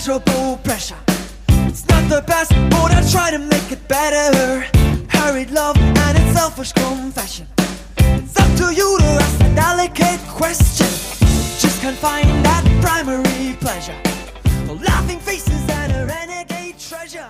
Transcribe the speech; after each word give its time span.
immeasurable 0.00 0.56
pressure. 0.64 0.96
It's 1.68 1.86
not 1.88 2.08
the 2.08 2.22
best, 2.26 2.52
but 2.70 2.90
I 2.90 3.02
try 3.10 3.30
to 3.30 3.38
make 3.38 3.70
it 3.70 3.86
better. 3.86 4.64
Hurried 5.08 5.50
love 5.50 5.76
and 5.76 6.18
its 6.18 6.32
selfish 6.32 6.72
confession. 6.72 7.46
It's 7.98 8.34
up 8.40 8.50
to 8.56 8.74
you 8.74 8.98
to 8.98 9.04
ask 9.04 9.38
the 9.38 9.52
delicate 9.54 10.20
question. 10.28 10.86
Just 11.58 11.82
can't 11.82 11.98
find 11.98 12.26
that 12.46 12.64
primary 12.80 13.56
pleasure. 13.60 13.96
The 14.66 14.74
laughing 14.82 15.18
faces 15.20 15.68
and 15.68 15.92
a 15.92 16.06
renegade 16.06 16.78
treasure. 16.78 17.28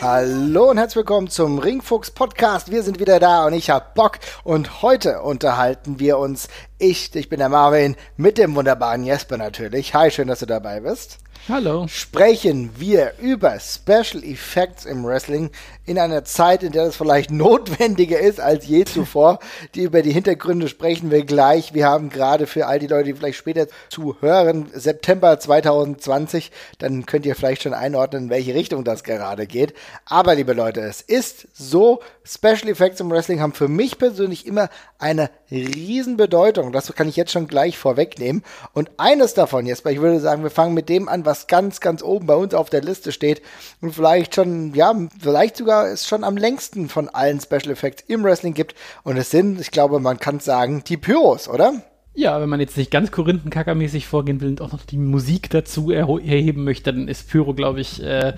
Hallo 0.00 0.70
und 0.70 0.78
herzlich 0.78 0.96
willkommen 0.96 1.28
zum 1.28 1.58
Ringfuchs 1.58 2.10
Podcast. 2.10 2.70
Wir 2.70 2.82
sind 2.84 3.00
wieder 3.00 3.20
da 3.20 3.44
und 3.44 3.52
ich 3.52 3.68
hab 3.68 3.94
Bock. 3.94 4.18
Und 4.44 4.80
heute 4.80 5.20
unterhalten 5.20 5.98
wir 5.98 6.16
uns, 6.16 6.48
ich, 6.78 7.14
ich 7.14 7.28
bin 7.28 7.38
der 7.38 7.50
Marvin, 7.50 7.96
mit 8.16 8.38
dem 8.38 8.54
wunderbaren 8.54 9.04
Jesper 9.04 9.36
natürlich. 9.36 9.92
Hi, 9.92 10.10
schön, 10.10 10.28
dass 10.28 10.38
du 10.38 10.46
dabei 10.46 10.80
bist. 10.80 11.18
Hallo. 11.48 11.86
Sprechen 11.86 12.72
wir 12.76 13.12
über 13.20 13.60
Special 13.60 14.24
Effects 14.24 14.84
im 14.84 15.04
Wrestling 15.04 15.52
in 15.84 15.96
einer 15.96 16.24
Zeit, 16.24 16.64
in 16.64 16.72
der 16.72 16.86
das 16.86 16.96
vielleicht 16.96 17.30
notwendiger 17.30 18.18
ist 18.18 18.40
als 18.40 18.66
je 18.66 18.84
zuvor. 18.84 19.38
Die 19.76 19.82
über 19.82 20.02
die 20.02 20.10
Hintergründe 20.10 20.66
sprechen 20.66 21.12
wir 21.12 21.24
gleich. 21.24 21.72
Wir 21.72 21.86
haben 21.86 22.10
gerade 22.10 22.48
für 22.48 22.66
all 22.66 22.80
die 22.80 22.88
Leute, 22.88 23.04
die 23.04 23.14
vielleicht 23.14 23.38
später 23.38 23.68
zuhören, 23.90 24.70
September 24.72 25.38
2020. 25.38 26.50
Dann 26.80 27.06
könnt 27.06 27.24
ihr 27.26 27.36
vielleicht 27.36 27.62
schon 27.62 27.74
einordnen, 27.74 28.24
in 28.24 28.30
welche 28.30 28.54
Richtung 28.54 28.82
das 28.82 29.04
gerade 29.04 29.46
geht. 29.46 29.72
Aber 30.04 30.34
liebe 30.34 30.52
Leute, 30.52 30.80
es 30.80 31.00
ist 31.00 31.46
so, 31.52 32.00
Special 32.26 32.68
Effects 32.68 33.00
im 33.00 33.10
Wrestling 33.10 33.40
haben 33.40 33.52
für 33.52 33.68
mich 33.68 33.98
persönlich 33.98 34.46
immer 34.46 34.68
eine 34.98 35.30
Riesenbedeutung. 35.50 36.72
Das 36.72 36.92
kann 36.94 37.08
ich 37.08 37.16
jetzt 37.16 37.30
schon 37.30 37.46
gleich 37.46 37.78
vorwegnehmen. 37.78 38.42
Und 38.72 38.90
eines 38.96 39.34
davon, 39.34 39.66
Jesper, 39.66 39.90
ich 39.90 40.00
würde 40.00 40.18
sagen, 40.18 40.42
wir 40.42 40.50
fangen 40.50 40.74
mit 40.74 40.88
dem 40.88 41.08
an, 41.08 41.24
was 41.24 41.46
ganz, 41.46 41.80
ganz 41.80 42.02
oben 42.02 42.26
bei 42.26 42.34
uns 42.34 42.52
auf 42.52 42.68
der 42.68 42.82
Liste 42.82 43.12
steht 43.12 43.42
und 43.80 43.94
vielleicht 43.94 44.34
schon, 44.34 44.74
ja, 44.74 44.94
vielleicht 45.20 45.56
sogar 45.56 45.86
es 45.86 46.06
schon 46.06 46.24
am 46.24 46.36
längsten 46.36 46.88
von 46.88 47.08
allen 47.08 47.40
Special 47.40 47.70
Effects 47.70 48.04
im 48.08 48.24
Wrestling 48.24 48.54
gibt. 48.54 48.74
Und 49.04 49.16
es 49.16 49.30
sind, 49.30 49.60
ich 49.60 49.70
glaube, 49.70 50.00
man 50.00 50.18
kann 50.18 50.40
sagen, 50.40 50.82
die 50.84 50.96
Pyros, 50.96 51.48
oder? 51.48 51.82
Ja, 52.18 52.40
wenn 52.40 52.48
man 52.48 52.60
jetzt 52.60 52.78
nicht 52.78 52.90
ganz 52.90 53.10
korinthenkackermäßig 53.10 54.06
vorgehen 54.06 54.40
will 54.40 54.48
und 54.48 54.62
auch 54.62 54.72
noch 54.72 54.86
die 54.86 54.96
Musik 54.96 55.50
dazu 55.50 55.90
erheben 55.90 56.64
möchte, 56.64 56.90
dann 56.90 57.08
ist 57.08 57.28
Pyro, 57.28 57.52
glaube 57.52 57.82
ich, 57.82 58.02
äh, 58.02 58.32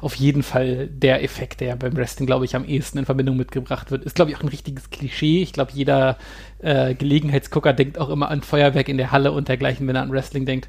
auf 0.00 0.14
jeden 0.14 0.44
Fall 0.44 0.86
der 0.86 1.24
Effekt, 1.24 1.60
der 1.60 1.74
beim 1.74 1.96
Wrestling, 1.96 2.26
glaube 2.26 2.44
ich, 2.44 2.54
am 2.54 2.64
ehesten 2.64 2.98
in 2.98 3.06
Verbindung 3.06 3.36
mitgebracht 3.36 3.90
wird. 3.90 4.04
Ist, 4.04 4.14
glaube 4.14 4.30
ich, 4.30 4.36
auch 4.36 4.42
ein 4.44 4.48
richtiges 4.48 4.90
Klischee. 4.90 5.42
Ich 5.42 5.52
glaube, 5.52 5.72
jeder 5.74 6.16
äh, 6.60 6.94
Gelegenheitsgucker 6.94 7.72
denkt 7.72 7.98
auch 7.98 8.08
immer 8.08 8.30
an 8.30 8.42
Feuerwerk 8.42 8.88
in 8.88 8.98
der 8.98 9.10
Halle 9.10 9.32
und 9.32 9.48
dergleichen, 9.48 9.88
wenn 9.88 9.96
er 9.96 10.02
an 10.02 10.12
Wrestling 10.12 10.46
denkt. 10.46 10.68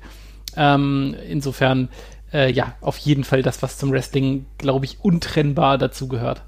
Ähm, 0.57 1.15
insofern, 1.29 1.89
äh, 2.33 2.51
ja, 2.51 2.73
auf 2.81 2.97
jeden 2.97 3.25
Fall 3.25 3.43
das, 3.43 3.61
was 3.61 3.77
zum 3.77 3.91
Wrestling, 3.91 4.47
glaube 4.57 4.85
ich, 4.85 4.97
untrennbar 5.03 5.77
dazu 5.77 6.07
gehört. 6.07 6.41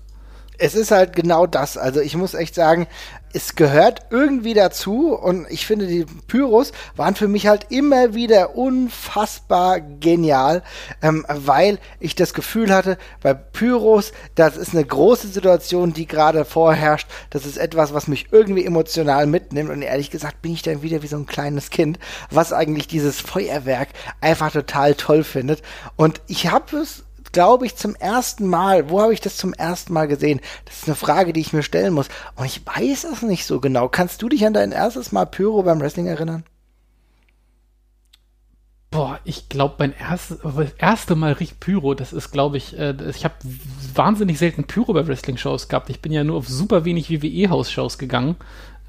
Es 0.58 0.76
ist 0.76 0.92
halt 0.92 1.16
genau 1.16 1.46
das. 1.46 1.78
Also 1.78 2.02
ich 2.02 2.16
muss 2.16 2.34
echt 2.34 2.56
sagen, 2.56 2.88
es 3.34 3.56
gehört 3.56 4.08
irgendwie 4.10 4.54
dazu 4.54 5.14
und 5.14 5.46
ich 5.50 5.68
finde, 5.68 5.86
die 5.86 6.06
Pyros 6.28 6.72
waren 6.96 7.14
für 7.14 7.28
mich 7.28 7.46
halt 7.48 7.68
immer 7.70 8.16
wieder 8.16 8.56
unfassbar 8.56 9.82
genial, 9.82 10.64
ähm, 11.02 11.26
weil 11.30 11.78
ich 12.00 12.16
das 12.16 12.34
Gefühl 12.34 12.74
hatte, 12.74 12.98
bei 13.22 13.34
Pyros, 13.34 14.12
das 14.36 14.58
ist 14.58 14.74
eine 14.74 14.86
große 14.86 15.28
Situation, 15.28 15.94
die 15.94 16.08
gerade 16.08 16.46
vorherrscht. 16.46 17.08
Das 17.30 17.46
ist 17.46 17.58
etwas, 17.58 17.94
was 17.94 18.08
mich 18.08 18.30
irgendwie 18.32 18.66
emotional 18.66 19.28
mitnimmt 19.28 19.70
und 19.70 19.82
ehrlich 19.82 20.10
gesagt 20.10 20.42
bin 20.42 20.54
ich 20.54 20.64
dann 20.64 20.82
wieder 20.82 21.04
wie 21.04 21.08
so 21.08 21.18
ein 21.18 21.26
kleines 21.26 21.70
Kind, 21.70 22.00
was 22.32 22.54
eigentlich 22.54 22.88
dieses 22.88 23.20
Feuerwerk 23.20 23.90
einfach 24.22 24.52
total 24.52 24.96
toll 24.96 25.24
findet. 25.24 25.62
Und 25.96 26.22
ich 26.28 26.50
habe 26.50 26.78
es 26.78 27.04
glaube 27.32 27.66
ich, 27.66 27.76
zum 27.76 27.96
ersten 27.96 28.48
Mal. 28.48 28.90
Wo 28.90 29.02
habe 29.02 29.14
ich 29.14 29.22
das 29.22 29.38
zum 29.38 29.54
ersten 29.54 29.94
Mal 29.94 30.08
gesehen? 30.08 30.42
Das 30.66 30.78
ist 30.78 30.88
eine 30.88 30.96
Frage, 30.96 31.34
die 31.34 31.42
ich 31.42 31.54
mir 31.54 31.64
stellen 31.64 31.94
muss. 31.94 32.10
Und 32.36 32.46
ich 32.46 32.66
weiß 32.66 33.06
es 33.06 33.22
nicht 33.22 33.46
so 33.46 33.60
genau. 33.60 33.88
Kannst 33.88 34.22
du 34.22 34.30
dich 34.30 34.46
an 34.46 34.54
dein 34.54 34.72
erstes 34.72 35.12
Mal 35.12 35.26
Pyro 35.26 35.64
beim 35.64 35.80
Wrestling 35.80 36.08
erinnern? 36.08 36.44
Boah, 38.90 39.20
ich 39.26 39.50
glaube, 39.50 39.76
mein 39.80 39.94
erstes, 39.94 40.40
das 40.42 40.72
erste 40.78 41.16
Mal 41.16 41.34
richtig 41.34 41.60
Pyro, 41.60 41.94
das 41.94 42.14
ist, 42.14 42.32
glaube 42.32 42.56
ich, 42.56 42.78
äh, 42.80 42.96
ich 43.10 43.26
habe 43.26 43.36
wahnsinnig 43.94 44.40
selten 44.40 44.64
Pyro 44.64 44.94
bei 44.94 45.06
Wrestling-Shows 45.06 45.68
gehabt. 45.68 45.90
Ich 45.90 46.02
bin 46.02 46.14
ja 46.14 46.24
nur 46.24 46.38
auf 46.38 46.48
super 46.48 46.86
wenig 46.86 47.10
WWE-House-Shows 47.10 47.98
gegangen. 47.98 48.38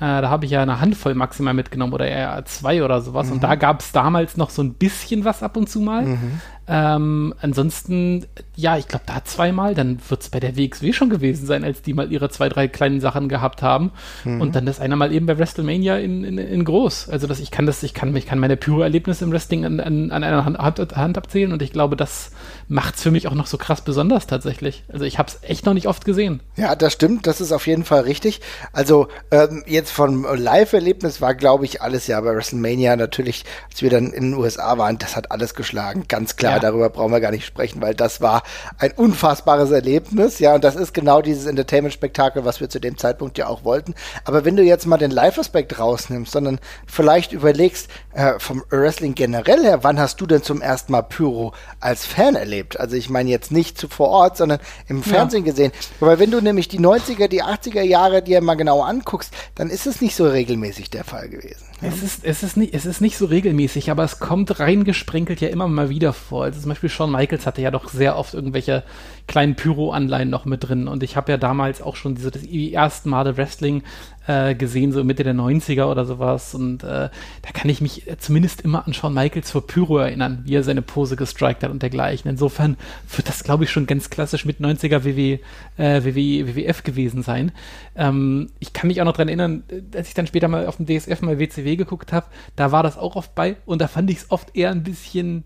Äh, 0.00 0.22
da 0.22 0.30
habe 0.30 0.44
ich 0.44 0.52
ja 0.52 0.62
eine 0.62 0.80
Handvoll 0.80 1.14
maximal 1.14 1.54
mitgenommen 1.54 1.92
oder 1.92 2.06
eher 2.06 2.44
zwei 2.44 2.84
oder 2.84 3.00
sowas. 3.00 3.26
Mhm. 3.26 3.32
Und 3.34 3.42
da 3.42 3.56
gab 3.56 3.80
es 3.80 3.90
damals 3.90 4.36
noch 4.36 4.50
so 4.50 4.62
ein 4.62 4.74
bisschen 4.74 5.24
was 5.24 5.42
ab 5.42 5.56
und 5.56 5.68
zu 5.68 5.80
mal. 5.80 6.04
Mhm. 6.04 6.40
Ähm, 6.68 7.34
ansonsten, 7.40 8.26
ja, 8.54 8.76
ich 8.76 8.88
glaube, 8.88 9.04
da 9.06 9.24
zweimal, 9.24 9.74
dann 9.74 9.98
wird 10.08 10.20
es 10.20 10.28
bei 10.28 10.38
der 10.38 10.56
WXW 10.56 10.92
schon 10.92 11.08
gewesen 11.08 11.46
sein, 11.46 11.64
als 11.64 11.80
die 11.80 11.94
mal 11.94 12.12
ihre 12.12 12.28
zwei, 12.28 12.50
drei 12.50 12.68
kleinen 12.68 13.00
Sachen 13.00 13.30
gehabt 13.30 13.62
haben. 13.62 13.90
Mhm. 14.24 14.42
Und 14.42 14.54
dann 14.54 14.66
das 14.66 14.78
einer 14.78 14.96
mal 14.96 15.12
eben 15.12 15.24
bei 15.24 15.38
WrestleMania 15.38 15.96
in, 15.96 16.24
in, 16.24 16.36
in 16.36 16.64
groß. 16.64 17.08
Also 17.08 17.26
das, 17.26 17.40
ich 17.40 17.50
kann 17.50 17.64
das, 17.64 17.82
ich 17.82 17.94
kann, 17.94 18.14
ich 18.14 18.26
kann 18.26 18.38
meine 18.38 18.58
Pyro-Erlebnisse 18.58 19.24
im 19.24 19.32
Wrestling 19.32 19.64
an, 19.64 19.80
an, 19.80 20.10
an 20.10 20.22
einer 20.22 20.44
Hand, 20.44 20.58
Hand, 20.58 21.16
abzählen 21.16 21.52
und 21.52 21.62
ich 21.62 21.72
glaube, 21.72 21.96
das 21.96 22.32
macht 22.68 22.96
es 22.96 23.02
für 23.02 23.10
mich 23.10 23.28
auch 23.28 23.34
noch 23.34 23.46
so 23.46 23.56
krass 23.56 23.80
besonders 23.80 24.26
tatsächlich. 24.26 24.84
Also 24.92 25.06
ich 25.06 25.18
habe 25.18 25.30
es 25.30 25.48
echt 25.48 25.64
noch 25.64 25.74
nicht 25.74 25.88
oft 25.88 26.04
gesehen. 26.04 26.40
Ja, 26.56 26.76
das 26.76 26.92
stimmt, 26.92 27.26
das 27.26 27.40
ist 27.40 27.52
auf 27.52 27.66
jeden 27.66 27.84
Fall 27.84 28.02
richtig. 28.02 28.42
Also 28.74 29.08
ähm, 29.30 29.64
jetzt 29.66 29.90
vom 29.90 30.24
Live-Erlebnis 30.24 31.22
war, 31.22 31.34
glaube 31.34 31.64
ich, 31.64 31.80
alles 31.80 32.06
ja 32.08 32.20
bei 32.20 32.34
WrestleMania 32.34 32.96
natürlich, 32.96 33.46
als 33.70 33.80
wir 33.80 33.88
dann 33.88 34.12
in 34.12 34.32
den 34.32 34.34
USA 34.34 34.76
waren, 34.76 34.98
das 34.98 35.16
hat 35.16 35.30
alles 35.30 35.54
geschlagen, 35.54 36.04
ganz 36.08 36.36
klar 36.36 36.57
darüber 36.58 36.90
brauchen 36.90 37.12
wir 37.12 37.20
gar 37.20 37.30
nicht 37.30 37.46
sprechen, 37.46 37.80
weil 37.80 37.94
das 37.94 38.20
war 38.20 38.42
ein 38.78 38.92
unfassbares 38.92 39.70
Erlebnis, 39.70 40.38
ja, 40.38 40.54
und 40.54 40.64
das 40.64 40.76
ist 40.76 40.94
genau 40.94 41.22
dieses 41.22 41.46
Entertainment-Spektakel, 41.46 42.44
was 42.44 42.60
wir 42.60 42.68
zu 42.68 42.80
dem 42.80 42.98
Zeitpunkt 42.98 43.38
ja 43.38 43.46
auch 43.46 43.64
wollten. 43.64 43.94
Aber 44.24 44.44
wenn 44.44 44.56
du 44.56 44.62
jetzt 44.62 44.86
mal 44.86 44.96
den 44.96 45.10
Live-Aspekt 45.10 45.78
rausnimmst, 45.78 46.32
sondern 46.32 46.60
vielleicht 46.86 47.32
überlegst, 47.32 47.88
äh, 48.14 48.38
vom 48.38 48.64
Wrestling 48.70 49.14
generell 49.14 49.62
her, 49.62 49.84
wann 49.84 49.98
hast 49.98 50.20
du 50.20 50.26
denn 50.26 50.42
zum 50.42 50.60
ersten 50.60 50.92
Mal 50.92 51.02
Pyro 51.02 51.52
als 51.80 52.04
Fan 52.04 52.34
erlebt? 52.34 52.78
Also 52.80 52.96
ich 52.96 53.10
meine 53.10 53.30
jetzt 53.30 53.52
nicht 53.52 53.78
zu 53.78 53.88
vor 53.88 54.08
Ort, 54.08 54.36
sondern 54.36 54.58
im 54.88 55.02
Fernsehen 55.02 55.44
ja. 55.44 55.52
gesehen. 55.52 55.72
Weil 56.00 56.18
wenn 56.18 56.30
du 56.30 56.40
nämlich 56.40 56.68
die 56.68 56.80
90er, 56.80 57.28
die 57.28 57.42
80er 57.42 57.82
Jahre 57.82 58.22
dir 58.22 58.40
mal 58.40 58.54
genau 58.54 58.82
anguckst, 58.82 59.32
dann 59.54 59.70
ist 59.70 59.86
es 59.86 60.00
nicht 60.00 60.16
so 60.16 60.26
regelmäßig 60.26 60.90
der 60.90 61.04
Fall 61.04 61.28
gewesen. 61.28 61.67
Es 61.80 62.02
ist, 62.02 62.24
es, 62.24 62.42
ist 62.42 62.56
nicht, 62.56 62.74
es 62.74 62.86
ist 62.86 63.00
nicht 63.00 63.16
so 63.16 63.26
regelmäßig, 63.26 63.90
aber 63.90 64.02
es 64.02 64.18
kommt 64.18 64.58
reingesprenkelt 64.58 65.40
ja 65.40 65.48
immer 65.48 65.68
mal 65.68 65.90
wieder 65.90 66.12
vor. 66.12 66.44
Also 66.44 66.60
zum 66.60 66.70
Beispiel 66.70 66.90
Shawn 66.90 67.12
Michaels 67.12 67.46
hatte 67.46 67.62
ja 67.62 67.70
doch 67.70 67.88
sehr 67.88 68.16
oft 68.16 68.34
irgendwelche 68.34 68.82
kleinen 69.28 69.54
Pyro-Anleihen 69.54 70.28
noch 70.28 70.44
mit 70.44 70.68
drin. 70.68 70.88
Und 70.88 71.04
ich 71.04 71.16
habe 71.16 71.30
ja 71.30 71.38
damals 71.38 71.80
auch 71.80 71.94
schon 71.94 72.16
diese, 72.16 72.32
das, 72.32 72.42
die 72.42 72.74
ersten 72.74 73.10
Male 73.10 73.36
Wrestling 73.36 73.84
äh, 74.28 74.54
gesehen, 74.54 74.92
so 74.92 75.02
Mitte 75.02 75.24
der 75.24 75.34
90er 75.34 75.86
oder 75.86 76.04
sowas. 76.04 76.54
Und 76.54 76.84
äh, 76.84 77.08
da 77.42 77.50
kann 77.52 77.68
ich 77.68 77.80
mich 77.80 78.04
zumindest 78.18 78.60
immer 78.60 78.86
an 78.86 78.94
Shawn 78.94 79.14
Michaels 79.14 79.50
vor 79.50 79.66
Pyro 79.66 79.98
erinnern, 79.98 80.42
wie 80.44 80.54
er 80.54 80.62
seine 80.62 80.82
Pose 80.82 81.16
gestrikt 81.16 81.64
hat 81.64 81.70
und 81.70 81.82
dergleichen. 81.82 82.30
Insofern 82.30 82.76
wird 83.16 83.28
das, 83.28 83.42
glaube 83.42 83.64
ich, 83.64 83.70
schon 83.70 83.86
ganz 83.86 84.10
klassisch 84.10 84.44
mit 84.44 84.60
90er 84.60 85.04
WW, 85.04 85.38
äh, 85.78 86.04
WW, 86.04 86.46
WWF 86.46 86.82
gewesen 86.84 87.22
sein. 87.22 87.52
Ähm, 87.96 88.50
ich 88.60 88.72
kann 88.74 88.88
mich 88.88 89.00
auch 89.00 89.06
noch 89.06 89.16
dran 89.16 89.28
erinnern, 89.28 89.64
als 89.94 90.08
ich 90.08 90.14
dann 90.14 90.26
später 90.26 90.48
mal 90.48 90.66
auf 90.66 90.76
dem 90.76 90.86
DSF 90.86 91.22
mal 91.22 91.38
WCW 91.38 91.76
geguckt 91.76 92.12
habe, 92.12 92.26
da 92.54 92.70
war 92.70 92.82
das 92.82 92.98
auch 92.98 93.16
oft 93.16 93.34
bei 93.34 93.56
und 93.64 93.80
da 93.80 93.88
fand 93.88 94.10
ich 94.10 94.18
es 94.18 94.30
oft 94.30 94.54
eher 94.54 94.70
ein 94.70 94.82
bisschen 94.82 95.44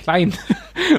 klein 0.00 0.34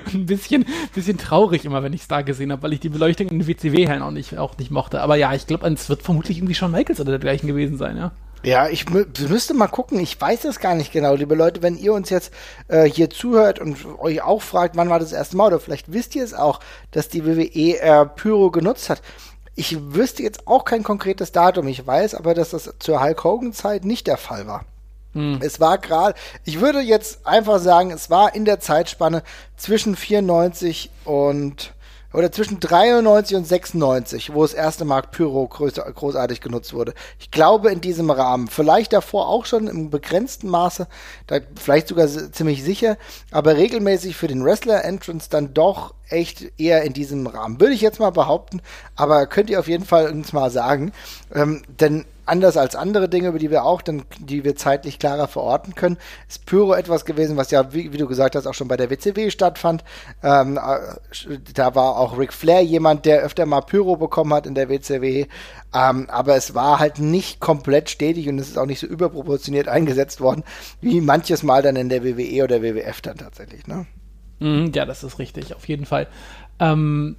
und 0.05 0.13
ein 0.13 0.25
bisschen, 0.25 0.65
bisschen 0.93 1.17
traurig 1.17 1.65
immer, 1.65 1.83
wenn 1.83 1.93
ich 1.93 2.01
es 2.01 2.07
da 2.07 2.21
gesehen 2.21 2.51
habe, 2.51 2.63
weil 2.63 2.73
ich 2.73 2.79
die 2.79 2.89
Beleuchtung 2.89 3.27
in 3.27 3.39
den 3.39 3.47
WCW-Hallen 3.47 4.01
auch 4.01 4.11
nicht, 4.11 4.37
auch 4.37 4.57
nicht 4.57 4.71
mochte. 4.71 5.01
Aber 5.01 5.15
ja, 5.15 5.33
ich 5.33 5.47
glaube, 5.47 5.67
es 5.67 5.89
wird 5.89 6.01
vermutlich 6.01 6.37
irgendwie 6.37 6.55
Shawn 6.55 6.71
Michaels 6.71 6.99
oder 6.99 7.11
dergleichen 7.11 7.47
gewesen 7.47 7.77
sein, 7.77 7.97
ja. 7.97 8.11
Ja, 8.43 8.67
ich 8.69 8.89
mü 8.89 9.05
müsste 9.29 9.53
mal 9.53 9.67
gucken. 9.67 9.99
Ich 9.99 10.19
weiß 10.19 10.45
es 10.45 10.59
gar 10.59 10.73
nicht 10.73 10.91
genau, 10.91 11.13
liebe 11.13 11.35
Leute. 11.35 11.61
Wenn 11.61 11.77
ihr 11.77 11.93
uns 11.93 12.09
jetzt 12.09 12.33
äh, 12.69 12.85
hier 12.85 13.11
zuhört 13.11 13.59
und 13.59 13.77
euch 13.99 14.23
auch 14.23 14.41
fragt, 14.41 14.75
wann 14.75 14.89
war 14.89 14.99
das 14.99 15.11
erste 15.13 15.37
Mal, 15.37 15.47
oder 15.47 15.59
vielleicht 15.59 15.93
wisst 15.93 16.15
ihr 16.15 16.23
es 16.23 16.33
auch, 16.33 16.59
dass 16.89 17.07
die 17.07 17.23
WWE 17.23 17.79
äh, 17.79 18.05
Pyro 18.07 18.49
genutzt 18.49 18.89
hat. 18.89 19.03
Ich 19.53 19.77
wüsste 19.93 20.23
jetzt 20.23 20.47
auch 20.47 20.65
kein 20.65 20.81
konkretes 20.81 21.31
Datum. 21.31 21.67
Ich 21.67 21.85
weiß 21.85 22.15
aber, 22.15 22.33
dass 22.33 22.49
das 22.49 22.73
zur 22.79 23.03
Hulk 23.03 23.23
Hogan 23.23 23.53
Zeit 23.53 23.85
nicht 23.85 24.07
der 24.07 24.17
Fall 24.17 24.47
war. 24.47 24.65
Hm. 25.13 25.39
Es 25.41 25.59
war 25.59 25.77
gerade, 25.77 26.17
ich 26.45 26.61
würde 26.61 26.79
jetzt 26.79 27.25
einfach 27.27 27.59
sagen, 27.59 27.91
es 27.91 28.09
war 28.09 28.33
in 28.33 28.45
der 28.45 28.59
Zeitspanne 28.59 29.23
zwischen 29.57 29.95
94 29.95 30.89
und 31.05 31.73
oder 32.13 32.31
zwischen 32.31 32.59
93 32.59 33.37
und 33.37 33.47
96, 33.47 34.33
wo 34.33 34.41
das 34.41 34.53
erste 34.53 34.85
Mal 34.85 35.01
Pyro 35.01 35.47
groß, 35.47 35.73
großartig 35.75 36.41
genutzt 36.41 36.73
wurde. 36.73 36.93
Ich 37.19 37.31
glaube 37.31 37.71
in 37.71 37.81
diesem 37.81 38.09
Rahmen. 38.09 38.47
Vielleicht 38.47 38.93
davor 38.93 39.29
auch 39.29 39.45
schon 39.45 39.67
im 39.67 39.89
begrenzten 39.89 40.49
Maße, 40.49 40.87
da 41.27 41.39
vielleicht 41.55 41.87
sogar 41.87 42.07
ziemlich 42.07 42.63
sicher, 42.63 42.97
aber 43.31 43.55
regelmäßig 43.55 44.15
für 44.17 44.27
den 44.27 44.43
Wrestler-Entrance 44.43 45.29
dann 45.29 45.53
doch 45.53 45.93
echt 46.09 46.51
eher 46.59 46.83
in 46.83 46.93
diesem 46.93 47.27
Rahmen. 47.27 47.61
Würde 47.61 47.73
ich 47.73 47.81
jetzt 47.81 47.99
mal 47.99 48.11
behaupten, 48.11 48.61
aber 48.95 49.25
könnt 49.27 49.49
ihr 49.49 49.59
auf 49.59 49.69
jeden 49.69 49.85
Fall 49.85 50.11
uns 50.11 50.33
mal 50.33 50.51
sagen. 50.51 50.91
Ähm, 51.33 51.63
denn 51.79 52.05
anders 52.31 52.55
als 52.55 52.75
andere 52.75 53.09
Dinge, 53.09 53.27
über 53.27 53.39
die 53.39 53.51
wir 53.51 53.65
auch, 53.65 53.81
dann, 53.81 54.03
die 54.19 54.43
wir 54.43 54.55
zeitlich 54.55 54.99
klarer 54.99 55.27
verorten 55.27 55.75
können, 55.75 55.97
ist 56.29 56.45
Pyro 56.45 56.73
etwas 56.73 57.03
gewesen, 57.03 57.35
was 57.35 57.51
ja, 57.51 57.73
wie, 57.73 57.91
wie 57.91 57.97
du 57.97 58.07
gesagt 58.07 58.35
hast, 58.35 58.47
auch 58.47 58.53
schon 58.53 58.69
bei 58.69 58.77
der 58.77 58.89
WCW 58.89 59.29
stattfand. 59.29 59.83
Ähm, 60.23 60.57
äh, 60.57 61.37
da 61.53 61.75
war 61.75 61.97
auch 61.97 62.17
Ric 62.17 62.31
Flair 62.31 62.61
jemand, 62.61 63.05
der 63.05 63.21
öfter 63.21 63.45
mal 63.45 63.61
Pyro 63.61 63.97
bekommen 63.97 64.33
hat 64.33 64.47
in 64.47 64.55
der 64.55 64.69
WCW. 64.69 65.25
Ähm, 65.73 66.09
aber 66.09 66.35
es 66.35 66.55
war 66.55 66.79
halt 66.79 66.99
nicht 66.99 67.41
komplett 67.41 67.89
stetig 67.89 68.29
und 68.29 68.39
es 68.39 68.47
ist 68.47 68.57
auch 68.57 68.65
nicht 68.65 68.79
so 68.79 68.87
überproportioniert 68.87 69.67
eingesetzt 69.67 70.21
worden, 70.21 70.43
wie 70.79 71.01
manches 71.01 71.43
Mal 71.43 71.61
dann 71.61 71.75
in 71.75 71.89
der 71.89 72.03
WWE 72.03 72.43
oder 72.45 72.61
WWF 72.61 73.01
dann 73.01 73.17
tatsächlich, 73.17 73.67
ne? 73.67 73.85
Mhm, 74.39 74.71
ja, 74.73 74.85
das 74.85 75.03
ist 75.03 75.19
richtig, 75.19 75.53
auf 75.53 75.67
jeden 75.67 75.85
Fall. 75.85 76.07
Ähm, 76.59 77.17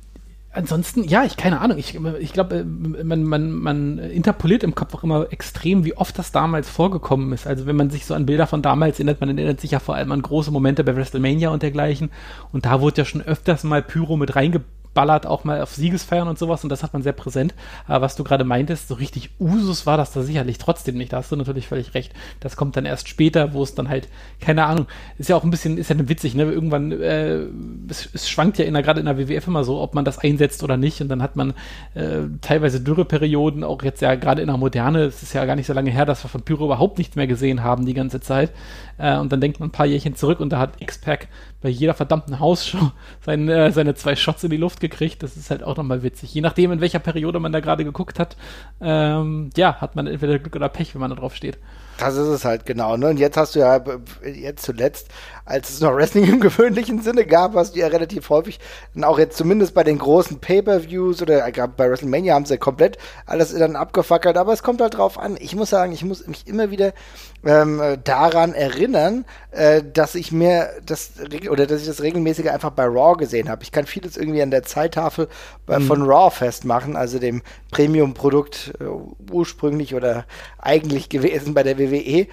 ansonsten, 0.53 1.05
ja, 1.05 1.25
ich 1.25 1.37
keine 1.37 1.61
Ahnung. 1.61 1.79
Ich, 1.79 1.99
ich 2.21 2.33
glaube, 2.33 2.57
äh, 2.57 3.05
man, 3.05 3.25
man, 3.25 3.53
man 3.53 3.99
interpoliert 3.99 4.63
im 4.63 4.75
Kopf 4.75 4.95
auch 4.95 5.03
immer 5.03 5.33
extrem, 5.33 5.85
wie 5.85 5.97
oft 5.97 6.19
das 6.19 6.33
damals 6.33 6.69
vorgekommen 6.69 7.33
ist. 7.33 7.47
Also 7.47 7.67
wenn 7.67 7.77
man 7.77 7.91
sich 7.91 8.07
so 8.07 8.15
an 8.15 8.27
Bilder 8.27 8.47
von 8.47 8.63
damals 8.63 8.99
erinnert, 8.99 9.21
man 9.21 9.37
erinnert 9.37 9.61
sich 9.61 9.73
ja 9.73 9.79
vor 9.79 9.95
allem 9.95 10.13
an 10.13 10.23
große 10.23 10.51
Momente 10.51 10.85
bei 10.85 10.95
WrestleMania 10.97 11.51
und 11.51 11.63
dergleichen. 11.63 12.11
Und 12.53 12.67
da 12.67 12.81
wurde 12.81 12.99
ja 12.99 13.05
schon 13.05 13.23
öfters 13.23 13.65
mal 13.65 13.83
Pyro 13.83 14.17
mit 14.17 14.37
reingebracht 14.37 14.82
ballert 14.95 15.27
auch 15.27 15.45
mal 15.45 15.63
auf 15.63 15.75
Siegesfeiern 15.75 16.29
und 16.29 16.39
sowas 16.39 16.63
und 16.63 16.71
das 16.71 16.83
hat 16.83 16.93
man 16.93 17.03
sehr 17.03 17.13
präsent. 17.13 17.55
Aber 17.87 18.03
was 18.03 18.17
du 18.17 18.25
gerade 18.25 18.45
meintest, 18.45 18.89
so 18.89 18.95
richtig 18.95 19.31
Usus 19.41 19.87
war 19.87 19.97
das 19.97 20.13
da 20.13 20.23
sicherlich 20.23 20.59
trotzdem 20.59 20.97
nicht. 20.97 21.13
Da 21.13 21.19
hast 21.19 21.33
du 21.33 21.37
natürlich 21.37 21.69
völlig 21.69 21.95
recht. 21.95 22.13
Das 22.41 22.57
kommt 22.57 22.77
dann 22.77 22.85
erst 22.85 23.09
später, 23.09 23.55
wo 23.55 23.63
es 23.63 23.75
dann 23.75 23.89
halt, 23.89 24.09
keine 24.41 24.67
Ahnung, 24.67 24.87
ist 25.19 25.29
ja 25.29 25.37
auch 25.37 25.45
ein 25.45 25.51
bisschen, 25.51 25.79
ist 25.79 25.91
ja 25.91 25.97
witzig, 26.09 26.35
ne? 26.35 26.45
Irgendwann, 26.45 26.93
äh, 26.93 27.47
es, 27.89 28.09
es 28.13 28.29
schwankt 28.29 28.59
ja 28.59 28.65
in 28.65 28.75
der, 28.75 28.83
gerade 28.83 29.01
in 29.01 29.07
der 29.07 29.19
WWF 29.19 29.47
immer 29.47 29.65
so, 29.65 29.81
ob 29.81 29.95
man 29.95 30.05
das 30.05 30.19
einsetzt 30.19 30.63
oder 30.63 30.77
nicht. 30.77 31.01
Und 31.01 31.09
dann 31.09 31.23
hat 31.23 31.37
man 31.37 31.55
äh, 31.95 32.21
teilweise 32.41 32.81
Dürreperioden, 32.81 33.65
auch 33.65 33.83
jetzt 33.83 34.03
ja 34.03 34.15
gerade 34.15 34.43
in 34.43 34.49
der 34.49 34.57
Moderne, 34.57 35.05
es 35.05 35.23
ist 35.23 35.33
ja 35.33 35.45
gar 35.45 35.57
nicht 35.57 35.67
so 35.67 35.73
lange 35.73 35.91
her, 35.91 36.07
dass 36.07 36.25
wir 36.25 36.29
von 36.29 36.43
Pyro 36.43 36.67
überhaupt 36.67 36.99
nichts 36.99 37.17
mehr 37.17 37.27
gesehen 37.27 37.63
haben 37.63 37.87
die 37.87 37.95
ganze 37.95 38.21
Zeit. 38.21 38.53
Äh, 38.99 39.17
und 39.19 39.33
dann 39.33 39.41
denkt 39.41 39.61
man 39.61 39.69
ein 39.69 39.73
paar 39.73 39.87
Jährchen 39.87 40.17
zurück 40.17 40.41
und 40.41 40.51
da 40.51 40.59
hat 40.59 40.81
X-Pac 40.81 41.29
bei 41.63 41.69
jeder 41.69 41.95
verdammten 41.95 42.41
Hausshow 42.41 42.91
seine, 43.25 43.67
äh, 43.67 43.73
seine 43.73 43.95
zwei 43.95 44.17
Shots 44.17 44.45
in 44.45 44.51
die 44.51 44.57
Luft 44.57 44.81
gekriegt. 44.81 45.23
Das 45.23 45.37
ist 45.37 45.51
halt 45.51 45.63
auch 45.63 45.77
nochmal 45.77 46.03
witzig. 46.03 46.35
Je 46.35 46.41
nachdem, 46.41 46.73
in 46.73 46.81
welcher 46.81 46.99
Periode 46.99 47.41
man 47.41 47.53
da 47.53 47.61
gerade 47.61 47.85
geguckt 47.85 48.19
hat, 48.19 48.37
ähm, 48.81 49.51
ja, 49.57 49.81
hat 49.81 49.97
man 49.97 50.07
entweder 50.07 50.39
Glück 50.39 50.57
oder 50.57 50.69
Pech, 50.69 50.95
wenn 50.95 51.01
man 51.01 51.11
da 51.11 51.17
drauf 51.17 51.35
steht. 51.35 51.59
Das 51.99 52.17
ist 52.17 52.27
es 52.27 52.45
halt 52.45 52.67
genau. 52.67 52.97
Ne? 52.97 53.11
Und 53.11 53.19
jetzt 53.19 53.37
hast 53.37 53.55
du 53.55 53.61
ja 53.61 53.81
jetzt 54.25 54.65
zuletzt, 54.65 55.09
als 55.45 55.71
es 55.71 55.81
noch 55.81 55.95
Wrestling 55.95 56.25
im 56.25 56.41
gewöhnlichen 56.41 57.01
Sinne 57.01 57.25
gab, 57.25 57.55
hast 57.55 57.77
du 57.77 57.81
ja 57.81 57.87
relativ 57.87 58.29
häufig, 58.31 58.59
dann 58.95 59.05
auch 59.05 59.19
jetzt 59.19 59.37
zumindest 59.37 59.75
bei 59.75 59.85
den 59.85 59.99
großen 59.99 60.41
Pay-per-Views 60.41 61.23
oder 61.23 61.47
äh, 61.47 61.69
bei 61.77 61.91
WrestleMania 61.91 62.35
haben 62.35 62.45
sie 62.45 62.55
ja 62.55 62.59
komplett 62.59 62.99
alles 63.27 63.55
dann 63.57 63.77
abgefackelt. 63.77 64.37
Aber 64.37 64.53
es 64.53 64.63
kommt 64.63 64.81
halt 64.81 64.95
drauf 64.95 65.19
an. 65.19 65.37
Ich 65.39 65.55
muss 65.55 65.71
sagen, 65.71 65.93
ich 65.93 66.05
muss 66.05 66.27
mich 66.27 66.47
immer 66.47 66.71
wieder 66.71 66.93
ähm, 67.45 67.81
daran 68.05 68.55
erinnern, 68.55 69.25
äh, 69.51 69.83
dass 69.83 70.15
ich 70.15 70.33
mir 70.33 70.71
das 70.87 71.13
oder 71.51 71.67
dass 71.67 71.81
ich 71.81 71.87
das 71.87 72.03
regelmäßig 72.03 72.51
einfach 72.51 72.71
bei 72.71 72.85
Raw 72.85 73.17
gesehen 73.17 73.49
habe. 73.49 73.63
Ich 73.63 73.73
kann 73.73 73.87
vieles 73.87 74.17
irgendwie 74.17 74.43
an 74.43 74.51
der 74.51 74.63
Zeittafel 74.63 75.29
bei, 75.67 75.79
mhm. 75.79 75.87
von 75.87 76.03
Raw 76.03 76.31
festmachen, 76.31 76.97
also 76.97 77.19
dem 77.19 77.43
Premium-Produkt 77.71 78.75
äh, 78.81 78.85
ursprünglich 79.31 79.95
oder 79.95 80.25
eigentlich 80.59 81.09
gewesen 81.09 81.55
bei 81.55 81.63
der 81.63 81.79
WWE. 81.79 82.27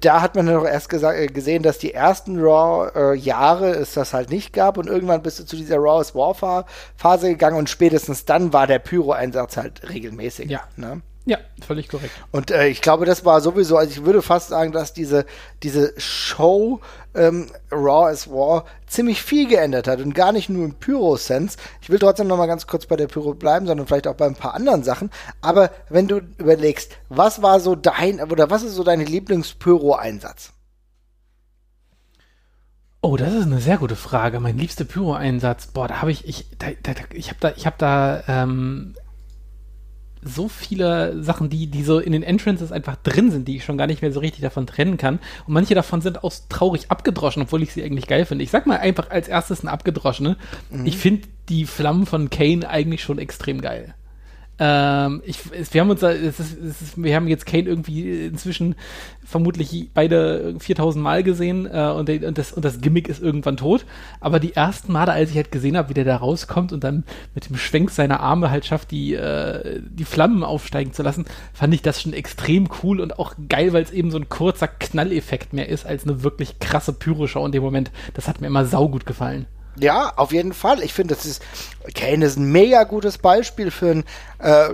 Da 0.00 0.22
hat 0.22 0.36
man 0.36 0.46
doch 0.46 0.64
erst 0.64 0.88
gesagt, 0.88 1.18
äh, 1.18 1.26
gesehen, 1.26 1.62
dass 1.62 1.78
die 1.78 1.92
ersten 1.92 2.40
Raw-Jahre 2.40 3.74
äh, 3.74 3.78
es 3.78 3.94
das 3.94 4.14
halt 4.14 4.30
nicht 4.30 4.52
gab 4.52 4.78
und 4.78 4.88
irgendwann 4.88 5.22
bist 5.22 5.40
du 5.40 5.44
zu 5.44 5.56
dieser 5.56 5.78
Raw 5.78 6.00
is 6.00 6.14
War 6.14 6.32
Phase 6.96 7.28
gegangen 7.28 7.56
und 7.56 7.68
spätestens 7.68 8.24
dann 8.24 8.52
war 8.52 8.66
der 8.66 8.78
Pyro-Einsatz 8.78 9.56
halt 9.56 9.88
regelmäßig. 9.90 10.50
Ja. 10.50 10.62
Ne? 10.76 11.02
Ja, 11.24 11.38
völlig 11.64 11.88
korrekt. 11.88 12.12
Und 12.32 12.50
äh, 12.50 12.66
ich 12.66 12.80
glaube, 12.80 13.04
das 13.06 13.24
war 13.24 13.40
sowieso, 13.40 13.76
also 13.76 13.90
ich 13.92 14.04
würde 14.04 14.22
fast 14.22 14.48
sagen, 14.48 14.72
dass 14.72 14.92
diese, 14.92 15.24
diese 15.62 15.92
Show 15.96 16.80
ähm, 17.14 17.46
Raw 17.70 18.10
is 18.10 18.28
War 18.28 18.64
ziemlich 18.88 19.22
viel 19.22 19.46
geändert 19.46 19.86
hat 19.86 20.00
und 20.00 20.14
gar 20.14 20.32
nicht 20.32 20.48
nur 20.48 20.64
im 20.64 20.74
Pyro-Sense. 20.74 21.58
Ich 21.80 21.90
will 21.90 22.00
trotzdem 22.00 22.26
noch 22.26 22.38
mal 22.38 22.46
ganz 22.46 22.66
kurz 22.66 22.86
bei 22.86 22.96
der 22.96 23.06
Pyro 23.06 23.34
bleiben, 23.34 23.66
sondern 23.66 23.86
vielleicht 23.86 24.08
auch 24.08 24.16
bei 24.16 24.26
ein 24.26 24.34
paar 24.34 24.54
anderen 24.54 24.82
Sachen. 24.82 25.10
Aber 25.40 25.70
wenn 25.88 26.08
du 26.08 26.22
überlegst, 26.38 26.96
was 27.08 27.40
war 27.40 27.60
so 27.60 27.76
dein, 27.76 28.20
oder 28.20 28.50
was 28.50 28.64
ist 28.64 28.74
so 28.74 28.82
dein 28.82 29.00
Lieblings-Pyro-Einsatz? 29.00 30.52
Oh, 33.00 33.16
das 33.16 33.32
ist 33.32 33.46
eine 33.46 33.60
sehr 33.60 33.78
gute 33.78 33.96
Frage. 33.96 34.40
Mein 34.40 34.58
liebster 34.58 34.84
Pyro-Einsatz. 34.84 35.66
Boah, 35.68 35.86
da 35.86 36.00
habe 36.00 36.10
ich, 36.10 36.26
ich, 36.26 36.46
da, 36.58 36.68
da, 36.82 36.92
ich 37.12 37.28
habe 37.28 37.38
da, 37.40 37.52
ich 37.56 37.66
habe 37.66 37.76
da 37.78 38.22
ähm, 38.26 38.94
so 40.22 40.48
viele 40.48 41.22
Sachen, 41.22 41.48
die, 41.48 41.66
die 41.66 41.82
so 41.82 41.98
in 41.98 42.12
den 42.12 42.22
Entrances 42.22 42.72
einfach 42.72 42.96
drin 42.96 43.30
sind, 43.30 43.48
die 43.48 43.56
ich 43.56 43.64
schon 43.64 43.76
gar 43.76 43.86
nicht 43.86 44.02
mehr 44.02 44.12
so 44.12 44.20
richtig 44.20 44.42
davon 44.42 44.66
trennen 44.66 44.96
kann. 44.96 45.18
Und 45.46 45.54
manche 45.54 45.74
davon 45.74 46.00
sind 46.00 46.22
auch 46.22 46.32
traurig 46.48 46.90
abgedroschen, 46.90 47.42
obwohl 47.42 47.62
ich 47.62 47.72
sie 47.72 47.82
eigentlich 47.82 48.06
geil 48.06 48.24
finde. 48.24 48.44
Ich 48.44 48.50
sag 48.50 48.66
mal 48.66 48.78
einfach 48.78 49.10
als 49.10 49.28
erstes 49.28 49.62
ein 49.62 49.68
abgedroschene. 49.68 50.36
Mhm. 50.70 50.86
Ich 50.86 50.96
finde 50.96 51.28
die 51.48 51.66
Flammen 51.66 52.06
von 52.06 52.30
Kane 52.30 52.68
eigentlich 52.68 53.02
schon 53.02 53.18
extrem 53.18 53.60
geil. 53.60 53.94
Ähm, 54.64 55.22
ich, 55.24 55.38
wir 55.72 55.80
haben 55.80 55.90
uns, 55.90 56.04
es 56.04 56.38
ist, 56.38 56.56
es 56.56 56.82
ist, 56.82 57.02
wir 57.02 57.16
haben 57.16 57.26
jetzt 57.26 57.46
Kane 57.46 57.64
irgendwie 57.64 58.26
inzwischen 58.26 58.76
vermutlich 59.24 59.90
beide 59.92 60.54
4000 60.60 61.02
Mal 61.02 61.24
gesehen 61.24 61.66
äh, 61.66 61.90
und, 61.90 62.08
und, 62.08 62.38
das, 62.38 62.52
und 62.52 62.64
das 62.64 62.80
Gimmick 62.80 63.08
ist 63.08 63.20
irgendwann 63.20 63.56
tot. 63.56 63.84
Aber 64.20 64.38
die 64.38 64.54
ersten 64.54 64.92
Male, 64.92 65.10
als 65.10 65.30
ich 65.30 65.36
halt 65.36 65.50
gesehen 65.50 65.76
habe, 65.76 65.88
wie 65.88 65.94
der 65.94 66.04
da 66.04 66.16
rauskommt 66.16 66.72
und 66.72 66.84
dann 66.84 67.02
mit 67.34 67.48
dem 67.48 67.56
Schwenk 67.56 67.90
seiner 67.90 68.20
Arme 68.20 68.52
halt 68.52 68.64
schafft, 68.64 68.92
die, 68.92 69.14
äh, 69.14 69.80
die 69.82 70.04
Flammen 70.04 70.44
aufsteigen 70.44 70.92
zu 70.92 71.02
lassen, 71.02 71.24
fand 71.52 71.74
ich 71.74 71.82
das 71.82 72.00
schon 72.00 72.12
extrem 72.12 72.68
cool 72.84 73.00
und 73.00 73.18
auch 73.18 73.34
geil, 73.48 73.72
weil 73.72 73.82
es 73.82 73.90
eben 73.90 74.12
so 74.12 74.18
ein 74.18 74.28
kurzer 74.28 74.68
Knalleffekt 74.68 75.52
mehr 75.54 75.68
ist 75.70 75.86
als 75.86 76.04
eine 76.04 76.22
wirklich 76.22 76.60
krasse 76.60 76.92
Pyroshow 76.92 77.44
in 77.44 77.50
dem 77.50 77.64
Moment. 77.64 77.90
Das 78.14 78.28
hat 78.28 78.40
mir 78.40 78.46
immer 78.46 78.64
saugut 78.64 79.06
gefallen. 79.06 79.46
Ja, 79.76 80.12
auf 80.16 80.32
jeden 80.32 80.52
Fall. 80.52 80.82
Ich 80.82 80.92
finde, 80.92 81.14
das 81.14 81.24
ist, 81.24 81.42
Kane 81.94 82.24
ist 82.24 82.36
ein 82.38 82.50
mega 82.50 82.84
gutes 82.84 83.18
Beispiel 83.18 83.70
für 83.70 83.90
einen, 83.90 84.04
äh, 84.38 84.70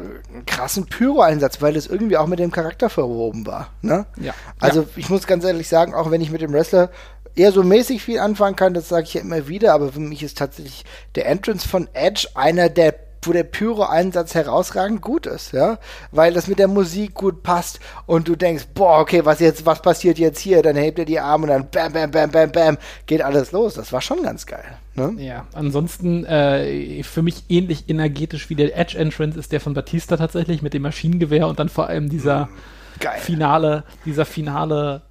krassen 0.47 0.87
Pyro-Einsatz, 0.87 1.63
weil 1.63 1.77
es 1.77 1.87
irgendwie 1.87 2.17
auch 2.17 2.27
mit 2.27 2.39
dem 2.39 2.51
Charakter 2.51 2.91
verwoben 2.91 3.47
war. 3.47 3.71
Ne? 3.81 4.07
Ja. 4.17 4.35
Also, 4.59 4.83
ja. 4.83 4.89
ich 4.97 5.09
muss 5.09 5.27
ganz 5.27 5.45
ehrlich 5.45 5.69
sagen, 5.69 5.95
auch 5.95 6.11
wenn 6.11 6.21
ich 6.21 6.31
mit 6.31 6.41
dem 6.41 6.53
Wrestler 6.53 6.91
eher 7.37 7.53
so 7.53 7.63
mäßig 7.63 8.03
viel 8.03 8.19
anfangen 8.19 8.57
kann, 8.57 8.75
das 8.75 8.89
sage 8.89 9.05
ich 9.05 9.15
ja 9.15 9.21
immer 9.21 9.47
wieder, 9.47 9.73
aber 9.73 9.93
für 9.93 10.01
mich 10.01 10.23
ist 10.23 10.39
tatsächlich 10.39 10.85
der 11.15 11.27
Entrance 11.27 11.69
von 11.69 11.89
Edge 11.95 12.27
einer 12.35 12.69
der 12.69 12.95
wo 13.23 13.33
der 13.33 13.45
Pyro-Einsatz 13.45 14.35
herausragend 14.35 15.03
gut 15.03 15.27
ist, 15.27 15.53
ja, 15.53 15.79
weil 16.13 16.33
das 16.33 16.47
mit 16.47 16.59
der 16.59 16.69
Musik 16.69 17.15
gut 17.15 17.43
passt 17.43 17.81
und 18.07 18.29
du 18.29 18.37
denkst, 18.37 18.69
boah, 18.75 19.01
okay, 19.01 19.25
was 19.25 19.41
jetzt, 19.41 19.67
was 19.67 19.83
passiert 19.83 20.19
jetzt 20.19 20.39
hier? 20.39 20.63
Dann 20.63 20.77
hebt 20.77 20.99
er 20.99 21.05
die 21.05 21.21
Arme 21.21 21.45
und 21.45 21.49
dann 21.51 21.69
bam, 21.69 21.93
bam, 21.93 22.11
bam, 22.11 22.31
bam, 22.31 22.53
bam, 22.53 22.79
geht 23.07 23.23
alles 23.23 23.53
los. 23.53 23.75
Das 23.75 23.93
war 23.93 24.01
schon 24.01 24.23
ganz 24.23 24.47
geil. 24.47 24.79
Ne? 24.99 25.23
Ja, 25.23 25.47
ansonsten 25.55 26.25
äh, 26.25 27.03
für 27.03 27.23
mich 27.23 27.45
ähnlich 27.49 27.89
energetisch 27.89 28.51
wie 28.51 28.55
der 28.55 28.77
Edge 28.77 28.99
Entrance 28.99 29.39
ist 29.39 29.53
der 29.53 29.61
von 29.61 29.75
Batista 29.75 30.17
tatsächlich 30.17 30.63
mit 30.63 30.75
dem 30.75 30.83
Maschinengewehr 30.83 31.47
und 31.49 31.59
dann 31.59 31.69
vor 31.69 31.87
allem 31.87 32.09
dieser 32.09 32.47
mm, 32.47 33.01
geil. 33.01 33.21
finale, 33.21 33.85
dieser 34.05 34.25
finale 34.25 35.03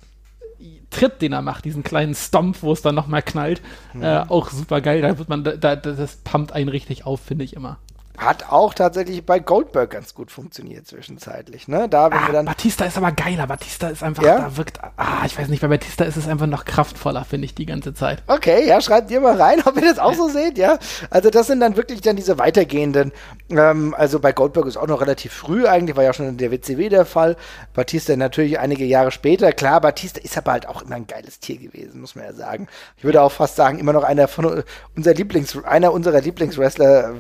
Tritt, 0.90 1.22
den 1.22 1.34
er 1.34 1.42
macht, 1.42 1.66
diesen 1.66 1.84
kleinen 1.84 2.16
Stomp, 2.16 2.64
wo 2.64 2.72
es 2.72 2.82
dann 2.82 2.96
nochmal 2.96 3.22
knallt, 3.22 3.62
mhm. 3.94 4.04
äh, 4.04 4.20
auch 4.28 4.50
super 4.50 4.82
geil. 4.82 5.02
Da 5.02 5.18
wird 5.18 5.30
man, 5.30 5.44
da, 5.44 5.56
da, 5.56 5.76
das 5.76 6.16
pumpt 6.18 6.54
einen 6.54 6.70
richtig 6.70 7.06
auf, 7.06 7.22
finde 7.22 7.44
ich 7.44 7.56
immer. 7.56 7.78
Hat 8.18 8.50
auch 8.50 8.74
tatsächlich 8.74 9.24
bei 9.26 9.38
Goldberg 9.38 9.92
ganz 9.92 10.16
gut 10.16 10.32
funktioniert 10.32 10.88
zwischenzeitlich, 10.88 11.68
ne? 11.68 11.88
Da, 11.88 12.10
wenn 12.10 12.18
ah, 12.18 12.28
wir 12.28 12.34
dann 12.34 12.46
Batista 12.46 12.86
ist 12.86 12.98
aber 12.98 13.12
geiler. 13.12 13.46
Batista 13.46 13.90
ist 13.90 14.02
einfach, 14.02 14.24
ja? 14.24 14.40
da 14.40 14.58
wirkt, 14.58 14.80
ah, 14.98 15.24
ich 15.26 15.38
weiß 15.38 15.50
nicht, 15.50 15.62
bei 15.62 15.68
Batista 15.68 16.04
ist 16.04 16.18
es 16.18 16.28
einfach 16.28 16.48
noch 16.48 16.66
kraftvoller, 16.66 17.26
finde 17.26 17.46
ich, 17.46 17.54
die 17.54 17.68
ganze 17.68 17.94
Zeit. 17.94 18.24
Okay, 18.26 18.68
ja, 18.68 18.82
schreibt 18.82 19.12
ihr 19.12 19.22
mal 19.22 19.40
rein, 19.40 19.62
ob 19.66 19.76
ihr 19.76 19.84
das 19.84 20.00
auch 20.00 20.16
so 20.16 20.30
seht, 20.30 20.58
ja? 20.58 20.80
Also 21.12 21.30
das 21.30 21.46
sind 21.46 21.60
dann 21.60 21.78
wirklich 21.78 22.02
dann 22.02 22.16
diese 22.16 22.40
weitergehenden, 22.40 23.12
ähm, 23.52 23.94
also 23.96 24.20
bei 24.20 24.32
Goldberg 24.32 24.66
ist 24.66 24.78
auch 24.78 24.88
noch 24.88 25.02
relativ 25.02 25.32
früh 25.32 25.68
eigentlich, 25.68 25.96
war 25.96 26.04
ja 26.04 26.14
schon 26.14 26.28
in 26.28 26.38
der 26.38 26.50
WCW 26.50 26.90
der 26.90 27.06
Fall. 27.06 27.36
Batista 27.76 28.16
natürlich 28.16 28.58
einige 28.58 28.86
Jahre 28.86 29.12
später. 29.12 29.52
Klar, 29.52 29.80
Batista 29.80 30.20
ist 30.22 30.36
aber 30.38 30.54
halt 30.54 30.68
auch 30.68 30.82
immer 30.82 30.96
ein 30.96 31.06
geiles 31.06 31.40
Tier 31.40 31.58
gewesen, 31.58 32.02
muss 32.02 32.16
man 32.16 32.26
ja 32.26 32.34
sagen. 32.34 32.68
Ich 32.98 33.04
würde 33.04 33.22
auch 33.22 33.32
fast 33.32 33.56
sagen, 33.56 33.78
immer 33.78 33.94
noch 33.94 34.04
einer 34.04 34.28
von 34.28 34.64
unser 34.96 35.14
Lieblings, 35.14 35.56
einer 35.64 35.94
unserer 35.94 36.22
Lieblingswrestler, 36.22 37.14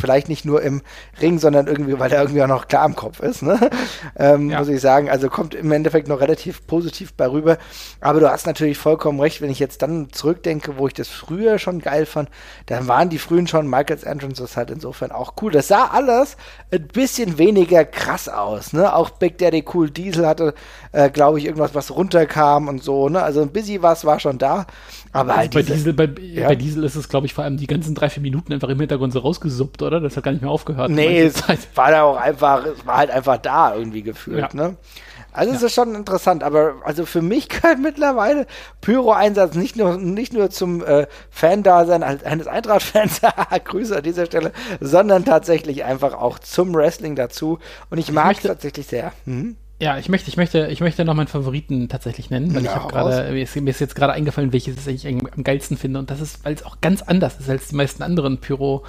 vielleicht 0.00 0.30
nicht 0.30 0.37
nicht 0.38 0.44
nur 0.44 0.62
im 0.62 0.82
Ring, 1.20 1.38
sondern 1.38 1.66
irgendwie, 1.66 1.98
weil 1.98 2.12
er 2.12 2.20
irgendwie 2.20 2.42
auch 2.42 2.48
noch 2.48 2.68
klar 2.68 2.86
im 2.86 2.94
Kopf 2.94 3.20
ist, 3.20 3.42
ne? 3.42 3.58
ähm, 4.16 4.50
ja. 4.50 4.58
muss 4.58 4.68
ich 4.68 4.80
sagen. 4.80 5.10
Also 5.10 5.28
kommt 5.28 5.54
im 5.54 5.72
Endeffekt 5.72 6.06
noch 6.06 6.20
relativ 6.20 6.64
positiv 6.66 7.12
bei 7.14 7.28
rüber. 7.28 7.58
Aber 8.00 8.20
du 8.20 8.30
hast 8.30 8.46
natürlich 8.46 8.78
vollkommen 8.78 9.18
recht, 9.20 9.40
wenn 9.40 9.50
ich 9.50 9.58
jetzt 9.58 9.82
dann 9.82 10.12
zurückdenke, 10.12 10.78
wo 10.78 10.86
ich 10.86 10.94
das 10.94 11.08
früher 11.08 11.58
schon 11.58 11.80
geil 11.80 12.06
fand, 12.06 12.30
dann 12.66 12.86
waren 12.86 13.08
die 13.08 13.18
frühen 13.18 13.48
schon 13.48 13.68
Michaels 13.68 14.04
Entrances 14.04 14.56
halt 14.56 14.70
insofern 14.70 15.10
auch 15.10 15.34
cool. 15.42 15.50
Das 15.50 15.68
sah 15.68 15.86
alles 15.86 16.36
ein 16.70 16.86
bisschen 16.86 17.38
weniger 17.38 17.84
krass 17.84 18.28
aus, 18.28 18.72
ne? 18.72 18.94
Auch 18.94 19.10
Big 19.10 19.38
Daddy 19.38 19.64
Cool 19.72 19.90
Diesel 19.90 20.26
hatte, 20.26 20.54
äh, 20.92 21.10
glaube 21.10 21.38
ich, 21.38 21.46
irgendwas, 21.46 21.74
was 21.74 21.90
runterkam 21.90 22.68
und 22.68 22.82
so, 22.82 23.08
ne? 23.08 23.22
Also 23.22 23.42
ein 23.42 23.50
bisschen 23.50 23.82
was 23.82 24.04
war 24.04 24.20
schon 24.20 24.38
da. 24.38 24.66
Aber 25.12 25.30
also 25.30 25.40
halt 25.40 25.54
bei, 25.54 25.62
Diesel, 25.62 25.92
bei, 25.92 26.08
ja. 26.20 26.48
bei 26.48 26.54
Diesel 26.54 26.84
ist 26.84 26.94
es, 26.96 27.08
glaube 27.08 27.26
ich, 27.26 27.34
vor 27.34 27.44
allem 27.44 27.56
die 27.56 27.66
ganzen 27.66 27.94
drei, 27.94 28.10
vier 28.10 28.22
Minuten 28.22 28.52
einfach 28.52 28.68
im 28.68 28.78
Hintergrund 28.78 29.12
so 29.12 29.20
rausgesuppt, 29.20 29.82
oder? 29.82 30.00
Das 30.00 30.16
hat 30.16 30.24
gar 30.24 30.32
nicht 30.32 30.42
mehr 30.42 30.50
aufgehört. 30.50 30.90
Nee, 30.90 31.22
es 31.22 31.42
war 31.74 31.90
da 31.90 32.02
auch 32.02 32.16
einfach, 32.16 32.64
es 32.66 32.84
war 32.86 32.98
halt 32.98 33.10
einfach 33.10 33.38
da 33.38 33.74
irgendwie 33.74 34.02
gefühlt, 34.02 34.38
Ja. 34.40 34.48
ne? 34.52 34.76
Also 35.30 35.52
es 35.54 35.62
ist 35.62 35.74
schon 35.74 35.94
interessant, 35.94 36.42
aber 36.42 36.76
also 36.84 37.04
für 37.06 37.22
mich 37.22 37.48
gehört 37.48 37.78
mittlerweile 37.80 38.46
Pyro-Einsatz 38.80 39.54
nicht 39.54 39.76
nur, 39.76 39.96
nicht 39.98 40.32
nur 40.32 40.50
zum 40.50 40.84
äh, 40.84 41.06
Fan-Dasein 41.30 42.02
als- 42.02 42.24
eines 42.24 42.46
Eintracht-Fans, 42.46 43.20
Grüße 43.64 43.96
an 43.96 44.02
dieser 44.02 44.26
Stelle, 44.26 44.52
sondern 44.80 45.24
tatsächlich 45.24 45.84
einfach 45.84 46.14
auch 46.14 46.38
zum 46.38 46.74
Wrestling 46.74 47.14
dazu. 47.14 47.58
Und 47.90 47.98
ich 47.98 48.10
mag 48.10 48.36
es 48.38 48.42
tatsächlich 48.42 48.86
sehr. 48.86 49.12
Mhm. 49.26 49.56
Ja, 49.80 49.96
ich 49.96 50.08
möchte, 50.08 50.28
ich 50.28 50.36
möchte, 50.36 50.66
ich 50.66 50.80
möchte 50.80 51.04
noch 51.04 51.14
meinen 51.14 51.28
Favoriten 51.28 51.88
tatsächlich 51.88 52.30
nennen, 52.30 52.52
weil 52.54 52.64
Ja, 52.64 52.70
ich 52.72 52.76
habe 52.76 52.92
gerade, 52.92 53.32
mir 53.32 53.42
ist, 53.42 53.54
mir 53.54 53.70
ist 53.70 53.80
jetzt 53.80 53.94
gerade 53.94 54.12
eingefallen, 54.12 54.52
welches 54.52 54.86
ich 54.86 55.06
eigentlich 55.06 55.32
am 55.32 55.44
geilsten 55.44 55.76
finde 55.76 56.00
und 56.00 56.10
das 56.10 56.20
ist, 56.20 56.44
weil 56.44 56.54
es 56.54 56.64
auch 56.64 56.80
ganz 56.80 57.02
anders 57.02 57.38
ist 57.38 57.48
als 57.48 57.68
die 57.68 57.76
meisten 57.76 58.02
anderen 58.02 58.38
Pyro, 58.38 58.84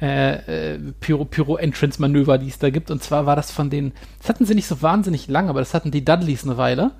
äh, 0.00 0.74
äh, 0.74 0.78
Pyro, 1.00 1.26
Pyro-Entrance-Manöver, 1.26 2.38
die 2.38 2.48
es 2.48 2.58
da 2.58 2.70
gibt. 2.70 2.90
Und 2.90 3.02
zwar 3.02 3.26
war 3.26 3.36
das 3.36 3.52
von 3.52 3.68
den, 3.68 3.92
das 4.18 4.30
hatten 4.30 4.46
sie 4.46 4.54
nicht 4.54 4.66
so 4.66 4.80
wahnsinnig 4.80 5.28
lang, 5.28 5.50
aber 5.50 5.60
das 5.60 5.74
hatten 5.74 5.90
die 5.90 6.04
Dudleys 6.04 6.44
eine 6.44 6.56
Weile. 6.56 6.92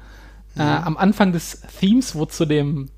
Äh, 0.56 0.62
am 0.62 0.98
Anfang 0.98 1.32
des 1.32 1.62
Themes, 1.78 2.14
wo 2.14 2.26
zu 2.26 2.44
dem, 2.44 2.90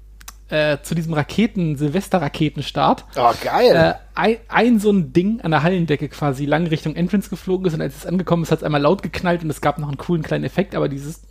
äh, 0.52 0.78
zu 0.82 0.94
diesem 0.94 1.14
Raketen, 1.14 1.76
Silvester-Raketenstart, 1.76 3.04
Oh, 3.16 3.32
geil. 3.42 3.74
äh, 3.74 3.94
ein, 4.14 4.36
ein 4.48 4.78
so 4.78 4.90
ein 4.92 5.12
Ding 5.12 5.40
an 5.40 5.50
der 5.50 5.62
Hallendecke 5.62 6.08
quasi 6.08 6.44
lang 6.44 6.66
Richtung 6.66 6.94
Entrance 6.94 7.30
geflogen 7.30 7.66
ist 7.66 7.74
und 7.74 7.80
als 7.80 7.96
es 7.96 8.06
angekommen 8.06 8.42
ist, 8.42 8.50
hat 8.52 8.58
es 8.58 8.64
einmal 8.64 8.82
laut 8.82 9.02
geknallt 9.02 9.42
und 9.42 9.50
es 9.50 9.60
gab 9.60 9.78
noch 9.78 9.88
einen 9.88 9.96
coolen 9.96 10.22
kleinen 10.22 10.44
Effekt, 10.44 10.74
aber 10.74 10.88
dieses 10.88 11.22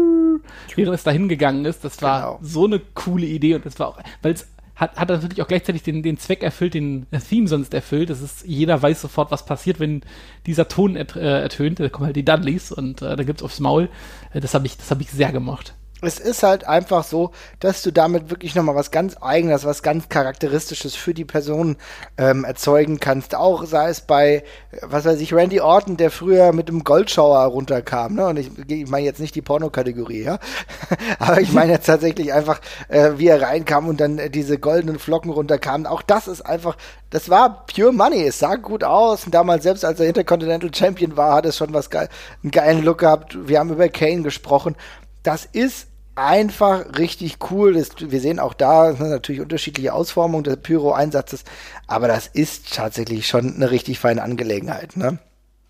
während 0.76 0.94
es 0.94 1.02
dahin 1.02 1.28
gegangen 1.28 1.64
ist, 1.64 1.84
das 1.84 2.02
war 2.02 2.20
Genau. 2.20 2.38
so 2.42 2.64
eine 2.66 2.80
coole 2.94 3.26
Idee 3.26 3.54
und 3.54 3.64
das 3.66 3.78
war 3.78 3.88
auch, 3.88 3.98
weil 4.22 4.34
es 4.34 4.46
hat, 4.76 4.96
hat 4.96 5.10
natürlich 5.10 5.42
auch 5.42 5.46
gleichzeitig 5.48 5.82
den, 5.82 6.02
den 6.02 6.16
Zweck 6.16 6.42
erfüllt, 6.42 6.72
den 6.72 7.06
das 7.10 7.24
Theme 7.28 7.46
sonst 7.48 7.74
erfüllt. 7.74 8.08
Das 8.08 8.22
ist, 8.22 8.46
jeder 8.46 8.80
weiß 8.80 9.02
sofort, 9.02 9.30
was 9.30 9.44
passiert, 9.44 9.78
wenn 9.78 10.00
dieser 10.46 10.68
Ton 10.68 10.96
äh, 10.96 11.04
ertönt. 11.42 11.80
Da 11.80 11.90
kommen 11.90 12.06
halt 12.06 12.16
die 12.16 12.24
Dudleys 12.24 12.72
und 12.72 13.02
äh, 13.02 13.14
da 13.14 13.22
gibt's 13.24 13.42
aufs 13.42 13.60
Maul. 13.60 13.90
Äh, 14.32 14.40
das 14.40 14.54
habe 14.54 14.64
ich, 14.64 14.78
das 14.78 14.90
habe 14.90 15.02
ich 15.02 15.10
sehr 15.10 15.32
gemocht. 15.32 15.74
Es 16.02 16.18
ist 16.18 16.42
halt 16.42 16.66
einfach 16.66 17.04
so, 17.04 17.30
dass 17.58 17.82
du 17.82 17.92
damit 17.92 18.30
wirklich 18.30 18.54
nochmal 18.54 18.74
was 18.74 18.90
ganz 18.90 19.16
Eigenes, 19.20 19.64
was 19.64 19.82
ganz 19.82 20.08
Charakteristisches 20.08 20.94
für 20.94 21.12
die 21.12 21.24
Person 21.24 21.76
ähm, 22.16 22.44
erzeugen 22.44 23.00
kannst. 23.00 23.34
Auch 23.34 23.64
sei 23.64 23.90
es 23.90 24.00
bei, 24.00 24.42
was 24.82 25.04
weiß 25.04 25.20
ich, 25.20 25.34
Randy 25.34 25.60
Orton, 25.60 25.96
der 25.96 26.10
früher 26.10 26.52
mit 26.52 26.68
dem 26.68 26.84
Goldschauer 26.84 27.40
runterkam. 27.44 28.14
Ne? 28.14 28.26
Und 28.26 28.38
ich, 28.38 28.50
ich 28.68 28.88
meine 28.88 29.04
jetzt 29.04 29.20
nicht 29.20 29.34
die 29.34 29.42
Pornokategorie, 29.42 30.22
ja. 30.22 30.38
Aber 31.18 31.40
ich 31.40 31.52
meine 31.52 31.72
jetzt 31.72 31.86
tatsächlich 31.86 32.32
einfach, 32.32 32.60
äh, 32.88 33.12
wie 33.16 33.28
er 33.28 33.42
reinkam 33.42 33.88
und 33.88 34.00
dann 34.00 34.18
äh, 34.18 34.30
diese 34.30 34.58
goldenen 34.58 34.98
Flocken 34.98 35.30
runterkamen. 35.30 35.86
Auch 35.86 36.02
das 36.02 36.28
ist 36.28 36.42
einfach, 36.42 36.76
das 37.10 37.28
war 37.28 37.66
pure 37.66 37.92
Money. 37.92 38.24
Es 38.24 38.38
sah 38.38 38.56
gut 38.56 38.84
aus. 38.84 39.26
Und 39.26 39.34
damals, 39.34 39.64
selbst 39.64 39.84
als 39.84 40.00
er 40.00 40.06
Intercontinental 40.06 40.72
Champion 40.74 41.16
war, 41.16 41.34
hat 41.34 41.46
es 41.46 41.58
schon 41.58 41.74
was 41.74 41.90
geil, 41.90 42.08
einen 42.42 42.52
geilen 42.52 42.84
Look 42.84 42.98
gehabt. 42.98 43.36
Wir 43.46 43.58
haben 43.58 43.70
über 43.70 43.88
Kane 43.90 44.22
gesprochen. 44.22 44.76
Das 45.22 45.44
ist 45.44 45.89
einfach 46.20 46.98
richtig 46.98 47.38
cool. 47.50 47.74
Das, 47.74 47.90
wir 47.98 48.20
sehen 48.20 48.38
auch 48.38 48.54
da 48.54 48.92
natürlich 48.92 49.40
unterschiedliche 49.40 49.92
Ausformungen 49.92 50.44
des 50.44 50.58
Pyro-Einsatzes, 50.58 51.44
aber 51.86 52.08
das 52.08 52.26
ist 52.26 52.74
tatsächlich 52.74 53.26
schon 53.26 53.54
eine 53.54 53.70
richtig 53.70 53.98
feine 53.98 54.22
Angelegenheit. 54.22 54.96
Ne? 54.96 55.18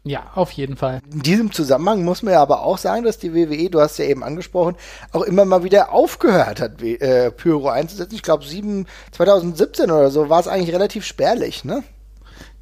Ja, 0.03 0.31
auf 0.35 0.51
jeden 0.53 0.77
Fall. 0.77 1.01
In 1.13 1.21
diesem 1.21 1.53
Zusammenhang 1.53 2.05
muss 2.05 2.23
man 2.23 2.33
ja 2.33 2.41
aber 2.41 2.63
auch 2.63 2.79
sagen, 2.79 3.05
dass 3.05 3.19
die 3.19 3.35
WWE, 3.35 3.69
du 3.69 3.81
hast 3.81 3.99
ja 3.99 4.07
eben 4.07 4.25
angesprochen, 4.25 4.77
auch 5.13 5.23
immer 5.23 5.45
mal 5.45 5.63
wieder 5.63 5.93
aufgehört 5.93 6.61
hat, 6.61 6.83
äh, 6.83 7.31
Pyro 7.31 7.69
einzusetzen. 7.69 8.15
Ich 8.15 8.23
glaube, 8.23 8.45
2017 8.45 9.91
oder 9.91 10.11
so 10.11 10.31
war 10.31 10.41
es 10.41 10.49
eigentlich 10.49 10.75
relativ 10.75 11.05
spärlich, 11.05 11.65
ne? 11.65 11.83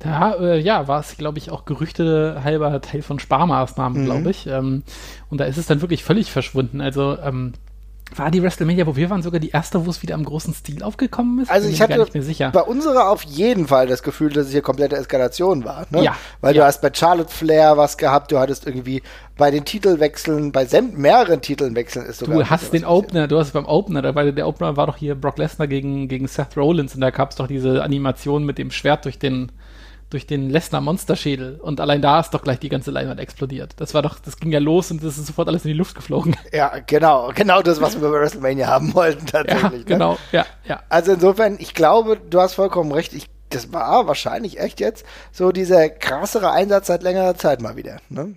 Da, 0.01 0.35
äh, 0.35 0.61
ja, 0.61 0.87
war 0.87 1.01
es, 1.01 1.17
glaube 1.17 1.39
ich, 1.39 1.51
auch 1.51 1.65
Gerüchte 1.65 2.41
halber 2.45 2.81
Teil 2.81 3.03
von 3.03 3.19
Sparmaßnahmen, 3.19 4.05
glaube 4.05 4.31
ich. 4.31 4.47
Ähm, 4.47 4.85
und 5.29 5.39
da 5.39 5.45
ist 5.45 5.57
es 5.57 5.67
dann 5.67 5.81
wirklich 5.81 6.05
völlig 6.05 6.31
verschwunden. 6.31 6.81
Also, 6.81 7.19
ähm, 7.19 7.53
war 8.17 8.31
die 8.31 8.43
WrestleMania, 8.43 8.87
wo 8.87 8.97
wir 8.97 9.11
waren, 9.11 9.23
sogar 9.23 9.41
die 9.41 9.51
erste, 9.51 9.85
wo 9.85 9.91
es 9.91 10.03
wieder 10.03 10.15
im 10.15 10.25
großen 10.25 10.55
Stil 10.55 10.83
aufgekommen 10.83 11.41
ist? 11.41 11.51
Also 11.51 11.67
Bin 11.67 11.75
ich 11.75 11.81
hatte 11.81 12.51
bei 12.53 12.63
unserer 12.63 13.11
auf 13.11 13.23
jeden 13.23 13.67
Fall 13.67 13.87
das 13.87 14.03
Gefühl, 14.03 14.33
dass 14.33 14.47
es 14.47 14.53
hier 14.53 14.63
komplette 14.63 14.97
Eskalation 14.97 15.65
war. 15.65 15.87
Ne? 15.91 16.03
Ja, 16.03 16.17
Weil 16.41 16.55
ja. 16.55 16.63
du 16.63 16.67
hast 16.67 16.81
bei 16.81 16.91
Charlotte 16.93 17.33
Flair 17.33 17.77
was 17.77 17.99
gehabt, 17.99 18.33
du 18.33 18.39
hattest 18.39 18.67
irgendwie 18.67 19.03
bei 19.37 19.51
den 19.51 19.65
Titelwechseln, 19.65 20.53
bei 20.53 20.67
mehreren 20.95 21.41
Titeln 21.41 21.75
wechseln 21.77 22.07
ist 22.07 22.19
sogar. 22.19 22.39
Du 22.39 22.51
hast 22.51 22.73
den. 22.73 22.85
Opener, 22.85 23.29
du 23.29 23.39
hast 23.39 23.53
beim 23.53 23.67
Opener, 23.67 24.15
war 24.15 24.25
der 24.25 24.49
Opener 24.49 24.77
war 24.77 24.87
doch 24.87 24.97
hier 24.97 25.15
Brock 25.15 25.39
Lesnar 25.39 25.69
gegen, 25.69 26.09
gegen 26.09 26.27
Seth 26.27 26.57
Rollins 26.57 26.95
und 26.95 27.01
da 27.01 27.11
gab 27.11 27.31
es 27.31 27.37
doch 27.37 27.47
diese 27.47 27.83
Animation 27.83 28.45
mit 28.45 28.59
dem 28.59 28.71
Schwert 28.71 29.05
durch 29.05 29.19
den 29.19 29.53
durch 30.11 30.27
den 30.27 30.49
Lesnar 30.49 30.81
Monsterschädel 30.81 31.61
und 31.61 31.81
allein 31.81 32.01
da 32.01 32.21
ist 32.21 32.31
doch 32.31 32.43
gleich 32.43 32.59
die 32.59 32.69
ganze 32.69 32.91
Leinwand 32.91 33.21
explodiert. 33.21 33.75
Das 33.77 33.93
war 33.95 34.03
doch, 34.03 34.19
das 34.19 34.37
ging 34.39 34.51
ja 34.53 34.59
los 34.59 34.91
und 34.91 35.03
das 35.05 35.19
ist 35.19 35.27
sofort 35.27 35.49
alles 35.49 35.65
in 35.65 35.69
die 35.69 35.77
Luft 35.77 35.95
geflogen. 35.95 36.37
Ja, 36.53 36.73
genau, 36.87 37.31
genau 37.35 37.61
das, 37.63 37.81
was 37.81 38.01
wir 38.01 38.09
bei 38.09 38.19
WrestleMania 38.21 38.67
haben 38.69 38.95
wollten 38.95 39.27
Ja, 39.27 39.43
tatsächlich. 39.45 39.81
ne? 39.81 39.85
genau, 39.85 40.19
ja, 40.33 40.47
ja. 40.67 40.83
Also 40.89 41.13
insofern, 41.13 41.57
ich 41.59 41.75
glaube, 41.75 42.17
du 42.17 42.41
hast 42.41 42.55
vollkommen 42.55 42.91
recht. 42.93 43.13
Ich, 43.13 43.29
das 43.51 43.73
war 43.73 44.07
wahrscheinlich 44.07 44.59
echt 44.61 44.81
jetzt 44.81 45.05
so 45.33 45.53
dieser 45.53 45.89
krassere 45.89 46.51
Einsatz 46.51 46.87
seit 46.87 47.03
längerer 47.03 47.35
Zeit 47.37 47.61
mal 47.61 47.77
wieder. 47.77 47.99
Ne? 48.09 48.35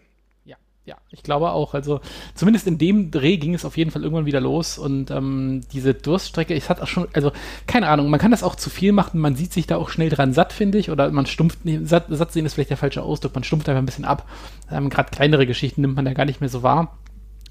Ja, 0.91 0.97
ich 1.09 1.23
glaube 1.23 1.51
auch. 1.51 1.73
Also 1.73 2.01
zumindest 2.35 2.67
in 2.67 2.77
dem 2.77 3.11
Dreh 3.11 3.37
ging 3.37 3.53
es 3.53 3.63
auf 3.63 3.77
jeden 3.77 3.91
Fall 3.91 4.03
irgendwann 4.03 4.25
wieder 4.25 4.41
los 4.41 4.77
und 4.77 5.09
ähm, 5.09 5.61
diese 5.71 5.93
Durststrecke, 5.93 6.53
ich 6.53 6.67
hatte 6.67 6.83
auch 6.83 6.87
schon, 6.87 7.07
also 7.13 7.31
keine 7.65 7.87
Ahnung, 7.87 8.09
man 8.09 8.19
kann 8.19 8.31
das 8.31 8.43
auch 8.43 8.55
zu 8.55 8.69
viel 8.69 8.91
machen, 8.91 9.21
man 9.21 9.37
sieht 9.37 9.53
sich 9.53 9.67
da 9.67 9.77
auch 9.77 9.87
schnell 9.87 10.09
dran 10.09 10.33
satt, 10.33 10.51
finde 10.51 10.79
ich, 10.79 10.91
oder 10.91 11.09
man 11.09 11.27
stumpft, 11.27 11.63
nee, 11.63 11.79
satt, 11.81 12.07
satt 12.09 12.33
sehen 12.33 12.45
ist 12.45 12.55
vielleicht 12.55 12.71
der 12.71 12.77
falsche 12.77 13.03
Ausdruck, 13.03 13.33
man 13.33 13.45
stumpft 13.45 13.69
einfach 13.69 13.81
ein 13.81 13.85
bisschen 13.85 14.03
ab. 14.03 14.27
Ähm, 14.69 14.89
Gerade 14.89 15.11
kleinere 15.11 15.47
Geschichten 15.47 15.79
nimmt 15.79 15.95
man 15.95 16.05
ja 16.05 16.11
gar 16.11 16.25
nicht 16.25 16.41
mehr 16.41 16.49
so 16.49 16.61
wahr. 16.61 16.97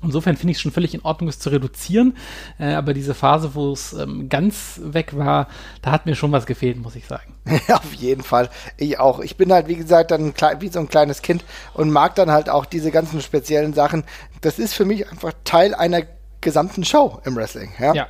Insofern 0.02 0.36
finde 0.36 0.52
ich 0.52 0.58
es 0.58 0.62
schon 0.62 0.72
völlig 0.72 0.94
in 0.94 1.02
Ordnung, 1.02 1.28
es 1.28 1.38
zu 1.38 1.50
reduzieren. 1.50 2.16
Äh, 2.58 2.72
aber 2.72 2.94
diese 2.94 3.14
Phase, 3.14 3.54
wo 3.54 3.72
es 3.72 3.92
ähm, 3.92 4.28
ganz 4.28 4.80
weg 4.82 5.16
war, 5.16 5.48
da 5.82 5.90
hat 5.90 6.06
mir 6.06 6.14
schon 6.14 6.32
was 6.32 6.46
gefehlt, 6.46 6.78
muss 6.78 6.96
ich 6.96 7.06
sagen. 7.06 7.34
Ja, 7.68 7.76
auf 7.78 7.92
jeden 7.94 8.22
Fall. 8.22 8.48
Ich 8.76 8.98
auch. 8.98 9.20
Ich 9.20 9.36
bin 9.36 9.52
halt, 9.52 9.68
wie 9.68 9.76
gesagt, 9.76 10.10
dann 10.10 10.32
wie 10.60 10.68
so 10.68 10.80
ein 10.80 10.88
kleines 10.88 11.22
Kind 11.22 11.44
und 11.74 11.90
mag 11.90 12.14
dann 12.14 12.30
halt 12.30 12.48
auch 12.48 12.64
diese 12.64 12.90
ganzen 12.90 13.20
speziellen 13.20 13.74
Sachen. 13.74 14.04
Das 14.40 14.58
ist 14.58 14.74
für 14.74 14.84
mich 14.84 15.10
einfach 15.10 15.32
Teil 15.44 15.74
einer 15.74 16.02
gesamten 16.40 16.84
Show 16.84 17.20
im 17.24 17.36
Wrestling. 17.36 17.70
Ja. 17.78 17.94
Ja, 17.94 18.08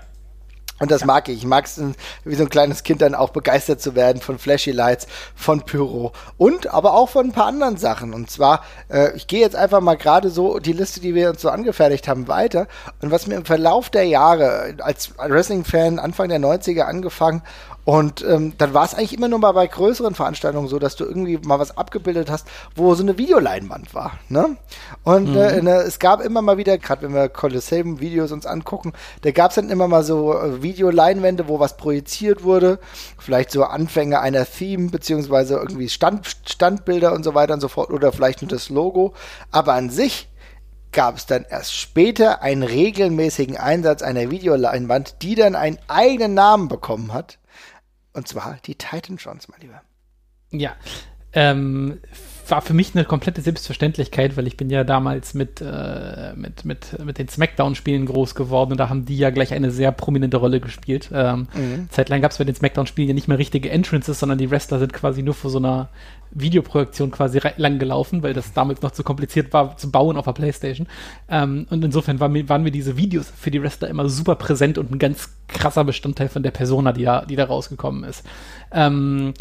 Und 0.81 0.91
das 0.91 1.05
mag 1.05 1.29
ich. 1.29 1.37
Ich 1.39 1.47
mag 1.47 1.67
es, 1.67 1.79
wie 2.25 2.35
so 2.35 2.45
ein 2.45 2.49
kleines 2.49 2.83
Kind 2.83 3.03
dann 3.03 3.15
auch 3.15 3.31
begeistert 3.31 3.83
zu 3.83 3.95
werden 3.95 4.23
von 4.23 4.39
Flashy 4.39 4.73
Lights, 4.73 5.07
von 5.35 5.61
Pyro 5.61 6.13
und 6.39 6.73
aber 6.73 6.95
auch 6.95 7.11
von 7.11 7.27
ein 7.27 7.33
paar 7.33 7.47
anderen 7.47 7.77
Sachen. 7.77 8.15
Und 8.15 8.31
zwar, 8.31 8.65
äh, 8.91 9.15
ich 9.15 9.27
gehe 9.27 9.41
jetzt 9.41 9.57
einfach 9.57 9.83
mal 9.83 9.97
gerade 9.97 10.31
so 10.31 10.59
die 10.59 10.73
Liste, 10.73 11.01
die 11.01 11.15
wir 11.15 11.31
uns 11.31 11.43
so 11.43 11.51
angefertigt 11.51 12.09
haben, 12.09 12.29
weiter. 12.29 12.67
Und 13.03 13.11
was 13.11 13.27
mir 13.27 13.35
im 13.37 13.45
Verlauf 13.45 13.91
der 13.91 14.05
Jahre 14.05 14.75
als 14.79 15.11
Wrestling-Fan 15.19 15.99
Anfang 15.99 16.31
der 16.31 16.41
90er 16.41 16.83
angefangen 16.83 17.43
und 17.85 18.25
ähm, 18.25 18.55
dann 18.59 18.75
war 18.75 18.85
es 18.85 18.95
eigentlich 18.95 19.17
immer 19.17 19.29
nur 19.29 19.39
mal 19.39 19.53
bei 19.53 19.67
größeren 19.67 20.15
Veranstaltungen 20.15 20.69
so, 20.69 20.79
dass 20.79 20.97
du 20.97 21.05
irgendwie 21.05 21.39
mal 21.39 21.59
was 21.59 21.77
abgebildet 21.77 22.31
hast, 22.31 22.47
wo 22.75 22.95
so 22.95 23.03
eine 23.03 23.17
Videoleinwand 23.19 23.95
war. 23.95 24.19
Ne? 24.29 24.57
Und 25.03 25.35
äh, 25.35 25.63
ne, 25.63 25.77
es 25.77 25.99
gab 25.99 26.21
immer 26.21 26.43
mal 26.43 26.59
wieder, 26.59 26.77
gerade 26.79 27.03
wenn 27.03 27.15
wir 27.15 27.29
Colosseum-Videos 27.29 28.33
uns 28.33 28.47
angucken, 28.47 28.93
da 29.23 29.31
gab 29.31 29.51
es 29.51 29.55
dann 29.57 29.71
immer 29.71 29.89
mal 29.89 30.05
so 30.05 30.39
äh, 30.39 30.63
Videoleinwände, 30.63 31.49
wo 31.49 31.59
was 31.59 31.77
projiziert 31.77 32.45
wurde. 32.45 32.79
Vielleicht 33.19 33.51
so 33.51 33.65
Anfänge 33.65 34.21
einer 34.21 34.45
Theme, 34.45 34.91
beziehungsweise 34.91 35.55
irgendwie 35.55 35.89
Stand, 35.89 36.27
Standbilder 36.47 37.13
und 37.13 37.25
so 37.25 37.35
weiter 37.35 37.55
und 37.55 37.61
so 37.61 37.69
fort, 37.69 37.91
oder 37.91 38.13
vielleicht 38.13 38.43
nur 38.43 38.51
das 38.51 38.69
Logo. 38.69 39.15
Aber 39.51 39.73
an 39.73 39.91
sich 39.91 40.29
gab 40.93 41.17
es 41.17 41.27
dann 41.27 41.45
erst 41.49 41.75
später 41.75 42.43
einen 42.43 42.63
regelmäßigen 42.63 43.57
Einsatz 43.57 44.03
einer 44.03 44.31
Videoleinwand, 44.31 45.23
die 45.23 45.35
dann 45.35 45.55
einen 45.55 45.79
eigenen 45.89 46.35
Namen 46.35 46.69
bekommen 46.69 47.13
hat. 47.13 47.39
Und 48.13 48.29
zwar 48.29 48.59
die 48.65 48.75
Titan 48.75 49.17
Trons, 49.17 49.49
mein 49.49 49.61
Lieber. 49.61 49.83
Ja, 50.51 50.77
ähm, 51.33 52.01
war 52.51 52.63
für 52.63 52.75
mich 52.75 52.95
eine 52.95 53.05
komplette 53.05 53.41
Selbstverständlichkeit, 53.41 54.37
weil 54.37 54.47
ich 54.47 54.57
bin 54.57 54.71
ja 54.71 54.85
damals 54.85 55.35
mit, 55.35 55.61
äh, 55.61 56.35
mit, 56.35 56.65
mit, 56.65 57.05
mit 57.05 57.19
den 57.19 57.29
Smackdown-Spielen 57.29 58.07
groß 58.07 58.35
geworden 58.35 58.73
und 58.73 58.79
da 58.79 58.89
haben 58.89 59.05
die 59.05 59.17
ja 59.17 59.31
gleich 59.31 59.53
eine 59.53 59.71
sehr 59.71 59.93
prominente 59.93 60.37
Rolle 60.37 60.61
gespielt. 60.61 61.11
Ähm, 61.13 61.49
Zeitlang 61.91 62.23
gab 62.23 62.33
es 62.33 62.39
bei 62.39 62.45
den 62.45 62.55
Smackdown-Spielen 62.55 63.09
ja 63.09 63.15
nicht 63.15 63.29
mehr 63.29 63.39
richtige 63.39 63.71
Entrances, 63.71 64.19
sondern 64.19 64.39
die 64.39 64.51
Wrestler 64.51 64.79
sind 64.79 64.93
quasi 64.93 65.23
nur 65.23 65.35
vor 65.35 65.51
so 65.51 65.59
einer 65.59 65.89
Videoprojektion 66.33 67.11
quasi 67.11 67.41
lang 67.57 67.79
gelaufen, 67.79 68.23
weil 68.23 68.35
das 68.35 68.53
damals 68.53 68.83
noch 68.83 68.93
zu 68.93 69.03
kompliziert 69.03 69.53
war 69.53 69.77
zu 69.77 69.91
bauen 69.91 70.17
auf 70.17 70.25
der 70.25 70.33
Playstation. 70.33 70.87
Ähm, 71.29 71.67
und 71.71 71.85
insofern 71.85 72.21
waren 72.21 72.33
mir, 72.33 72.49
waren 72.49 72.63
mir 72.63 72.71
diese 72.71 72.97
Videos 72.97 73.33
für 73.37 73.51
die 73.51 73.63
Wrestler 73.63 73.89
immer 73.89 74.09
super 74.09 74.37
präsent 74.37 74.79
und 74.79 74.93
ein 74.93 74.99
ganz 74.99 75.31
krasser 75.49 75.85
Bestandteil 75.85 76.29
von 76.29 76.43
der 76.43 76.53
Persona, 76.53 76.93
die 76.93 77.05
da, 77.05 77.25
die 77.25 77.37
da 77.37 77.45
rausgekommen 77.45 78.05
ist. 78.05 78.25
Ähm, 78.73 79.35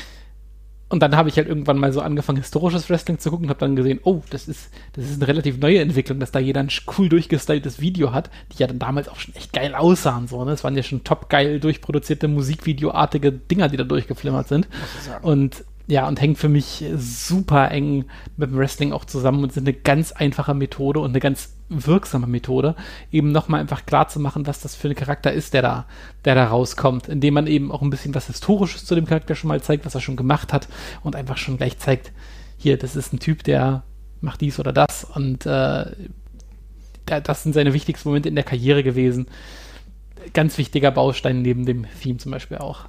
und 0.89 1.01
dann 1.01 1.15
habe 1.15 1.29
ich 1.29 1.37
halt 1.37 1.47
irgendwann 1.47 1.77
mal 1.77 1.93
so 1.93 2.01
angefangen, 2.01 2.39
historisches 2.39 2.89
Wrestling 2.89 3.19
zu 3.19 3.29
gucken 3.29 3.45
und 3.45 3.49
habe 3.49 3.59
dann 3.59 3.75
gesehen, 3.75 3.99
oh, 4.03 4.21
das 4.31 4.47
ist, 4.47 4.71
das 4.93 5.05
ist 5.05 5.17
eine 5.17 5.27
relativ 5.27 5.59
neue 5.59 5.79
Entwicklung, 5.79 6.19
dass 6.19 6.31
da 6.31 6.39
jeder 6.39 6.61
ein 6.61 6.69
cool 6.97 7.09
durchgestyltes 7.09 7.79
Video 7.79 8.11
hat, 8.11 8.31
die 8.51 8.57
ja 8.57 8.67
dann 8.67 8.79
damals 8.79 9.07
auch 9.07 9.17
schon 9.19 9.35
echt 9.35 9.53
geil 9.53 9.75
aussahen. 9.75 10.27
So, 10.27 10.43
ne? 10.43 10.51
Es 10.51 10.63
waren 10.63 10.75
ja 10.75 10.83
schon 10.83 11.03
top 11.03 11.29
geil 11.29 11.59
durchproduzierte 11.59 12.27
Musikvideoartige 12.27 13.31
Dinger, 13.31 13.69
die 13.69 13.77
da 13.77 13.83
durchgeflimmert 13.83 14.47
sind. 14.47 14.67
Und 15.21 15.63
Ja, 15.87 16.07
und 16.07 16.21
hängt 16.21 16.37
für 16.37 16.49
mich 16.49 16.85
super 16.97 17.71
eng 17.71 18.05
mit 18.37 18.51
dem 18.51 18.57
Wrestling 18.57 18.93
auch 18.93 19.05
zusammen 19.05 19.43
und 19.43 19.53
sind 19.53 19.67
eine 19.67 19.75
ganz 19.75 20.11
einfache 20.11 20.53
Methode 20.53 20.99
und 20.99 21.09
eine 21.09 21.19
ganz 21.19 21.55
wirksame 21.69 22.27
Methode, 22.27 22.75
eben 23.11 23.31
nochmal 23.31 23.61
einfach 23.61 23.85
klar 23.85 24.07
zu 24.07 24.19
machen, 24.19 24.47
was 24.47 24.59
das 24.59 24.75
für 24.75 24.89
ein 24.89 24.95
Charakter 24.95 25.31
ist, 25.31 25.53
der 25.53 25.61
da, 25.61 25.85
der 26.25 26.35
da 26.35 26.45
rauskommt, 26.47 27.07
indem 27.07 27.35
man 27.35 27.47
eben 27.47 27.71
auch 27.71 27.81
ein 27.81 27.89
bisschen 27.89 28.15
was 28.15 28.27
Historisches 28.27 28.85
zu 28.85 28.95
dem 28.95 29.05
Charakter 29.05 29.35
schon 29.35 29.47
mal 29.47 29.61
zeigt, 29.61 29.85
was 29.85 29.95
er 29.95 30.01
schon 30.01 30.15
gemacht 30.15 30.51
hat 30.51 30.67
und 31.03 31.15
einfach 31.15 31.37
schon 31.37 31.57
gleich 31.57 31.77
zeigt, 31.77 32.11
hier, 32.57 32.77
das 32.77 32.95
ist 32.95 33.13
ein 33.13 33.19
Typ, 33.19 33.43
der 33.43 33.83
macht 34.21 34.41
dies 34.41 34.59
oder 34.59 34.73
das 34.73 35.03
und 35.03 35.45
äh, 35.45 35.85
das 37.05 37.43
sind 37.43 37.53
seine 37.53 37.73
wichtigsten 37.73 38.09
Momente 38.09 38.29
in 38.29 38.35
der 38.35 38.43
Karriere 38.43 38.83
gewesen. 38.83 39.27
Ganz 40.33 40.57
wichtiger 40.57 40.91
Baustein 40.91 41.41
neben 41.41 41.65
dem 41.65 41.85
Theme 42.01 42.17
zum 42.17 42.31
Beispiel 42.31 42.57
auch. 42.57 42.85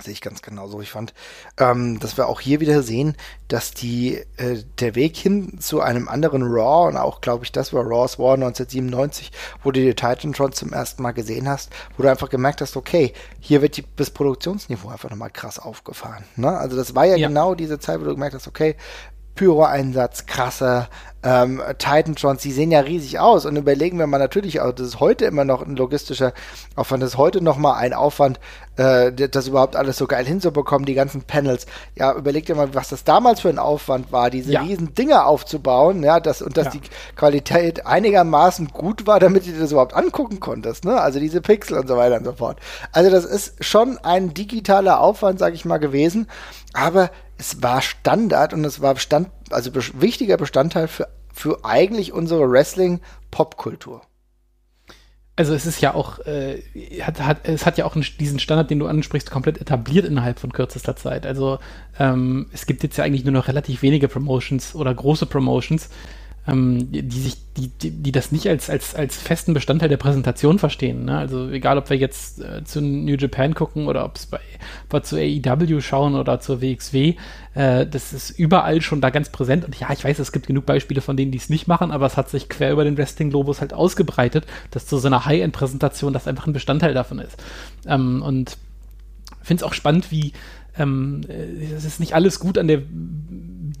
Sehe 0.00 0.12
ich 0.12 0.20
ganz 0.20 0.42
genauso. 0.42 0.80
Ich 0.80 0.90
fand, 0.90 1.14
ähm, 1.58 1.98
dass 2.00 2.16
wir 2.16 2.26
auch 2.28 2.40
hier 2.40 2.60
wieder 2.60 2.82
sehen, 2.82 3.16
dass 3.48 3.72
die 3.72 4.16
äh, 4.36 4.62
der 4.78 4.94
Weg 4.94 5.16
hin 5.16 5.58
zu 5.60 5.80
einem 5.80 6.08
anderen 6.08 6.42
Raw 6.42 6.88
und 6.88 6.96
auch, 6.96 7.20
glaube 7.20 7.44
ich, 7.44 7.52
das 7.52 7.72
war 7.72 7.82
Raw's 7.82 8.18
War 8.18 8.34
1997, 8.34 9.30
wo 9.62 9.70
du 9.70 9.80
die 9.80 9.94
Titantrons 9.94 10.56
zum 10.56 10.72
ersten 10.72 11.02
Mal 11.02 11.12
gesehen 11.12 11.48
hast, 11.48 11.70
wo 11.96 12.02
du 12.02 12.10
einfach 12.10 12.30
gemerkt 12.30 12.60
hast, 12.60 12.76
okay, 12.76 13.12
hier 13.40 13.62
wird 13.62 13.76
die, 13.76 13.84
das 13.96 14.10
Produktionsniveau 14.10 14.88
einfach 14.88 15.10
nochmal 15.10 15.30
krass 15.30 15.58
aufgefahren. 15.58 16.24
Ne? 16.36 16.48
Also 16.48 16.76
das 16.76 16.94
war 16.94 17.04
ja, 17.04 17.16
ja, 17.16 17.28
genau 17.28 17.54
diese 17.54 17.78
Zeit, 17.78 18.00
wo 18.00 18.04
du 18.04 18.14
gemerkt 18.14 18.34
hast, 18.34 18.48
okay, 18.48 18.76
Pyro-Einsatz, 19.40 20.26
krasser, 20.26 20.90
ähm, 21.22 21.62
Titantrons, 21.78 22.42
die 22.42 22.52
sehen 22.52 22.70
ja 22.70 22.80
riesig 22.80 23.18
aus 23.18 23.46
und 23.46 23.56
überlegen 23.56 23.98
wir 23.98 24.06
mal 24.06 24.18
natürlich 24.18 24.60
auch, 24.60 24.72
das 24.72 24.88
ist 24.88 25.00
heute 25.00 25.24
immer 25.24 25.46
noch 25.46 25.62
ein 25.62 25.76
logistischer 25.76 26.34
Aufwand, 26.76 27.02
das 27.02 27.12
ist 27.12 27.16
heute 27.16 27.42
noch 27.42 27.56
mal 27.56 27.74
ein 27.74 27.94
Aufwand, 27.94 28.38
äh, 28.76 29.10
das 29.10 29.48
überhaupt 29.48 29.76
alles 29.76 29.96
so 29.96 30.06
geil 30.06 30.26
hinzubekommen, 30.26 30.84
die 30.84 30.92
ganzen 30.92 31.22
Panels. 31.22 31.64
Ja, 31.94 32.12
überlegt 32.12 32.50
ihr 32.50 32.54
mal, 32.54 32.74
was 32.74 32.90
das 32.90 33.02
damals 33.04 33.40
für 33.40 33.48
ein 33.48 33.58
Aufwand 33.58 34.12
war, 34.12 34.28
diese 34.28 34.52
ja. 34.52 34.60
riesen 34.60 34.94
Dinger 34.94 35.24
aufzubauen, 35.24 36.02
ja, 36.02 36.20
das, 36.20 36.42
und 36.42 36.58
dass 36.58 36.66
ja. 36.66 36.72
die 36.72 36.82
Qualität 37.16 37.86
einigermaßen 37.86 38.68
gut 38.68 39.06
war, 39.06 39.20
damit 39.20 39.46
du 39.46 39.58
das 39.58 39.72
überhaupt 39.72 39.94
angucken 39.94 40.38
konntest, 40.38 40.84
ne, 40.84 41.00
also 41.00 41.18
diese 41.18 41.40
Pixel 41.40 41.78
und 41.78 41.88
so 41.88 41.96
weiter 41.96 42.18
und 42.18 42.24
so 42.24 42.34
fort. 42.34 42.58
Also 42.92 43.10
das 43.10 43.24
ist 43.24 43.64
schon 43.64 43.96
ein 43.96 44.34
digitaler 44.34 45.00
Aufwand, 45.00 45.38
sag 45.38 45.54
ich 45.54 45.64
mal, 45.64 45.78
gewesen, 45.78 46.28
aber 46.74 47.10
es 47.40 47.62
war 47.62 47.80
Standard 47.80 48.52
und 48.52 48.64
es 48.66 48.82
war 48.82 48.94
Bestand, 48.94 49.30
also 49.48 49.70
wichtiger 49.74 50.36
Bestandteil 50.36 50.88
für, 50.88 51.08
für 51.32 51.64
eigentlich 51.64 52.12
unsere 52.12 52.50
Wrestling-Popkultur. 52.50 54.02
Also 55.36 55.54
es 55.54 55.64
ist 55.64 55.80
ja 55.80 55.94
auch, 55.94 56.18
äh, 56.26 56.60
hat, 57.00 57.18
hat, 57.22 57.48
es 57.48 57.64
hat 57.64 57.78
ja 57.78 57.86
auch 57.86 57.94
einen, 57.94 58.04
diesen 58.18 58.38
Standard, 58.40 58.70
den 58.70 58.78
du 58.78 58.86
ansprichst, 58.86 59.30
komplett 59.30 59.58
etabliert 59.58 60.04
innerhalb 60.04 60.38
von 60.38 60.52
kürzester 60.52 60.96
Zeit. 60.96 61.24
Also 61.24 61.58
ähm, 61.98 62.50
es 62.52 62.66
gibt 62.66 62.82
jetzt 62.82 62.98
ja 62.98 63.04
eigentlich 63.04 63.24
nur 63.24 63.32
noch 63.32 63.48
relativ 63.48 63.80
wenige 63.80 64.08
Promotions 64.08 64.74
oder 64.74 64.92
große 64.92 65.24
Promotions, 65.24 65.88
die 66.46 67.20
sich, 67.20 67.36
die, 67.56 67.68
die, 67.68 67.90
die, 67.90 68.12
das 68.12 68.32
nicht 68.32 68.48
als, 68.48 68.70
als, 68.70 68.94
als 68.94 69.16
festen 69.16 69.52
Bestandteil 69.52 69.88
der 69.90 69.98
Präsentation 69.98 70.58
verstehen. 70.58 71.04
Ne? 71.04 71.18
Also 71.18 71.50
egal, 71.50 71.76
ob 71.78 71.90
wir 71.90 71.96
jetzt 71.96 72.40
äh, 72.40 72.64
zu 72.64 72.80
New 72.80 73.14
Japan 73.16 73.54
gucken 73.54 73.86
oder 73.86 74.04
ob 74.04 74.18
ob 74.90 75.04
zu 75.04 75.16
AEW 75.16 75.80
schauen 75.80 76.14
oder 76.14 76.40
zur 76.40 76.62
WXW, 76.62 77.14
äh, 77.54 77.86
das 77.86 78.12
ist 78.12 78.30
überall 78.30 78.80
schon 78.80 79.00
da 79.00 79.10
ganz 79.10 79.28
präsent. 79.28 79.64
Und 79.64 79.78
ja, 79.78 79.92
ich 79.92 80.02
weiß, 80.02 80.18
es 80.18 80.32
gibt 80.32 80.46
genug 80.46 80.66
Beispiele 80.66 81.02
von 81.02 81.16
denen, 81.16 81.30
die 81.30 81.38
es 81.38 81.50
nicht 81.50 81.68
machen, 81.68 81.90
aber 81.90 82.06
es 82.06 82.16
hat 82.16 82.30
sich 82.30 82.48
quer 82.48 82.72
über 82.72 82.84
den 82.84 82.96
Wrestling-Globus 82.96 83.60
halt 83.60 83.74
ausgebreitet, 83.74 84.46
dass 84.70 84.86
zu 84.86 84.98
so 84.98 85.06
einer 85.06 85.26
High-End-Präsentation 85.26 86.12
das 86.12 86.26
einfach 86.26 86.46
ein 86.46 86.52
Bestandteil 86.54 86.94
davon 86.94 87.18
ist. 87.18 87.36
Ähm, 87.86 88.22
und 88.22 88.56
finde 89.42 89.64
es 89.64 89.68
auch 89.68 89.74
spannend, 89.74 90.10
wie 90.10 90.32
ähm, 90.80 91.20
äh, 91.28 91.74
es 91.76 91.84
ist 91.84 92.00
nicht 92.00 92.14
alles 92.14 92.40
gut 92.40 92.58
an 92.58 92.68
der 92.68 92.82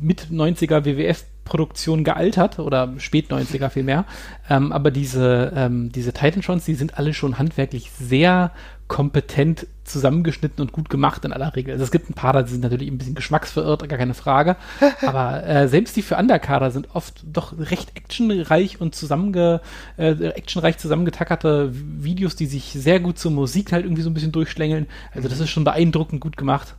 mit 0.00 0.28
90er 0.30 0.84
WWF-Produktion 0.84 2.04
gealtert 2.04 2.58
oder 2.58 2.94
spät 2.98 3.30
90er 3.30 3.68
vielmehr. 3.68 4.04
Ähm, 4.48 4.72
aber 4.72 4.90
diese, 4.90 5.52
ähm, 5.54 5.92
diese 5.92 6.12
Titan-Trons, 6.12 6.64
die 6.64 6.74
sind 6.74 6.98
alle 6.98 7.12
schon 7.12 7.38
handwerklich 7.38 7.90
sehr 7.90 8.52
kompetent 8.88 9.66
zusammengeschnitten 9.84 10.62
und 10.62 10.72
gut 10.72 10.90
gemacht 10.90 11.24
in 11.24 11.32
aller 11.32 11.54
Regel. 11.54 11.72
Also 11.72 11.84
es 11.84 11.92
gibt 11.92 12.10
ein 12.10 12.14
paar, 12.14 12.42
die 12.42 12.50
sind 12.50 12.62
natürlich 12.62 12.88
ein 12.88 12.98
bisschen 12.98 13.14
geschmacksverirrt, 13.14 13.88
gar 13.88 13.98
keine 13.98 14.14
Frage. 14.14 14.56
Aber 15.06 15.46
äh, 15.46 15.68
selbst 15.68 15.96
die 15.96 16.02
für 16.02 16.16
Underkader 16.16 16.70
sind 16.70 16.88
oft 16.94 17.22
doch 17.24 17.56
recht 17.56 17.96
actionreich 17.96 18.80
und 18.80 18.94
zusammenge, 18.94 19.60
äh, 19.96 20.12
actionreich 20.30 20.78
zusammengetackerte 20.78 21.70
Videos, 21.72 22.34
die 22.34 22.46
sich 22.46 22.72
sehr 22.72 22.98
gut 23.00 23.18
zur 23.18 23.30
Musik 23.30 23.72
halt 23.72 23.84
irgendwie 23.84 24.02
so 24.02 24.10
ein 24.10 24.14
bisschen 24.14 24.32
durchschlängeln. 24.32 24.86
Also 25.14 25.28
das 25.28 25.38
ist 25.38 25.50
schon 25.50 25.64
beeindruckend 25.64 26.20
gut 26.20 26.36
gemacht 26.36 26.74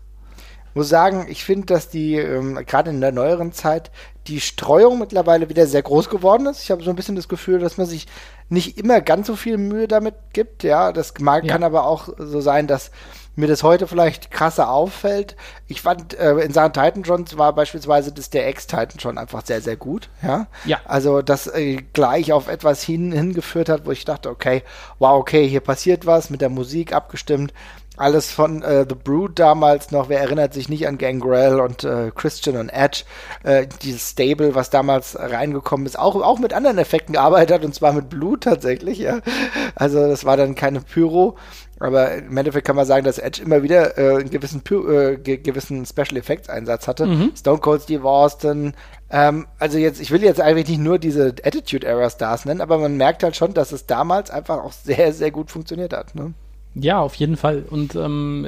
muss 0.73 0.89
sagen, 0.89 1.27
ich 1.29 1.43
finde, 1.43 1.67
dass 1.67 1.89
die, 1.89 2.15
ähm, 2.15 2.55
gerade 2.65 2.89
in 2.89 3.01
der 3.01 3.11
neueren 3.11 3.51
Zeit, 3.51 3.91
die 4.27 4.39
Streuung 4.39 4.99
mittlerweile 4.99 5.49
wieder 5.49 5.65
sehr 5.65 5.81
groß 5.81 6.09
geworden 6.09 6.45
ist. 6.45 6.63
Ich 6.63 6.71
habe 6.71 6.83
so 6.83 6.89
ein 6.89 6.95
bisschen 6.95 7.15
das 7.15 7.27
Gefühl, 7.27 7.59
dass 7.59 7.77
man 7.77 7.87
sich 7.87 8.07
nicht 8.49 8.77
immer 8.77 9.01
ganz 9.01 9.27
so 9.27 9.35
viel 9.35 9.57
Mühe 9.57 9.87
damit 9.87 10.15
gibt. 10.33 10.63
Ja, 10.63 10.91
das 10.91 11.13
mag, 11.19 11.43
ja. 11.43 11.53
kann 11.53 11.63
aber 11.63 11.85
auch 11.85 12.09
so 12.17 12.41
sein, 12.41 12.67
dass 12.67 12.91
mir 13.35 13.47
das 13.47 13.63
heute 13.63 13.87
vielleicht 13.87 14.29
krasser 14.29 14.69
auffällt. 14.69 15.35
Ich 15.67 15.81
fand, 15.81 16.13
äh, 16.19 16.33
in 16.39 16.51
Sachen 16.51 16.73
Titan 16.73 17.03
John 17.03 17.25
war 17.35 17.53
beispielsweise 17.53 18.11
das 18.11 18.29
der 18.29 18.47
Ex-Titan 18.47 18.99
schon 18.99 19.17
einfach 19.17 19.45
sehr, 19.45 19.61
sehr 19.61 19.77
gut. 19.77 20.09
Ja. 20.21 20.47
ja. 20.65 20.79
Also, 20.85 21.21
das 21.21 21.47
äh, 21.47 21.77
gleich 21.93 22.33
auf 22.33 22.49
etwas 22.49 22.83
hin, 22.83 23.11
hingeführt 23.11 23.69
hat, 23.69 23.85
wo 23.85 23.91
ich 23.91 24.03
dachte, 24.03 24.29
okay, 24.29 24.63
wow, 24.99 25.19
okay, 25.19 25.47
hier 25.47 25.61
passiert 25.61 26.05
was, 26.05 26.29
mit 26.29 26.41
der 26.41 26.49
Musik 26.49 26.93
abgestimmt 26.93 27.53
alles 27.97 28.31
von 28.31 28.63
äh, 28.63 28.85
The 28.87 28.95
Brood 28.95 29.37
damals 29.37 29.91
noch, 29.91 30.09
wer 30.09 30.21
erinnert 30.21 30.53
sich 30.53 30.69
nicht 30.69 30.87
an 30.87 30.97
Gangrel 30.97 31.59
und 31.59 31.83
äh, 31.83 32.11
Christian 32.15 32.57
und 32.57 32.69
Edge, 32.69 33.03
äh, 33.43 33.67
dieses 33.81 34.09
Stable, 34.09 34.55
was 34.55 34.69
damals 34.69 35.17
reingekommen 35.19 35.85
ist, 35.85 35.99
auch, 35.99 36.15
auch 36.15 36.39
mit 36.39 36.53
anderen 36.53 36.77
Effekten 36.77 37.13
gearbeitet 37.13 37.55
hat 37.55 37.65
und 37.65 37.75
zwar 37.75 37.93
mit 37.93 38.09
Blut 38.09 38.43
tatsächlich, 38.43 38.97
ja. 38.97 39.19
Also 39.75 40.07
das 40.07 40.25
war 40.25 40.37
dann 40.37 40.55
keine 40.55 40.81
Pyro, 40.81 41.37
aber 41.79 42.13
im 42.13 42.37
Endeffekt 42.37 42.67
kann 42.67 42.75
man 42.75 42.85
sagen, 42.85 43.05
dass 43.05 43.17
Edge 43.17 43.41
immer 43.41 43.63
wieder 43.63 43.97
äh, 43.97 44.19
einen 44.19 44.29
gewissen, 44.29 44.61
äh, 44.69 45.17
gewissen 45.17 45.85
Special 45.85 46.15
Effects 46.15 46.47
Einsatz 46.47 46.87
hatte. 46.87 47.07
Mhm. 47.07 47.31
Stone 47.35 47.59
Cold 47.59 47.81
Steve 47.81 48.07
Austin. 48.07 48.73
Ähm, 49.09 49.47
also 49.57 49.79
jetzt, 49.79 49.99
ich 49.99 50.11
will 50.11 50.23
jetzt 50.23 50.39
eigentlich 50.39 50.69
nicht 50.69 50.79
nur 50.79 50.99
diese 50.99 51.33
Attitude 51.43 51.87
Era 51.87 52.09
Stars 52.09 52.45
nennen, 52.45 52.61
aber 52.61 52.77
man 52.77 52.97
merkt 52.97 53.23
halt 53.23 53.35
schon, 53.35 53.53
dass 53.53 53.71
es 53.71 53.87
damals 53.87 54.29
einfach 54.29 54.63
auch 54.63 54.71
sehr, 54.71 55.11
sehr 55.11 55.31
gut 55.31 55.49
funktioniert 55.49 55.91
hat. 55.91 56.13
Ne? 56.13 56.33
Ja, 56.73 57.01
auf 57.01 57.15
jeden 57.15 57.35
Fall. 57.35 57.65
Und 57.69 57.95
ähm, 57.95 58.47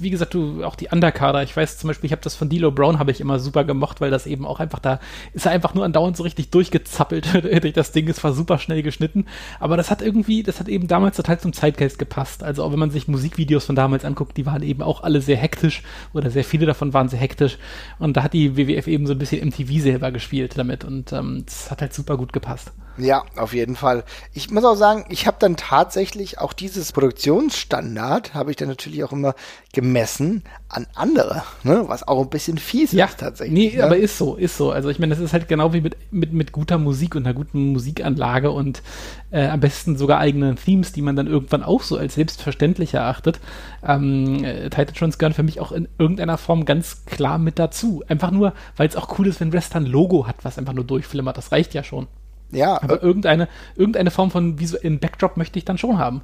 wie 0.00 0.10
gesagt, 0.10 0.34
du 0.34 0.64
auch 0.64 0.74
die 0.74 0.88
Underkader. 0.88 1.44
Ich 1.44 1.56
weiß 1.56 1.78
zum 1.78 1.86
Beispiel, 1.86 2.08
ich 2.08 2.12
habe 2.12 2.22
das 2.22 2.34
von 2.34 2.48
Dilo 2.48 2.72
Brown 2.72 2.98
habe 2.98 3.12
ich 3.12 3.20
immer 3.20 3.38
super 3.38 3.62
gemocht, 3.62 4.00
weil 4.00 4.10
das 4.10 4.26
eben 4.26 4.44
auch 4.44 4.58
einfach 4.58 4.80
da 4.80 4.98
ist 5.34 5.46
er 5.46 5.52
einfach 5.52 5.72
nur 5.74 5.84
andauernd 5.84 6.16
so 6.16 6.24
richtig 6.24 6.50
durchgezappelt 6.50 7.32
durch 7.62 7.72
das 7.72 7.92
Ding. 7.92 8.08
Es 8.08 8.24
war 8.24 8.32
super 8.32 8.58
schnell 8.58 8.82
geschnitten, 8.82 9.26
aber 9.60 9.76
das 9.76 9.88
hat 9.88 10.02
irgendwie, 10.02 10.42
das 10.42 10.58
hat 10.58 10.66
eben 10.68 10.88
damals 10.88 11.16
total 11.16 11.38
zum 11.38 11.52
Zeitgeist 11.52 12.00
gepasst. 12.00 12.42
Also 12.42 12.64
auch 12.64 12.72
wenn 12.72 12.80
man 12.80 12.90
sich 12.90 13.06
Musikvideos 13.06 13.66
von 13.66 13.76
damals 13.76 14.04
anguckt, 14.04 14.36
die 14.36 14.46
waren 14.46 14.64
eben 14.64 14.82
auch 14.82 15.04
alle 15.04 15.20
sehr 15.20 15.36
hektisch 15.36 15.84
oder 16.12 16.28
sehr 16.28 16.44
viele 16.44 16.66
davon 16.66 16.92
waren 16.92 17.08
sehr 17.08 17.20
hektisch. 17.20 17.56
Und 18.00 18.16
da 18.16 18.24
hat 18.24 18.32
die 18.32 18.56
WWF 18.56 18.88
eben 18.88 19.06
so 19.06 19.12
ein 19.12 19.18
bisschen 19.18 19.46
MTV 19.46 19.80
selber 19.80 20.10
gespielt 20.10 20.58
damit 20.58 20.84
und 20.84 21.12
ähm, 21.12 21.44
das 21.46 21.70
hat 21.70 21.82
halt 21.82 21.94
super 21.94 22.16
gut 22.16 22.32
gepasst. 22.32 22.72
Ja, 23.00 23.24
auf 23.36 23.54
jeden 23.54 23.76
Fall. 23.76 24.04
Ich 24.34 24.50
muss 24.50 24.64
auch 24.64 24.74
sagen, 24.74 25.06
ich 25.08 25.26
habe 25.26 25.36
dann 25.40 25.56
tatsächlich 25.56 26.38
auch 26.38 26.52
dieses 26.52 26.92
Produktionsstandard, 26.92 28.34
habe 28.34 28.50
ich 28.50 28.56
dann 28.56 28.68
natürlich 28.68 29.02
auch 29.04 29.12
immer 29.12 29.34
gemessen 29.72 30.42
an 30.68 30.86
andere, 30.94 31.42
ne? 31.62 31.84
was 31.86 32.06
auch 32.06 32.20
ein 32.20 32.30
bisschen 32.30 32.58
fies 32.58 32.92
ja, 32.92 33.06
ist 33.06 33.18
tatsächlich. 33.18 33.72
Nee, 33.72 33.76
ne? 33.76 33.84
aber 33.84 33.96
ist 33.96 34.18
so, 34.18 34.36
ist 34.36 34.56
so. 34.56 34.70
Also 34.70 34.88
ich 34.88 34.98
meine, 34.98 35.14
das 35.14 35.22
ist 35.22 35.32
halt 35.32 35.48
genau 35.48 35.72
wie 35.72 35.80
mit, 35.80 35.96
mit, 36.10 36.32
mit 36.32 36.52
guter 36.52 36.78
Musik 36.78 37.14
und 37.14 37.26
einer 37.26 37.34
guten 37.34 37.72
Musikanlage 37.72 38.50
und 38.50 38.82
äh, 39.30 39.46
am 39.46 39.60
besten 39.60 39.96
sogar 39.96 40.18
eigenen 40.18 40.56
Themes, 40.56 40.92
die 40.92 41.02
man 41.02 41.16
dann 41.16 41.26
irgendwann 41.26 41.62
auch 41.62 41.82
so 41.82 41.96
als 41.96 42.14
selbstverständlich 42.14 42.94
erachtet. 42.94 43.40
Ähm, 43.86 44.44
äh, 44.44 44.68
gehören 44.70 45.34
für 45.34 45.42
mich 45.42 45.60
auch 45.60 45.72
in 45.72 45.88
irgendeiner 45.98 46.38
Form 46.38 46.64
ganz 46.64 47.04
klar 47.04 47.38
mit 47.38 47.58
dazu. 47.58 48.02
Einfach 48.08 48.30
nur, 48.30 48.54
weil 48.76 48.88
es 48.88 48.96
auch 48.96 49.18
cool 49.18 49.26
ist, 49.26 49.40
wenn 49.40 49.52
Western 49.52 49.86
Logo 49.86 50.26
hat, 50.26 50.36
was 50.42 50.58
einfach 50.58 50.72
nur 50.72 50.84
durchflimmert. 50.84 51.36
Das 51.36 51.52
reicht 51.52 51.74
ja 51.74 51.84
schon. 51.84 52.08
Ja. 52.52 52.82
Aber 52.82 53.02
irgendeine, 53.02 53.48
irgendeine 53.76 54.10
Form 54.10 54.30
von 54.30 54.58
visuellen 54.58 54.98
Backdrop 54.98 55.36
möchte 55.36 55.58
ich 55.58 55.64
dann 55.64 55.78
schon 55.78 55.98
haben. 55.98 56.22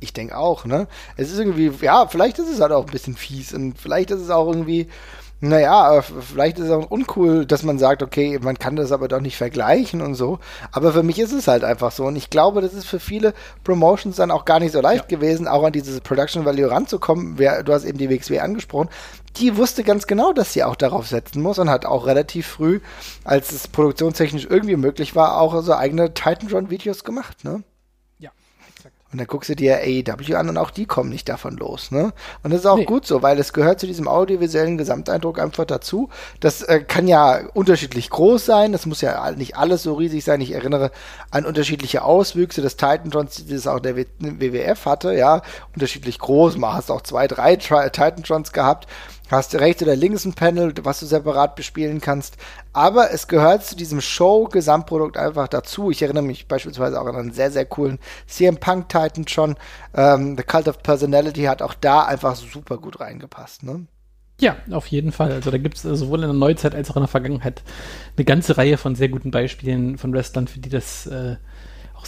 Ich 0.00 0.12
denke 0.12 0.36
auch, 0.36 0.64
ne? 0.64 0.86
Es 1.16 1.32
ist 1.32 1.38
irgendwie, 1.38 1.72
ja, 1.82 2.06
vielleicht 2.06 2.38
ist 2.38 2.48
es 2.48 2.60
halt 2.60 2.72
auch 2.72 2.86
ein 2.86 2.92
bisschen 2.92 3.16
fies 3.16 3.52
und 3.52 3.78
vielleicht 3.78 4.10
ist 4.10 4.20
es 4.20 4.30
auch 4.30 4.46
irgendwie, 4.46 4.88
naja, 5.40 6.02
vielleicht 6.02 6.58
ist 6.58 6.64
es 6.64 6.70
auch 6.72 6.90
uncool, 6.90 7.46
dass 7.46 7.62
man 7.62 7.78
sagt, 7.78 8.02
okay, 8.02 8.40
man 8.42 8.58
kann 8.58 8.74
das 8.74 8.90
aber 8.90 9.06
doch 9.06 9.20
nicht 9.20 9.36
vergleichen 9.36 10.00
und 10.00 10.16
so. 10.16 10.40
Aber 10.72 10.92
für 10.92 11.04
mich 11.04 11.20
ist 11.20 11.32
es 11.32 11.46
halt 11.46 11.62
einfach 11.62 11.92
so. 11.92 12.06
Und 12.06 12.16
ich 12.16 12.28
glaube, 12.28 12.60
das 12.60 12.74
ist 12.74 12.86
für 12.86 12.98
viele 12.98 13.34
Promotions 13.62 14.16
dann 14.16 14.32
auch 14.32 14.44
gar 14.44 14.58
nicht 14.58 14.72
so 14.72 14.80
leicht 14.80 15.10
ja. 15.10 15.16
gewesen, 15.16 15.46
auch 15.46 15.62
an 15.62 15.72
dieses 15.72 16.00
Production 16.00 16.44
Value 16.44 16.68
ranzukommen. 16.68 17.36
Du 17.36 17.72
hast 17.72 17.84
eben 17.84 17.98
die 17.98 18.10
WXW 18.10 18.40
angesprochen. 18.40 18.88
Die 19.36 19.56
wusste 19.56 19.84
ganz 19.84 20.08
genau, 20.08 20.32
dass 20.32 20.52
sie 20.52 20.64
auch 20.64 20.74
darauf 20.74 21.06
setzen 21.06 21.40
muss 21.40 21.60
und 21.60 21.70
hat 21.70 21.86
auch 21.86 22.06
relativ 22.06 22.48
früh, 22.48 22.80
als 23.22 23.52
es 23.52 23.68
produktionstechnisch 23.68 24.48
irgendwie 24.50 24.76
möglich 24.76 25.14
war, 25.14 25.40
auch 25.40 25.62
so 25.62 25.74
eigene 25.74 26.14
Titan 26.14 26.48
Run 26.50 26.70
Videos 26.70 27.04
gemacht, 27.04 27.44
ne? 27.44 27.62
Und 29.10 29.18
dann 29.18 29.26
guckst 29.26 29.48
du 29.48 29.56
dir 29.56 29.78
AEW 29.78 30.36
an 30.36 30.50
und 30.50 30.58
auch 30.58 30.70
die 30.70 30.84
kommen 30.84 31.08
nicht 31.08 31.30
davon 31.30 31.56
los. 31.56 31.90
Ne? 31.90 32.12
Und 32.42 32.52
das 32.52 32.60
ist 32.60 32.66
auch 32.66 32.76
nee. 32.76 32.84
gut 32.84 33.06
so, 33.06 33.22
weil 33.22 33.38
es 33.38 33.54
gehört 33.54 33.80
zu 33.80 33.86
diesem 33.86 34.06
audiovisuellen 34.06 34.76
Gesamteindruck 34.76 35.38
einfach 35.38 35.64
dazu. 35.64 36.10
Das 36.40 36.60
äh, 36.62 36.80
kann 36.80 37.08
ja 37.08 37.40
unterschiedlich 37.54 38.10
groß 38.10 38.44
sein. 38.44 38.72
Das 38.72 38.84
muss 38.84 39.00
ja 39.00 39.30
nicht 39.30 39.56
alles 39.56 39.82
so 39.82 39.94
riesig 39.94 40.24
sein. 40.24 40.42
Ich 40.42 40.52
erinnere 40.52 40.90
an 41.30 41.46
unterschiedliche 41.46 42.02
Auswüchse 42.02 42.60
des 42.60 42.76
Titantrons, 42.76 43.46
die 43.46 43.54
das 43.54 43.66
auch 43.66 43.80
der 43.80 43.96
WWF 43.96 44.84
hatte. 44.84 45.14
Ja, 45.14 45.40
unterschiedlich 45.74 46.18
groß. 46.18 46.58
Mal 46.58 46.74
hast 46.74 46.90
auch 46.90 47.00
zwei, 47.00 47.26
drei 47.28 47.56
Titantrons 47.56 48.52
gehabt 48.52 48.86
hast 49.30 49.54
rechts 49.54 49.82
oder 49.82 49.96
links 49.96 50.24
ein 50.24 50.34
Panel, 50.34 50.72
was 50.82 51.00
du 51.00 51.06
separat 51.06 51.56
bespielen 51.56 52.00
kannst. 52.00 52.36
Aber 52.72 53.12
es 53.12 53.28
gehört 53.28 53.64
zu 53.64 53.76
diesem 53.76 54.00
Show-Gesamtprodukt 54.00 55.16
einfach 55.16 55.48
dazu. 55.48 55.90
Ich 55.90 56.02
erinnere 56.02 56.24
mich 56.24 56.48
beispielsweise 56.48 57.00
auch 57.00 57.06
an 57.06 57.16
einen 57.16 57.32
sehr, 57.32 57.50
sehr 57.50 57.64
coolen 57.64 57.98
CM 58.26 58.58
Punk 58.58 58.88
Titan 58.88 59.26
schon. 59.28 59.56
Ähm, 59.94 60.36
The 60.36 60.42
Cult 60.42 60.68
of 60.68 60.82
Personality 60.82 61.44
hat 61.44 61.62
auch 61.62 61.74
da 61.74 62.04
einfach 62.04 62.36
super 62.36 62.78
gut 62.78 63.00
reingepasst. 63.00 63.62
Ne? 63.62 63.86
Ja, 64.40 64.56
auf 64.70 64.86
jeden 64.86 65.10
Fall. 65.10 65.32
Also 65.32 65.50
da 65.50 65.58
gibt 65.58 65.76
es 65.76 65.82
sowohl 65.82 66.18
in 66.18 66.28
der 66.28 66.32
Neuzeit 66.32 66.74
als 66.74 66.90
auch 66.90 66.96
in 66.96 67.02
der 67.02 67.08
Vergangenheit 67.08 67.62
eine 68.16 68.24
ganze 68.24 68.56
Reihe 68.56 68.76
von 68.76 68.94
sehr 68.94 69.08
guten 69.08 69.32
Beispielen 69.32 69.98
von 69.98 70.12
Wrestlern, 70.12 70.46
für 70.46 70.60
die 70.60 70.68
das 70.68 71.06
äh, 71.06 71.36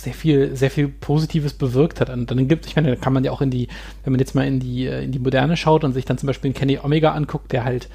sehr 0.02 0.14
viel, 0.14 0.56
sehr 0.56 0.70
viel 0.70 0.88
Positives 0.88 1.54
bewirkt 1.54 2.00
hat. 2.00 2.10
Und 2.10 2.30
dann 2.30 2.48
gibt, 2.48 2.66
ich 2.66 2.76
meine, 2.76 2.90
da 2.90 2.96
kann 2.96 3.12
man 3.12 3.24
ja 3.24 3.30
auch 3.30 3.40
in 3.40 3.50
die, 3.50 3.68
wenn 4.04 4.12
man 4.12 4.20
jetzt 4.20 4.34
mal 4.34 4.46
in 4.46 4.60
die, 4.60 4.86
äh, 4.86 5.04
in 5.04 5.12
die 5.12 5.18
Moderne 5.18 5.56
schaut 5.56 5.84
und 5.84 5.92
sich 5.92 6.04
dann 6.04 6.18
zum 6.18 6.26
Beispiel 6.26 6.52
Kenny 6.52 6.78
Omega 6.82 7.12
anguckt, 7.12 7.52
der 7.52 7.64
halt 7.64 7.88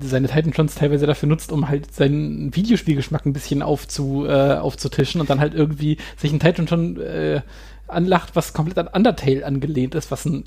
seine 0.00 0.28
Titan 0.28 0.52
Trons 0.52 0.74
teilweise 0.74 1.06
dafür 1.06 1.28
nutzt, 1.28 1.52
um 1.52 1.68
halt 1.68 1.94
seinen 1.94 2.54
Videospielgeschmack 2.54 3.24
ein 3.24 3.32
bisschen 3.32 3.62
aufzu, 3.62 4.26
äh, 4.26 4.54
aufzutischen 4.54 5.20
und 5.20 5.30
dann 5.30 5.40
halt 5.40 5.54
irgendwie 5.54 5.98
sich 6.16 6.32
ein 6.32 6.40
Titan 6.40 6.66
schon 6.66 7.00
äh, 7.00 7.40
anlacht, 7.86 8.34
was 8.34 8.52
komplett 8.52 8.78
an 8.78 8.88
Undertale 8.88 9.46
angelehnt 9.46 9.94
ist, 9.94 10.10
was 10.10 10.24
ein 10.24 10.44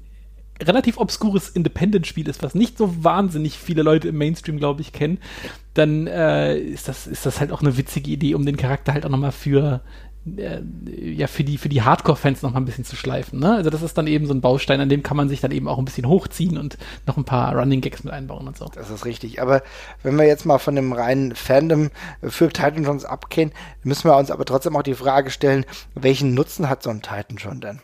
relativ 0.61 0.97
obskures 0.97 1.49
Independent-Spiel 1.49 2.27
ist, 2.27 2.43
was 2.43 2.53
nicht 2.53 2.77
so 2.77 3.03
wahnsinnig 3.03 3.57
viele 3.57 3.81
Leute 3.81 4.09
im 4.09 4.17
Mainstream, 4.17 4.57
glaube 4.57 4.81
ich, 4.81 4.91
kennen, 4.91 5.19
dann 5.73 6.07
äh, 6.07 6.57
ist, 6.57 6.87
das, 6.87 7.07
ist 7.07 7.25
das 7.25 7.39
halt 7.39 7.51
auch 7.51 7.61
eine 7.61 7.77
witzige 7.77 8.11
Idee, 8.11 8.35
um 8.35 8.45
den 8.45 8.57
Charakter 8.57 8.93
halt 8.93 9.05
auch 9.05 9.09
nochmal 9.09 9.31
für 9.31 9.81
ja, 10.25 11.27
für 11.27 11.43
die, 11.43 11.57
für 11.57 11.69
die 11.69 11.81
Hardcore-Fans 11.81 12.41
noch 12.41 12.51
mal 12.51 12.59
ein 12.59 12.65
bisschen 12.65 12.85
zu 12.85 12.95
schleifen. 12.95 13.39
Ne? 13.39 13.55
Also 13.55 13.69
das 13.69 13.81
ist 13.81 13.97
dann 13.97 14.07
eben 14.07 14.25
so 14.25 14.33
ein 14.33 14.41
Baustein, 14.41 14.81
an 14.81 14.89
dem 14.89 15.03
kann 15.03 15.17
man 15.17 15.29
sich 15.29 15.41
dann 15.41 15.51
eben 15.51 15.67
auch 15.67 15.77
ein 15.77 15.85
bisschen 15.85 16.07
hochziehen 16.07 16.57
und 16.57 16.77
noch 17.07 17.17
ein 17.17 17.23
paar 17.23 17.55
Running 17.55 17.81
Gags 17.81 18.03
mit 18.03 18.13
einbauen 18.13 18.47
und 18.47 18.57
so. 18.57 18.65
Das 18.73 18.89
ist 18.89 19.05
richtig. 19.05 19.41
Aber 19.41 19.63
wenn 20.03 20.17
wir 20.17 20.25
jetzt 20.25 20.45
mal 20.45 20.59
von 20.59 20.75
dem 20.75 20.93
reinen 20.93 21.35
Fandom 21.35 21.89
für 22.21 22.49
Titan 22.49 22.83
Johns 22.83 23.05
abgehen, 23.05 23.51
müssen 23.83 24.09
wir 24.09 24.17
uns 24.17 24.31
aber 24.31 24.45
trotzdem 24.45 24.75
auch 24.75 24.83
die 24.83 24.93
Frage 24.93 25.31
stellen, 25.31 25.65
welchen 25.95 26.33
Nutzen 26.33 26.69
hat 26.69 26.83
so 26.83 26.89
ein 26.89 27.01
Titan 27.01 27.37
John 27.37 27.61
denn? 27.61 27.79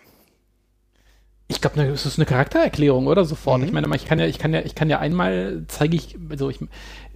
Ich 1.48 1.62
glaube, 1.62 1.78
ne, 1.80 1.88
es 1.90 2.06
ist 2.06 2.18
eine 2.18 2.26
Charaktererklärung, 2.26 3.08
oder? 3.08 3.24
Sofort. 3.24 3.62
Mhm. 3.62 3.68
Ich 3.68 3.72
meine, 3.72 3.96
ich 3.96 4.06
kann 4.06 4.20
ja, 4.20 4.26
ich 4.26 4.40
kann 4.40 4.54
ja, 4.54 4.62
ich 4.62 4.76
kann 4.76 4.90
ja 4.90 5.00
einmal 5.00 5.64
zeige 5.68 5.96
ich, 5.96 6.18
also 6.30 6.50
ich, 6.50 6.60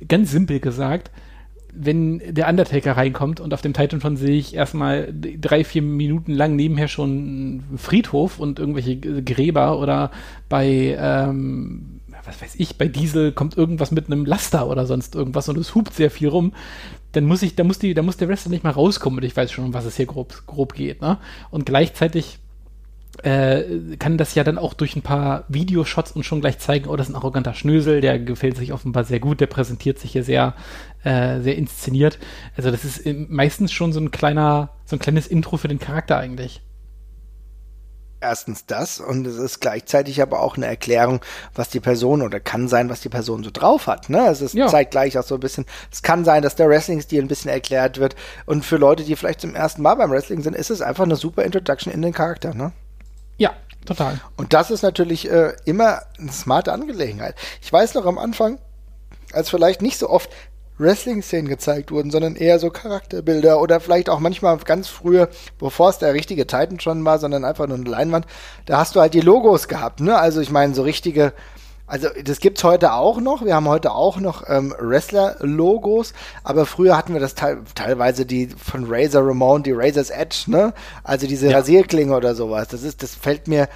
ganz 0.08 0.32
simpel 0.32 0.60
gesagt, 0.60 1.12
wenn 1.74 2.22
der 2.34 2.48
Undertaker 2.48 2.98
reinkommt 2.98 3.40
und 3.40 3.54
auf 3.54 3.62
dem 3.62 3.74
Titan 3.74 4.02
von 4.02 4.18
sehe 4.18 4.38
ich 4.38 4.56
erstmal 4.56 5.14
drei, 5.14 5.64
vier 5.64 5.82
Minuten 5.82 6.34
lang 6.34 6.56
nebenher 6.56 6.88
schon 6.88 7.64
Friedhof 7.78 8.40
und 8.40 8.60
irgendwelche 8.60 8.98
Gräber 8.98 9.80
oder 9.80 10.12
bei, 10.50 10.98
ähm, 11.00 12.02
was 12.26 12.42
weiß 12.42 12.56
ich, 12.58 12.78
bei 12.78 12.88
Diesel 12.88 13.32
kommt 13.32 13.58
irgendwas 13.58 13.92
mit 13.92 14.08
einem 14.08 14.26
Laster 14.26 14.68
oder 14.68 14.86
sonst 14.86 15.16
irgendwas 15.16 15.50
und 15.50 15.58
es 15.58 15.76
hupt 15.76 15.94
sehr 15.94 16.12
viel 16.12 16.30
rum, 16.30 16.54
dann 17.12 17.26
muss 17.26 17.42
ich, 17.42 17.56
da 17.56 17.64
muss 17.64 17.80
die, 17.80 17.94
da 17.94 18.02
muss 18.02 18.18
der 18.18 18.28
Wrestler 18.28 18.52
nicht 18.52 18.64
mal 18.64 18.72
rauskommen 18.72 19.20
und 19.20 19.26
ich 19.26 19.36
weiß 19.36 19.52
schon, 19.52 19.66
um 19.66 19.74
was 19.74 19.86
es 19.86 19.98
hier 19.98 20.06
grob, 20.06 20.44
grob 20.46 20.74
geht, 20.74 21.02
ne? 21.02 21.18
Und 21.50 21.66
gleichzeitig 21.66 22.40
äh, 23.24 23.98
kann 23.98 24.18
das 24.18 24.36
ja 24.36 24.44
dann 24.44 24.58
auch 24.58 24.74
durch 24.74 24.96
ein 24.96 25.02
paar 25.02 25.44
Videoshots 25.48 26.12
und 26.12 26.24
schon 26.24 26.42
gleich 26.42 26.60
zeigen, 26.60 26.88
oh, 26.88 26.96
das 26.96 27.08
ist 27.08 27.14
ein 27.14 27.18
arroganter 27.18 27.54
Schnösel, 27.54 28.02
der 28.02 28.20
gefällt 28.20 28.58
sich 28.58 28.74
offenbar 28.74 29.04
sehr 29.04 29.20
gut, 29.20 29.42
der 29.42 29.48
präsentiert 29.48 30.00
sich 30.00 30.12
hier 30.12 30.24
sehr, 30.24 30.56
äh, 31.04 31.40
sehr 31.42 31.58
inszeniert. 31.58 32.20
Also 32.56 32.72
das 32.72 32.86
ist 32.86 33.06
meistens 33.30 33.72
schon 33.72 33.94
so 33.94 34.00
ein 34.00 34.12
kleiner, 34.12 34.72
so 34.86 34.96
ein 34.96 35.00
kleines 35.00 35.28
Intro 35.28 35.58
für 35.58 35.68
den 35.68 35.80
Charakter 35.80 36.18
eigentlich. 36.18 36.62
Erstens 38.22 38.66
das 38.66 39.00
und 39.00 39.26
es 39.26 39.38
ist 39.38 39.62
gleichzeitig 39.62 40.22
aber 40.22 40.42
auch 40.42 40.58
eine 40.58 40.66
Erklärung, 40.66 41.22
was 41.56 41.70
die 41.70 41.80
Person 41.80 42.22
oder 42.22 42.42
kann 42.42 42.68
sein, 42.68 42.90
was 42.90 43.00
die 43.00 43.08
Person 43.08 43.46
so 43.46 43.50
drauf 43.50 43.88
hat. 43.88 44.10
Ne? 44.10 44.28
Es 44.28 44.42
ist 44.42 44.56
ja. 44.56 44.68
zeitgleich 44.68 45.18
auch 45.18 45.24
so 45.24 45.36
ein 45.36 45.40
bisschen, 45.40 45.66
es 45.90 46.02
kann 46.02 46.26
sein, 46.26 46.44
dass 46.44 46.56
der 46.56 46.68
Wrestling-Stil 46.68 47.22
ein 47.22 47.30
bisschen 47.30 47.50
erklärt 47.50 47.98
wird 47.98 48.18
und 48.46 48.66
für 48.66 48.76
Leute, 48.76 49.06
die 49.06 49.16
vielleicht 49.16 49.40
zum 49.40 49.56
ersten 49.56 49.82
Mal 49.82 49.96
beim 49.96 50.12
Wrestling 50.12 50.42
sind, 50.42 50.54
ist 50.54 50.70
es 50.70 50.82
einfach 50.82 51.06
eine 51.06 51.16
super 51.16 51.44
Introduction 51.44 51.94
in 51.94 52.02
den 52.02 52.12
Charakter. 52.12 52.54
Ne? 52.54 52.74
Ja, 53.40 53.56
total. 53.86 54.22
Und 54.38 54.54
das 54.54 54.70
ist 54.70 54.84
natürlich 54.84 55.30
äh, 55.30 55.54
immer 55.66 56.04
eine 56.20 56.32
smarte 56.32 56.72
Angelegenheit. 56.72 57.36
Ich 57.62 57.74
weiß 57.74 57.96
noch 57.96 58.06
am 58.06 58.20
Anfang, 58.20 58.60
als 59.34 59.50
vielleicht 59.50 59.82
nicht 59.82 59.98
so 59.98 60.10
oft 60.10 60.30
Wrestling-Szenen 60.78 61.50
gezeigt 61.50 61.92
wurden, 61.92 62.10
sondern 62.10 62.36
eher 62.36 62.58
so 62.58 62.70
Charakterbilder 62.70 63.60
oder 63.62 63.80
vielleicht 63.80 64.10
auch 64.10 64.20
manchmal 64.20 64.58
ganz 64.60 64.88
früher, 64.88 65.30
bevor 65.58 65.90
es 65.90 65.98
der 65.98 66.14
richtige 66.14 66.48
Titan 66.48 66.80
schon 66.80 67.04
war, 67.04 67.20
sondern 67.20 67.44
einfach 67.44 67.68
nur 67.68 67.78
eine 67.78 67.90
Leinwand, 67.90 68.26
da 68.66 68.78
hast 68.78 68.96
du 68.96 69.02
halt 69.02 69.14
die 69.14 69.22
Logos 69.22 69.68
gehabt, 69.68 70.00
ne? 70.00 70.18
Also 70.18 70.40
ich 70.40 70.52
meine, 70.52 70.74
so 70.74 70.84
richtige 70.84 71.34
also 71.90 72.08
das 72.24 72.40
gibt's 72.40 72.64
heute 72.64 72.94
auch 72.94 73.20
noch. 73.20 73.44
Wir 73.44 73.56
haben 73.56 73.68
heute 73.68 73.92
auch 73.92 74.18
noch 74.20 74.44
ähm, 74.48 74.74
Wrestler-Logos, 74.80 76.14
aber 76.44 76.66
früher 76.66 76.96
hatten 76.96 77.14
wir 77.14 77.20
das 77.20 77.36
te 77.36 77.58
teilweise 77.76 78.26
die 78.26 78.48
von 78.48 78.86
Razor 78.88 79.28
Ramon, 79.28 79.64
die 79.64 79.72
Razor's 79.72 80.12
Edge, 80.12 80.44
ne? 80.48 80.74
Also 81.04 81.28
diese 81.28 81.50
ja. 81.50 81.58
Rasierklinge 81.58 82.16
oder 82.16 82.36
sowas. 82.36 82.68
Das 82.68 82.84
ist, 82.84 83.02
das 83.04 83.16
fällt 83.16 83.48
mir 83.48 83.68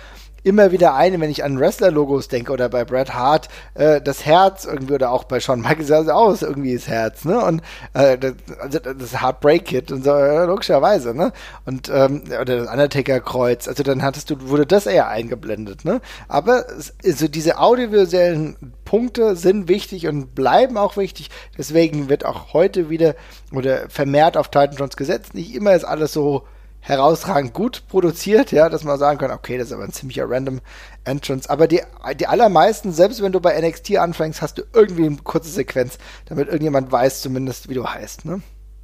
immer 0.44 0.72
wieder 0.72 0.94
ein, 0.94 1.20
wenn 1.22 1.30
ich 1.30 1.44
an 1.44 1.60
Wrestler-Logos 1.60 2.28
denke 2.28 2.52
oder 2.52 2.70
bei 2.70 2.86
Bret 2.86 3.14
Hart 3.14 3.50
äh, 3.74 4.02
das 4.02 4.26
Herz 4.26 4.66
irgendwie 4.66 4.94
oder 4.94 5.12
auch 5.12 5.24
bei 5.24 5.40
Shawn 5.40 5.62
Michaels 5.62 5.88
sah 5.88 6.02
es 6.02 6.10
aus 6.10 6.42
irgendwie 6.42 6.74
das 6.74 6.88
Herz, 6.88 7.26
ne? 7.26 7.44
Und 7.44 7.62
äh, 7.94 8.18
das, 8.18 8.34
also 8.60 8.80
das 8.80 9.22
Heartbreak 9.22 9.66
Kit 9.66 9.92
und 9.92 10.04
so 10.04 10.12
äh, 10.12 10.46
logischerweise, 10.46 11.16
ne? 11.16 11.32
Und 11.66 11.90
ähm, 11.90 12.24
oder 12.42 12.58
das 12.58 12.70
Undertaker 12.70 13.20
Kreuz, 13.20 13.68
also 13.68 13.84
dann 13.84 14.04
hattest 14.04 14.30
du 14.30 14.50
wurde 14.50 14.66
das 14.66 14.86
eher 14.86 15.08
eingeblendet, 15.08 15.86
ne? 15.86 16.02
Aber 16.28 16.66
so 17.04 17.28
diese 17.28 17.60
audiovisuellen 17.60 18.56
Punkte 18.86 19.36
sind 19.36 19.68
wichtig 19.68 20.08
und 20.08 20.36
bleiben 20.36 20.78
auch 20.78 20.98
wichtig. 20.98 21.30
Deswegen 21.58 22.10
wird 22.10 22.26
auch 22.26 22.54
heute 22.54 22.90
wieder 22.90 23.16
oder 23.52 23.90
vermehrt 23.90 24.38
auf 24.38 24.50
Titan 24.50 24.76
Jones 24.76 24.98
gesetzt. 24.98 25.34
Nicht 25.34 25.56
immer 25.56 25.74
ist 25.74 25.86
alles 25.86 26.14
so 26.14 26.44
herausragend 26.84 27.54
gut 27.54 27.84
produziert, 27.88 28.52
ja, 28.52 28.68
dass 28.68 28.84
man 28.84 29.00
sagen 29.00 29.18
kann, 29.18 29.32
okay, 29.32 29.58
das 29.58 29.68
ist 29.68 29.74
aber 29.74 29.86
ein 29.86 29.94
ziemlicher 29.94 30.30
random 30.30 30.60
Entrance. 31.06 31.50
Aber 31.50 31.68
die, 31.68 31.82
die 32.20 32.28
allermeisten, 32.28 32.92
selbst 32.92 33.22
wenn 33.22 33.32
du 33.32 33.40
bei 33.40 33.60
NXT 33.60 33.98
anfängst, 33.98 34.42
hast 34.42 34.58
du 34.58 34.64
irgendwie 34.74 35.06
eine 35.06 35.16
kurze 35.18 35.50
Sequenz, 35.50 35.98
damit 36.26 36.48
irgendjemand 36.48 36.92
weiß 36.92 37.22
zumindest, 37.22 37.70
wie 37.70 37.74
du 37.74 37.88
heißt, 37.88 38.26
ne? 38.26 38.42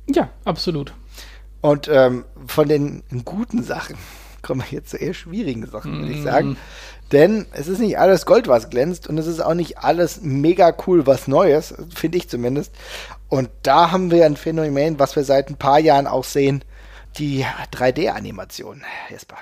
Ja, 0.07 0.29
absolut. 0.45 0.93
Und 1.61 1.89
ähm, 1.91 2.23
von 2.47 2.69
den 2.69 3.03
guten 3.25 3.63
Sachen 3.63 3.97
kommen 4.41 4.61
wir 4.61 4.77
jetzt 4.77 4.91
zu 4.91 4.97
eher 4.97 5.13
schwierigen 5.13 5.67
Sachen, 5.67 5.99
würde 5.99 6.13
ich 6.13 6.23
sagen. 6.23 6.51
Mm. 6.51 6.57
Denn 7.11 7.47
es 7.51 7.67
ist 7.67 7.79
nicht 7.79 7.99
alles 7.99 8.25
Gold, 8.25 8.47
was 8.47 8.69
glänzt 8.69 9.07
und 9.07 9.17
es 9.17 9.27
ist 9.27 9.41
auch 9.41 9.55
nicht 9.55 9.79
alles 9.79 10.21
mega 10.21 10.73
cool, 10.87 11.05
was 11.05 11.27
Neues, 11.27 11.73
finde 11.93 12.17
ich 12.17 12.29
zumindest. 12.29 12.71
Und 13.27 13.49
da 13.63 13.91
haben 13.91 14.09
wir 14.09 14.25
ein 14.25 14.37
Phänomen, 14.37 14.99
was 14.99 15.15
wir 15.17 15.23
seit 15.25 15.49
ein 15.49 15.57
paar 15.57 15.79
Jahren 15.79 16.07
auch 16.07 16.23
sehen, 16.23 16.63
die 17.17 17.45
3D-Animation, 17.73 18.83
Jesper. 19.09 19.37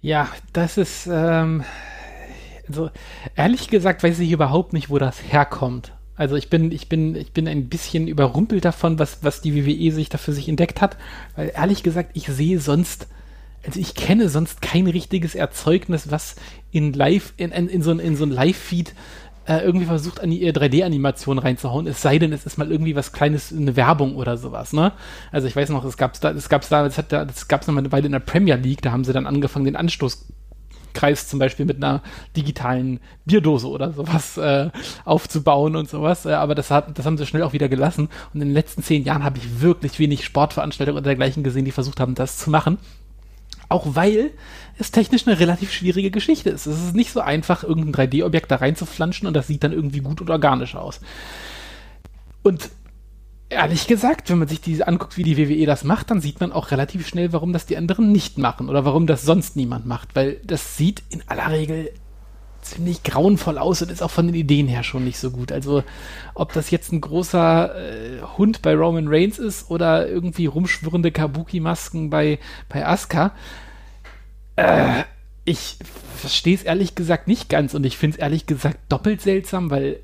Ja, 0.00 0.28
das 0.52 0.78
ist, 0.78 1.08
ähm, 1.10 1.64
also 2.68 2.90
ehrlich 3.36 3.68
gesagt 3.68 4.02
weiß 4.02 4.18
ich 4.18 4.30
überhaupt 4.30 4.72
nicht, 4.72 4.90
wo 4.90 4.98
das 4.98 5.22
herkommt. 5.22 5.92
Also 6.14 6.36
ich 6.36 6.50
bin, 6.50 6.70
ich 6.72 6.88
bin, 6.88 7.14
ich 7.16 7.32
bin 7.32 7.48
ein 7.48 7.68
bisschen 7.68 8.06
überrumpelt 8.06 8.64
davon, 8.64 8.98
was, 8.98 9.24
was 9.24 9.40
die 9.40 9.54
WWE 9.54 9.92
sich 9.92 10.08
dafür 10.08 10.34
sich 10.34 10.48
entdeckt 10.48 10.80
hat, 10.80 10.96
weil 11.36 11.52
ehrlich 11.54 11.82
gesagt, 11.82 12.10
ich 12.14 12.26
sehe 12.26 12.60
sonst, 12.60 13.08
also 13.64 13.80
ich 13.80 13.94
kenne 13.94 14.28
sonst 14.28 14.60
kein 14.60 14.86
richtiges 14.86 15.34
Erzeugnis, 15.34 16.10
was 16.10 16.36
in 16.70 16.92
Live, 16.92 17.32
in, 17.38 17.50
in, 17.50 17.68
in 17.68 17.82
so, 17.82 17.92
in 17.92 18.16
so 18.16 18.24
ein 18.24 18.30
Live-Feed 18.30 18.94
äh, 19.46 19.58
irgendwie 19.58 19.86
versucht, 19.86 20.20
an 20.20 20.30
die 20.30 20.50
3D-Animation 20.50 21.38
reinzuhauen, 21.38 21.86
es 21.86 22.02
sei 22.02 22.18
denn, 22.18 22.32
es 22.32 22.46
ist 22.46 22.58
mal 22.58 22.70
irgendwie 22.70 22.94
was 22.94 23.12
Kleines, 23.12 23.52
eine 23.52 23.76
Werbung 23.76 24.16
oder 24.16 24.36
sowas, 24.36 24.72
ne? 24.72 24.92
Also 25.30 25.48
ich 25.48 25.56
weiß 25.56 25.70
noch, 25.70 25.84
es 25.84 25.96
gab's 25.96 26.20
da, 26.20 26.30
es 26.30 26.48
gab's 26.48 26.68
da, 26.68 26.86
es 26.86 26.98
hat 26.98 27.12
da, 27.12 27.24
das 27.24 27.48
gab's 27.48 27.66
noch 27.66 27.74
mal 27.74 27.80
eine 27.80 27.92
Weile 27.92 28.06
in 28.06 28.12
der 28.12 28.20
Premier 28.20 28.56
League, 28.56 28.82
da 28.82 28.92
haben 28.92 29.04
sie 29.04 29.12
dann 29.12 29.26
angefangen, 29.26 29.64
den 29.64 29.76
Anstoßkreis 29.76 31.28
zum 31.28 31.38
Beispiel 31.38 31.66
mit 31.66 31.78
einer 31.78 32.02
digitalen 32.36 33.00
Bierdose 33.24 33.68
oder 33.68 33.92
sowas 33.92 34.36
äh, 34.38 34.70
aufzubauen 35.04 35.74
und 35.76 35.88
sowas. 35.88 36.24
Äh, 36.24 36.32
aber 36.32 36.54
das, 36.54 36.70
hat, 36.70 36.96
das 36.96 37.04
haben 37.06 37.18
sie 37.18 37.26
schnell 37.26 37.42
auch 37.42 37.52
wieder 37.52 37.68
gelassen. 37.68 38.08
Und 38.32 38.40
in 38.40 38.48
den 38.48 38.54
letzten 38.54 38.82
zehn 38.82 39.04
Jahren 39.04 39.24
habe 39.24 39.38
ich 39.38 39.60
wirklich 39.60 39.98
wenig 39.98 40.24
Sportveranstaltungen 40.24 40.98
oder 40.98 41.04
dergleichen 41.04 41.42
gesehen, 41.42 41.64
die 41.64 41.72
versucht 41.72 41.98
haben, 41.98 42.14
das 42.14 42.38
zu 42.38 42.50
machen. 42.50 42.78
Auch 43.72 43.94
weil 43.94 44.30
es 44.78 44.90
technisch 44.90 45.26
eine 45.26 45.38
relativ 45.38 45.72
schwierige 45.72 46.10
Geschichte 46.10 46.50
ist. 46.50 46.66
Es 46.66 46.82
ist 46.82 46.94
nicht 46.94 47.10
so 47.10 47.20
einfach, 47.20 47.64
irgendein 47.64 48.08
3D-Objekt 48.10 48.50
da 48.50 48.56
reinzuflanschen 48.56 49.26
und 49.26 49.34
das 49.34 49.46
sieht 49.46 49.64
dann 49.64 49.72
irgendwie 49.72 50.00
gut 50.00 50.20
und 50.20 50.28
organisch 50.28 50.74
aus. 50.74 51.00
Und 52.42 52.68
ehrlich 53.48 53.86
gesagt, 53.86 54.28
wenn 54.28 54.38
man 54.38 54.48
sich 54.48 54.60
diese 54.60 54.88
anguckt, 54.88 55.16
wie 55.16 55.22
die 55.22 55.38
WWE 55.38 55.64
das 55.64 55.84
macht, 55.84 56.10
dann 56.10 56.20
sieht 56.20 56.40
man 56.40 56.52
auch 56.52 56.70
relativ 56.70 57.06
schnell, 57.06 57.32
warum 57.32 57.54
das 57.54 57.64
die 57.64 57.78
anderen 57.78 58.12
nicht 58.12 58.36
machen 58.36 58.68
oder 58.68 58.84
warum 58.84 59.06
das 59.06 59.22
sonst 59.22 59.56
niemand 59.56 59.86
macht, 59.86 60.14
weil 60.14 60.36
das 60.44 60.76
sieht 60.76 61.02
in 61.08 61.22
aller 61.28 61.50
Regel 61.50 61.90
ziemlich 62.62 63.02
grauenvoll 63.02 63.58
aus 63.58 63.82
und 63.82 63.90
ist 63.90 64.02
auch 64.02 64.10
von 64.10 64.26
den 64.26 64.34
Ideen 64.34 64.68
her 64.68 64.82
schon 64.82 65.04
nicht 65.04 65.18
so 65.18 65.30
gut. 65.30 65.52
Also 65.52 65.82
ob 66.34 66.52
das 66.52 66.70
jetzt 66.70 66.92
ein 66.92 67.00
großer 67.00 67.74
äh, 67.76 68.22
Hund 68.38 68.62
bei 68.62 68.74
Roman 68.74 69.08
Reigns 69.08 69.38
ist 69.38 69.70
oder 69.70 70.08
irgendwie 70.08 70.46
rumschwirrende 70.46 71.12
Kabuki-Masken 71.12 72.08
bei, 72.08 72.38
bei 72.68 72.86
Asuka, 72.86 73.32
äh, 74.56 75.02
ich 75.44 75.78
verstehe 76.16 76.54
es 76.54 76.62
ehrlich 76.62 76.94
gesagt 76.94 77.26
nicht 77.26 77.48
ganz 77.48 77.74
und 77.74 77.84
ich 77.84 77.98
finde 77.98 78.16
es 78.16 78.22
ehrlich 78.22 78.46
gesagt 78.46 78.78
doppelt 78.88 79.20
seltsam, 79.20 79.70
weil 79.70 80.00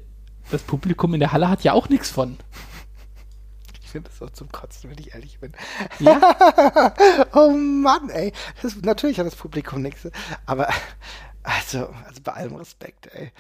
das 0.51 0.63
Publikum 0.63 1.15
in 1.15 1.21
der 1.21 1.33
Halle 1.33 1.49
hat 1.49 1.63
ja 1.63 1.73
auch 1.73 1.89
nichts 1.89 2.11
von. 2.11 2.37
Ich 3.83 3.93
finde 3.93 4.11
das 4.11 4.21
auch 4.21 4.33
zum 4.33 4.51
Kotzen, 4.53 4.91
wenn 4.91 4.99
ich 4.99 5.15
ehrlich 5.15 5.39
bin. 5.39 5.53
Ja? 5.99 6.93
oh 7.33 7.51
Mann, 7.51 8.11
ey. 8.11 8.35
Das, 8.61 8.77
natürlich 8.83 9.19
hat 9.19 9.27
das 9.27 9.37
Publikum 9.37 9.81
nichts. 9.81 10.07
Aber, 10.45 10.69
also, 11.49 11.89
also 12.07 12.21
bei 12.23 12.33
allem 12.33 12.57
Respekt, 12.57 13.09
ey. 13.15 13.33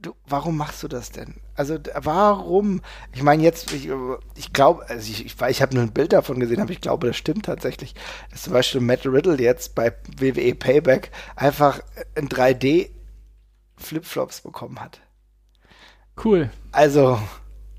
Du, 0.00 0.14
warum 0.28 0.56
machst 0.56 0.80
du 0.84 0.86
das 0.86 1.10
denn? 1.10 1.40
Also 1.56 1.76
warum? 1.94 2.82
Ich 3.12 3.24
meine 3.24 3.42
jetzt, 3.42 3.72
ich, 3.72 3.90
ich 4.36 4.52
glaube, 4.52 4.88
also 4.88 5.10
ich, 5.10 5.26
ich, 5.26 5.40
ich 5.40 5.60
habe 5.60 5.74
nur 5.74 5.82
ein 5.82 5.92
Bild 5.92 6.12
davon 6.12 6.38
gesehen, 6.38 6.60
aber 6.60 6.70
ich 6.70 6.80
glaube, 6.80 7.08
das 7.08 7.16
stimmt 7.16 7.46
tatsächlich, 7.46 7.96
dass 8.30 8.42
zum 8.42 8.52
Beispiel 8.52 8.80
Matt 8.80 9.04
Riddle 9.06 9.40
jetzt 9.40 9.74
bei 9.74 9.92
WWE 10.18 10.54
Payback 10.54 11.10
einfach 11.34 11.80
in 12.14 12.28
3D 12.28 12.90
Flipflops 13.76 14.42
bekommen 14.42 14.80
hat. 14.80 15.00
Cool. 16.22 16.50
Also, 16.70 17.18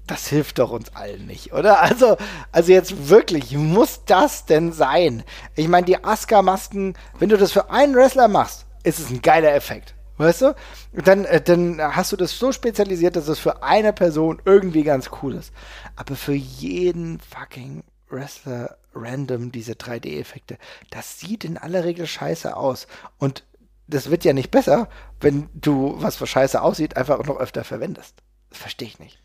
das 0.06 0.28
hilft 0.28 0.60
doch 0.60 0.72
uns 0.72 0.94
allen 0.96 1.26
nicht, 1.26 1.54
oder? 1.54 1.82
Also, 1.82 2.18
also 2.52 2.72
jetzt 2.74 3.08
wirklich, 3.08 3.54
muss 3.54 4.04
das 4.04 4.46
denn 4.46 4.74
sein? 4.74 5.24
Ich 5.56 5.70
meine, 5.70 5.86
die 5.86 6.04
Asuka-Masken, 6.04 6.98
wenn 7.18 7.30
du 7.30 7.38
das 7.38 7.54
für 7.54 7.70
einen 7.72 7.96
Wrestler 7.96 8.28
machst, 8.28 8.66
ist 8.84 9.00
es 9.00 9.10
ein 9.10 9.22
geiler 9.22 9.54
Effekt. 9.54 9.96
Weißt 10.18 10.42
du? 10.42 10.56
Dann, 10.92 11.24
äh, 11.26 11.42
dann 11.42 11.82
hast 11.82 12.12
du 12.12 12.18
das 12.18 12.38
so 12.38 12.52
spezialisiert, 12.52 13.16
dass 13.16 13.30
es 13.30 13.40
für 13.40 13.64
eine 13.64 13.94
Person 13.94 14.42
irgendwie 14.44 14.84
ganz 14.84 15.10
cool 15.22 15.36
ist. 15.36 15.54
Aber 15.96 16.16
für 16.16 16.34
jeden 16.34 17.20
fucking 17.22 17.84
Wrestler 18.10 18.78
random 18.94 19.52
diese 19.52 19.74
3D-Effekte, 19.74 20.58
das 20.90 21.20
sieht 21.20 21.46
in 21.46 21.58
aller 21.58 21.86
Regel 21.86 22.06
scheiße 22.06 22.58
aus. 22.58 22.88
Und 23.18 23.46
das 23.88 24.12
wird 24.12 24.26
ja 24.26 24.34
nicht 24.34 24.52
besser, 24.52 24.90
wenn 25.22 25.50
du, 25.54 25.96
was 25.98 26.18
für 26.18 26.28
scheiße 26.28 26.62
aussieht, 26.62 26.98
einfach 26.98 27.24
noch 27.26 27.38
öfter 27.38 27.64
verwendest. 27.64 28.16
Das 28.50 28.60
verstehe 28.60 28.90
ich 28.90 29.00
nicht. 29.00 29.22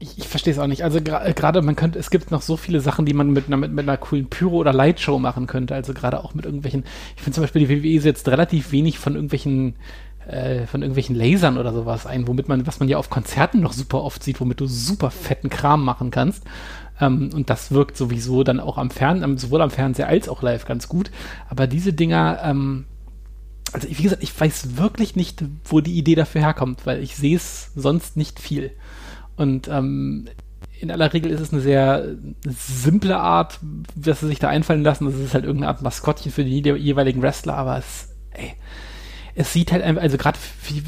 Ich, 0.00 0.16
ich 0.16 0.28
verstehe 0.28 0.52
es 0.52 0.58
auch 0.60 0.66
nicht. 0.68 0.84
Also 0.84 1.00
gerade 1.00 1.60
man 1.60 1.74
könnte, 1.74 1.98
es 1.98 2.10
gibt 2.10 2.30
noch 2.30 2.42
so 2.42 2.56
viele 2.56 2.80
Sachen, 2.80 3.04
die 3.04 3.14
man 3.14 3.30
mit 3.30 3.48
einer, 3.48 3.56
mit, 3.56 3.72
mit 3.72 3.88
einer 3.88 3.96
coolen 3.96 4.28
Pyro- 4.28 4.58
oder 4.58 4.72
Lightshow 4.72 5.18
machen 5.18 5.46
könnte. 5.46 5.74
Also 5.74 5.92
gerade 5.92 6.22
auch 6.22 6.34
mit 6.34 6.44
irgendwelchen, 6.44 6.84
ich 7.16 7.22
finde 7.22 7.34
zum 7.34 7.42
Beispiel, 7.42 7.66
die 7.66 7.82
WWE 7.82 8.00
setzt 8.00 8.28
relativ 8.28 8.70
wenig 8.70 8.98
von 8.98 9.14
irgendwelchen 9.14 9.74
äh, 10.28 10.66
von 10.66 10.82
irgendwelchen 10.82 11.16
Lasern 11.16 11.56
oder 11.56 11.72
sowas 11.72 12.06
ein, 12.06 12.28
womit 12.28 12.48
man, 12.48 12.66
was 12.66 12.80
man 12.80 12.88
ja 12.88 12.98
auf 12.98 13.10
Konzerten 13.10 13.60
noch 13.60 13.72
super 13.72 14.02
oft 14.02 14.22
sieht, 14.22 14.40
womit 14.40 14.60
du 14.60 14.66
super 14.66 15.10
fetten 15.10 15.48
Kram 15.48 15.82
machen 15.84 16.10
kannst. 16.10 16.44
Ähm, 17.00 17.30
und 17.32 17.50
das 17.50 17.72
wirkt 17.72 17.96
sowieso 17.96 18.44
dann 18.44 18.60
auch 18.60 18.78
am 18.78 18.90
Fernsehen, 18.90 19.38
sowohl 19.38 19.62
am 19.62 19.70
Fernseher 19.70 20.08
als 20.08 20.28
auch 20.28 20.42
live 20.42 20.66
ganz 20.66 20.88
gut. 20.88 21.10
Aber 21.48 21.66
diese 21.66 21.92
Dinger, 21.92 22.40
ähm, 22.44 22.84
also 23.72 23.88
wie 23.88 24.02
gesagt, 24.02 24.22
ich 24.22 24.38
weiß 24.38 24.76
wirklich 24.76 25.16
nicht, 25.16 25.44
wo 25.64 25.80
die 25.80 25.96
Idee 25.96 26.14
dafür 26.14 26.42
herkommt, 26.42 26.86
weil 26.86 27.02
ich 27.02 27.16
sehe 27.16 27.36
es 27.36 27.72
sonst 27.74 28.16
nicht 28.16 28.38
viel. 28.38 28.72
Und 29.38 29.68
ähm, 29.68 30.26
in 30.80 30.90
aller 30.90 31.12
Regel 31.12 31.30
ist 31.30 31.40
es 31.40 31.52
eine 31.52 31.62
sehr 31.62 32.16
simple 32.44 33.18
Art, 33.18 33.58
was 33.94 34.20
sie 34.20 34.26
sich 34.26 34.40
da 34.40 34.48
einfallen 34.48 34.82
lassen. 34.82 35.06
Das 35.06 35.14
ist 35.14 35.34
halt 35.34 35.44
irgendeine 35.44 35.68
Art 35.68 35.82
Maskottchen 35.82 36.32
für 36.32 36.44
die 36.44 36.60
jeweiligen 36.60 37.22
Wrestler, 37.22 37.54
aber 37.54 37.78
es, 37.78 38.08
ey, 38.32 38.54
es 39.34 39.52
sieht 39.52 39.70
halt 39.70 39.84
einfach, 39.84 40.02
also 40.02 40.16
gerade 40.16 40.38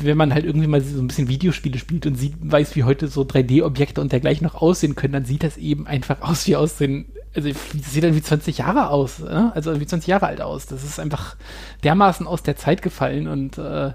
wenn 0.02 0.16
man 0.16 0.34
halt 0.34 0.44
irgendwie 0.44 0.66
mal 0.66 0.80
so 0.80 1.00
ein 1.00 1.06
bisschen 1.06 1.28
Videospiele 1.28 1.78
spielt 1.78 2.06
und 2.06 2.16
sieht, 2.16 2.34
weiß, 2.40 2.74
wie 2.74 2.82
heute 2.82 3.06
so 3.06 3.22
3D-Objekte 3.22 4.00
und 4.00 4.10
dergleichen 4.10 4.44
noch 4.44 4.56
aussehen 4.56 4.96
können, 4.96 5.12
dann 5.12 5.24
sieht 5.24 5.44
das 5.44 5.56
eben 5.56 5.86
einfach 5.86 6.20
aus 6.28 6.48
wie 6.48 6.56
aus 6.56 6.76
den, 6.76 7.06
also 7.34 7.48
das 7.48 7.92
sieht 7.92 8.02
dann 8.02 8.16
wie 8.16 8.22
20 8.22 8.58
Jahre 8.58 8.90
aus, 8.90 9.20
ne? 9.20 9.52
also 9.54 9.78
wie 9.80 9.86
20 9.86 10.08
Jahre 10.08 10.26
alt 10.26 10.40
aus. 10.40 10.66
Das 10.66 10.82
ist 10.82 10.98
einfach 10.98 11.36
dermaßen 11.84 12.26
aus 12.26 12.42
der 12.42 12.56
Zeit 12.56 12.82
gefallen 12.82 13.28
und 13.28 13.56
äh, 13.58 13.92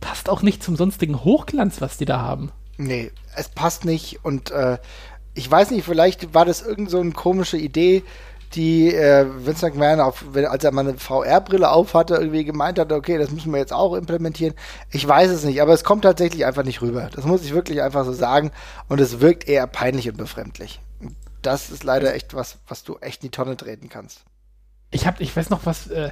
passt 0.00 0.28
auch 0.28 0.42
nicht 0.42 0.62
zum 0.62 0.76
sonstigen 0.76 1.24
Hochglanz, 1.24 1.80
was 1.80 1.96
die 1.96 2.04
da 2.04 2.20
haben. 2.20 2.52
Nee, 2.78 3.12
es 3.36 3.48
passt 3.48 3.84
nicht 3.84 4.24
und 4.24 4.50
äh, 4.50 4.78
ich 5.34 5.50
weiß 5.50 5.70
nicht, 5.70 5.84
vielleicht 5.84 6.34
war 6.34 6.44
das 6.44 6.62
irgend 6.62 6.90
so 6.90 7.00
eine 7.00 7.12
komische 7.12 7.56
Idee, 7.56 8.02
die 8.54 8.94
äh, 8.94 9.26
Vince 9.46 9.66
McMahon, 9.66 10.00
auf, 10.00 10.24
als 10.34 10.64
er 10.64 10.72
mal 10.72 10.86
eine 10.86 10.98
VR-Brille 10.98 11.70
aufhatte, 11.70 12.14
irgendwie 12.14 12.44
gemeint 12.44 12.78
hat, 12.78 12.92
okay, 12.92 13.18
das 13.18 13.30
müssen 13.30 13.52
wir 13.52 13.58
jetzt 13.58 13.72
auch 13.72 13.94
implementieren. 13.94 14.54
Ich 14.90 15.06
weiß 15.06 15.30
es 15.30 15.44
nicht, 15.44 15.62
aber 15.62 15.72
es 15.72 15.84
kommt 15.84 16.02
tatsächlich 16.02 16.44
einfach 16.44 16.64
nicht 16.64 16.82
rüber. 16.82 17.08
Das 17.14 17.24
muss 17.24 17.44
ich 17.44 17.54
wirklich 17.54 17.82
einfach 17.82 18.04
so 18.04 18.12
sagen. 18.12 18.50
Und 18.88 19.00
es 19.00 19.20
wirkt 19.20 19.48
eher 19.48 19.66
peinlich 19.66 20.08
und 20.08 20.18
befremdlich. 20.18 20.80
Das 21.40 21.70
ist 21.70 21.82
leider 21.82 22.14
echt 22.14 22.34
was, 22.34 22.58
was 22.68 22.84
du 22.84 22.98
echt 23.00 23.22
in 23.22 23.28
die 23.28 23.36
Tonne 23.36 23.56
treten 23.56 23.88
kannst. 23.88 24.20
Ich 24.90 25.06
hab, 25.06 25.20
ich 25.20 25.34
weiß 25.34 25.48
noch 25.50 25.64
was, 25.64 25.86
äh, 25.86 26.10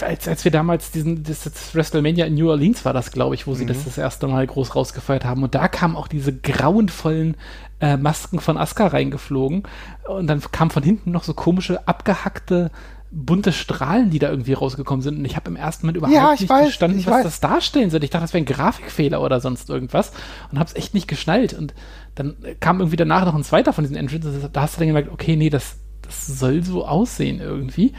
als, 0.00 0.28
als 0.28 0.44
wir 0.44 0.52
damals 0.52 0.90
diesen, 0.90 1.24
das, 1.24 1.44
das, 1.44 1.74
WrestleMania 1.74 2.26
in 2.26 2.34
New 2.34 2.48
Orleans 2.48 2.84
war 2.84 2.92
das, 2.92 3.10
glaube 3.10 3.34
ich, 3.34 3.46
wo 3.46 3.54
sie 3.54 3.64
mhm. 3.64 3.68
das 3.68 3.84
das 3.84 3.98
erste 3.98 4.26
Mal 4.28 4.46
groß 4.46 4.74
rausgefeiert 4.76 5.24
haben. 5.24 5.42
Und 5.42 5.54
da 5.54 5.68
kamen 5.68 5.96
auch 5.96 6.08
diese 6.08 6.32
grauenvollen 6.32 7.36
äh, 7.80 7.96
Masken 7.96 8.40
von 8.40 8.56
Asuka 8.56 8.88
reingeflogen. 8.88 9.64
Und 10.08 10.26
dann 10.26 10.40
kamen 10.40 10.70
von 10.70 10.82
hinten 10.82 11.10
noch 11.10 11.24
so 11.24 11.34
komische, 11.34 11.86
abgehackte, 11.88 12.70
bunte 13.10 13.52
Strahlen, 13.52 14.10
die 14.10 14.18
da 14.18 14.30
irgendwie 14.30 14.52
rausgekommen 14.52 15.02
sind. 15.02 15.18
Und 15.18 15.24
ich 15.24 15.36
habe 15.36 15.50
im 15.50 15.56
ersten 15.56 15.86
Moment 15.86 15.98
überhaupt 15.98 16.14
ja, 16.14 16.32
nicht 16.32 16.48
weiß, 16.48 16.62
verstanden, 16.62 16.98
was 17.04 17.14
weiß. 17.14 17.24
das 17.24 17.40
darstellen 17.40 17.90
soll. 17.90 18.04
Ich 18.04 18.10
dachte, 18.10 18.24
das 18.24 18.34
wäre 18.34 18.42
ein 18.42 18.46
Grafikfehler 18.46 19.20
oder 19.20 19.40
sonst 19.40 19.70
irgendwas. 19.70 20.12
Und 20.52 20.58
habe 20.58 20.68
es 20.68 20.76
echt 20.76 20.94
nicht 20.94 21.08
geschnallt. 21.08 21.52
Und 21.52 21.74
dann 22.14 22.36
kam 22.60 22.80
irgendwie 22.80 22.96
danach 22.96 23.24
noch 23.24 23.34
ein 23.34 23.44
zweiter 23.44 23.72
von 23.72 23.84
diesen 23.84 23.96
Entrances. 23.96 24.48
Da 24.52 24.62
hast 24.62 24.76
du 24.76 24.80
dann 24.80 24.88
gemerkt, 24.88 25.10
okay, 25.12 25.36
nee, 25.36 25.50
das, 25.50 25.76
das 26.02 26.26
soll 26.26 26.62
so 26.62 26.86
aussehen 26.86 27.40
irgendwie. 27.40 27.92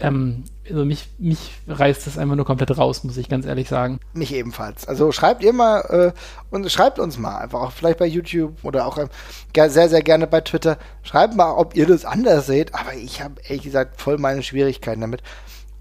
Ähm, 0.00 0.44
also 0.68 0.84
mich, 0.84 1.08
mich 1.18 1.52
reißt 1.68 2.06
das 2.06 2.16
einfach 2.16 2.36
nur 2.36 2.44
komplett 2.44 2.76
raus, 2.76 3.04
muss 3.04 3.16
ich 3.16 3.28
ganz 3.28 3.46
ehrlich 3.46 3.68
sagen. 3.68 4.00
Mich 4.12 4.32
ebenfalls. 4.32 4.86
Also 4.86 5.12
schreibt 5.12 5.42
ihr 5.42 5.52
mal 5.52 5.80
äh, 5.80 6.12
und 6.50 6.70
schreibt 6.70 6.98
uns 6.98 7.18
mal 7.18 7.38
einfach 7.38 7.60
auch 7.60 7.72
vielleicht 7.72 7.98
bei 7.98 8.06
YouTube 8.06 8.64
oder 8.64 8.86
auch 8.86 8.98
äh, 8.98 9.68
sehr, 9.68 9.88
sehr 9.88 10.02
gerne 10.02 10.26
bei 10.26 10.40
Twitter. 10.40 10.78
Schreibt 11.02 11.36
mal, 11.36 11.52
ob 11.52 11.76
ihr 11.76 11.86
das 11.86 12.04
anders 12.04 12.46
seht, 12.46 12.74
aber 12.74 12.94
ich 12.94 13.22
habe 13.22 13.34
ehrlich 13.42 13.62
gesagt 13.62 14.00
voll 14.00 14.18
meine 14.18 14.42
Schwierigkeiten 14.42 15.00
damit. 15.00 15.22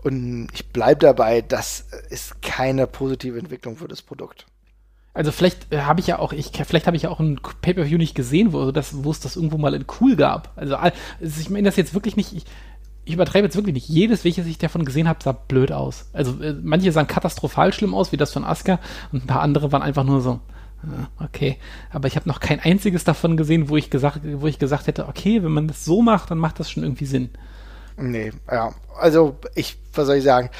Und 0.01 0.47
ich 0.53 0.69
bleibe 0.69 1.01
dabei, 1.01 1.41
das 1.41 1.85
ist 2.09 2.41
keine 2.41 2.87
positive 2.87 3.37
Entwicklung 3.37 3.75
für 3.75 3.87
das 3.87 4.01
Produkt. 4.01 4.45
Also 5.13 5.31
vielleicht 5.31 5.73
äh, 5.73 5.81
habe 5.81 5.99
ich 5.99 6.07
ja 6.07 6.19
auch, 6.19 6.31
ich, 6.33 6.51
vielleicht 6.65 6.87
habe 6.87 6.95
ich 6.95 7.03
ja 7.03 7.09
auch 7.09 7.19
ein 7.19 7.39
Pay-Per-View 7.61 7.97
nicht 7.97 8.15
gesehen, 8.15 8.53
wo, 8.53 8.71
das, 8.71 9.03
wo 9.03 9.11
es 9.11 9.19
das 9.19 9.35
irgendwo 9.35 9.57
mal 9.57 9.73
in 9.73 9.85
cool 9.99 10.15
gab. 10.15 10.53
Also, 10.55 10.75
also 10.75 10.93
ich 11.21 11.49
meine 11.49 11.67
das 11.67 11.75
jetzt 11.75 11.93
wirklich 11.93 12.15
nicht, 12.15 12.33
ich, 12.33 12.45
ich 13.09 13.15
übertreibe 13.15 13.47
jetzt 13.47 13.55
wirklich 13.55 13.73
nicht. 13.73 13.89
Jedes, 13.89 14.23
welches 14.23 14.45
ich 14.45 14.59
davon 14.59 14.85
gesehen 14.85 15.09
habe, 15.09 15.17
sah 15.23 15.31
blöd 15.31 15.71
aus. 15.71 16.05
Also 16.13 16.39
äh, 16.43 16.53
manche 16.61 16.91
sahen 16.91 17.07
katastrophal 17.07 17.73
schlimm 17.73 17.95
aus, 17.95 18.11
wie 18.11 18.17
das 18.17 18.31
von 18.31 18.45
Asuka, 18.45 18.79
und 19.11 19.23
ein 19.23 19.27
paar 19.27 19.41
andere 19.41 19.71
waren 19.71 19.81
einfach 19.81 20.03
nur 20.03 20.21
so, 20.21 20.39
äh, 20.83 21.23
okay. 21.23 21.57
Aber 21.89 22.07
ich 22.07 22.15
habe 22.15 22.29
noch 22.29 22.39
kein 22.39 22.59
einziges 22.59 23.05
davon 23.05 23.35
gesehen, 23.35 23.67
wo 23.67 23.77
ich 23.77 23.89
gesagt, 23.89 24.19
wo 24.23 24.45
ich 24.45 24.59
gesagt 24.59 24.85
hätte, 24.85 25.07
okay, 25.07 25.41
wenn 25.41 25.51
man 25.51 25.67
das 25.67 25.85
so 25.85 26.03
macht, 26.03 26.29
dann 26.29 26.37
macht 26.37 26.59
das 26.59 26.69
schon 26.69 26.83
irgendwie 26.83 27.07
Sinn. 27.07 27.31
Nee, 27.97 28.31
ja. 28.49 28.75
Also 28.99 29.39
ich, 29.55 29.79
was 29.95 30.05
soll 30.05 30.17
ich 30.17 30.23
sagen? 30.23 30.51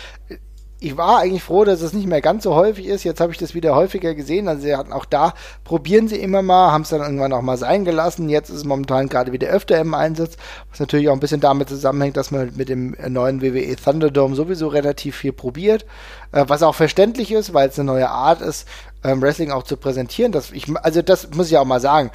Ich 0.82 0.96
war 0.96 1.20
eigentlich 1.20 1.44
froh, 1.44 1.66
dass 1.66 1.82
es 1.82 1.92
nicht 1.92 2.08
mehr 2.08 2.22
ganz 2.22 2.44
so 2.44 2.56
häufig 2.56 2.86
ist. 2.88 3.04
Jetzt 3.04 3.20
habe 3.20 3.34
ich 3.34 3.38
das 3.38 3.54
wieder 3.54 3.76
häufiger 3.76 4.16
gesehen. 4.16 4.48
Also 4.48 4.62
sie 4.62 4.76
hatten 4.76 4.94
auch 4.94 5.06
da, 5.06 5.34
probieren 5.66 6.08
sie 6.08 6.16
immer 6.16 6.42
mal, 6.42 6.72
haben 6.72 6.84
es 6.84 6.90
dann 6.90 7.02
irgendwann 7.02 7.34
auch 7.34 7.42
mal 7.42 7.58
sein 7.58 7.84
gelassen. 7.84 8.30
Jetzt 8.30 8.50
ist 8.50 8.58
es 8.58 8.64
momentan 8.64 9.10
gerade 9.10 9.34
wieder 9.34 9.50
öfter 9.50 9.78
im 9.80 9.94
Einsatz, 9.94 10.38
was 10.70 10.80
natürlich 10.80 11.10
auch 11.10 11.14
ein 11.14 11.20
bisschen 11.20 11.42
damit 11.42 11.68
zusammenhängt, 11.68 12.16
dass 12.16 12.32
man 12.32 12.54
mit 12.56 12.70
dem 12.70 12.96
neuen 13.10 13.42
WWE 13.42 13.76
Thunderdome 13.76 14.36
sowieso 14.36 14.70
relativ 14.70 15.18
viel 15.18 15.34
probiert. 15.34 15.86
Äh, 16.32 16.46
was 16.48 16.64
auch 16.64 16.76
verständlich 16.76 17.34
ist, 17.34 17.54
weil 17.54 17.68
es 17.68 17.78
eine 17.78 17.92
neue 17.92 18.10
Art 18.10 18.42
ist, 18.42 18.66
ähm, 19.04 19.22
Wrestling 19.22 19.52
auch 19.52 19.64
zu 19.64 19.76
präsentieren. 19.76 20.32
Das 20.32 20.52
ich, 20.52 20.66
also 20.78 21.02
das 21.02 21.30
muss 21.36 21.52
ich 21.52 21.58
auch 21.58 21.66
mal 21.66 21.82
sagen. 21.82 22.12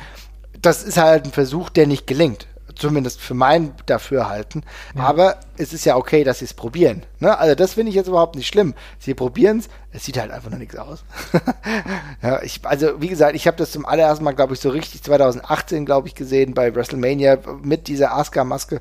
Das 0.63 0.83
ist 0.83 0.97
halt 0.97 1.27
ein 1.27 1.33
Versuch, 1.33 1.69
der 1.69 1.87
nicht 1.87 2.07
gelingt 2.07 2.47
zumindest 2.77 3.21
für 3.21 3.35
mein 3.35 3.75
Dafürhalten. 3.87 4.65
Ja. 4.95 5.05
Aber 5.05 5.37
es 5.57 5.73
ist 5.73 5.85
ja 5.85 5.97
okay, 5.97 6.25
dass 6.25 6.41
sie 6.41 6.45
es 6.45 6.55
probieren. 6.55 7.05
Ne? 7.21 7.37
Also 7.39 7.55
das 7.55 7.75
finde 7.75 7.91
ich 7.91 7.97
jetzt 7.97 8.09
überhaupt 8.09 8.37
nicht 8.37 8.47
schlimm. 8.47 8.75
Sie 8.99 9.15
probieren 9.15 9.59
es, 9.59 9.69
es 9.93 10.05
sieht 10.05 10.19
halt 10.19 10.31
einfach 10.31 10.51
noch 10.51 10.59
nichts 10.59 10.77
aus. 10.77 11.05
ja, 12.23 12.43
ich, 12.43 12.61
also 12.65 13.01
wie 13.01 13.09
gesagt, 13.09 13.37
ich 13.37 13.47
habe 13.47 13.57
das 13.57 13.73
zum 13.73 13.87
allerersten 13.87 14.25
Mal, 14.25 14.33
glaube 14.33 14.55
ich, 14.55 14.61
so 14.61 14.71
richtig 14.71 15.03
2018, 15.03 15.87
glaube 15.87 16.09
ich, 16.09 16.15
gesehen 16.15 16.55
bei 16.55 16.75
WrestleMania 16.75 17.39
mit 17.63 17.89
dieser 17.89 18.15
Asuka-Maske. 18.15 18.81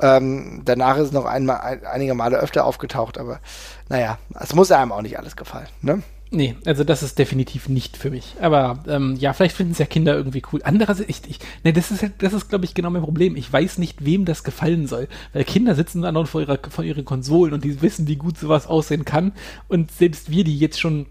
Ähm, 0.00 0.62
danach 0.64 0.96
ist 0.98 1.06
es 1.06 1.12
noch 1.12 1.24
einmal, 1.24 1.60
ein, 1.60 1.84
einige 1.86 2.14
Male 2.14 2.38
öfter 2.38 2.66
aufgetaucht, 2.66 3.16
aber 3.16 3.40
naja, 3.88 4.18
es 4.38 4.54
muss 4.54 4.70
einem 4.70 4.92
auch 4.92 5.02
nicht 5.02 5.18
alles 5.18 5.36
gefallen. 5.36 5.68
Ne? 5.80 6.02
Nee, 6.30 6.56
also 6.64 6.82
das 6.82 7.04
ist 7.04 7.18
definitiv 7.20 7.68
nicht 7.68 7.96
für 7.96 8.10
mich. 8.10 8.34
Aber 8.40 8.82
ähm, 8.88 9.14
ja, 9.18 9.32
vielleicht 9.32 9.56
finden 9.56 9.72
es 9.72 9.78
ja 9.78 9.86
Kinder 9.86 10.16
irgendwie 10.16 10.42
cool. 10.52 10.60
Andererseits, 10.64 11.08
ich, 11.08 11.20
ich, 11.28 11.38
nee, 11.62 11.72
das 11.72 11.92
ist 11.92 12.02
halt, 12.02 12.14
das 12.18 12.32
ist, 12.32 12.48
glaube 12.48 12.64
ich, 12.64 12.74
genau 12.74 12.90
mein 12.90 13.02
Problem. 13.02 13.36
Ich 13.36 13.52
weiß 13.52 13.78
nicht, 13.78 14.04
wem 14.04 14.24
das 14.24 14.42
gefallen 14.42 14.88
soll. 14.88 15.06
Weil 15.32 15.44
Kinder 15.44 15.76
sitzen 15.76 16.02
dann 16.02 16.26
vor, 16.26 16.40
ihrer, 16.40 16.58
vor 16.68 16.84
ihren 16.84 17.04
Konsolen 17.04 17.54
und 17.54 17.62
die 17.62 17.80
wissen, 17.80 18.08
wie 18.08 18.16
gut 18.16 18.38
sowas 18.38 18.66
aussehen 18.66 19.04
kann. 19.04 19.32
Und 19.68 19.92
selbst 19.92 20.30
wir, 20.30 20.42
die 20.42 20.58
jetzt 20.58 20.80
schon 20.80 21.06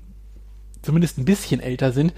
zumindest 0.82 1.17
ein 1.17 1.25
bisschen 1.25 1.62
älter 1.62 1.93
sind, 1.93 2.13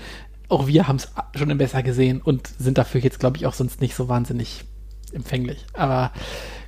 auch 0.50 0.68
wir 0.68 0.88
haben 0.88 0.98
es 0.98 1.12
schon 1.36 1.56
besser 1.58 1.84
gesehen 1.84 2.22
und 2.22 2.48
sind 2.58 2.78
dafür 2.78 3.02
jetzt, 3.02 3.20
glaube 3.20 3.38
ich, 3.38 3.46
auch 3.46 3.54
sonst 3.54 3.80
nicht 3.80 3.96
so 3.96 4.10
wahnsinnig 4.10 4.64
empfänglich. 5.14 5.66
Aber 5.74 6.12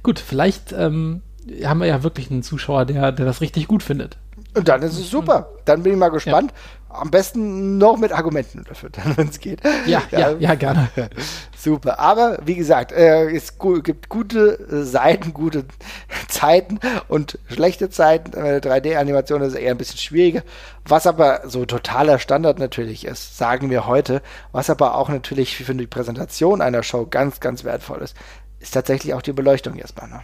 gut, 0.03 0.19
vielleicht 0.19 0.73
ähm, 0.73 1.21
haben 1.63 1.79
wir 1.79 1.87
ja 1.87 2.03
wirklich 2.03 2.29
einen 2.29 2.43
Zuschauer, 2.43 2.85
der, 2.85 3.11
der 3.11 3.25
das 3.25 3.41
richtig 3.41 3.67
gut 3.67 3.83
findet. 3.83 4.17
Und 4.55 4.67
dann 4.67 4.81
ist 4.81 4.97
es 4.97 5.09
super. 5.09 5.49
Dann 5.65 5.83
bin 5.83 5.93
ich 5.93 5.99
mal 5.99 6.09
gespannt. 6.09 6.51
Ja. 6.51 6.99
Am 7.01 7.11
besten 7.11 7.77
noch 7.77 7.97
mit 7.97 8.11
Argumenten 8.11 8.63
dafür, 8.67 8.89
wenn 9.15 9.29
es 9.29 9.39
geht. 9.39 9.61
Ja, 9.85 10.01
ja, 10.09 10.31
ja, 10.31 10.55
gerne. 10.55 10.89
Super. 11.55 11.99
Aber 11.99 12.39
wie 12.45 12.55
gesagt, 12.55 12.91
äh, 12.91 13.29
es 13.29 13.59
gibt 13.83 14.09
gute 14.09 14.85
Seiten, 14.85 15.33
gute 15.33 15.65
Zeiten 16.27 16.79
und 17.07 17.37
schlechte 17.47 17.91
Zeiten. 17.91 18.33
Äh, 18.33 18.59
3D-Animation 18.63 19.43
ist 19.43 19.53
eher 19.53 19.69
ein 19.69 19.77
bisschen 19.77 19.99
schwieriger. 19.99 20.41
Was 20.83 21.05
aber 21.05 21.41
so 21.45 21.65
totaler 21.65 22.17
Standard 22.17 22.57
natürlich 22.57 23.05
ist, 23.05 23.37
sagen 23.37 23.69
wir 23.69 23.85
heute, 23.85 24.23
was 24.51 24.71
aber 24.71 24.95
auch 24.95 25.09
natürlich 25.09 25.57
für 25.57 25.75
die 25.75 25.85
Präsentation 25.85 26.59
einer 26.59 26.81
Show 26.81 27.05
ganz, 27.05 27.39
ganz 27.39 27.63
wertvoll 27.63 28.01
ist, 28.01 28.15
ist 28.59 28.73
tatsächlich 28.73 29.13
auch 29.13 29.21
die 29.21 29.33
Beleuchtung 29.33 29.75
erstmal. 29.75 30.09
Ne? 30.09 30.21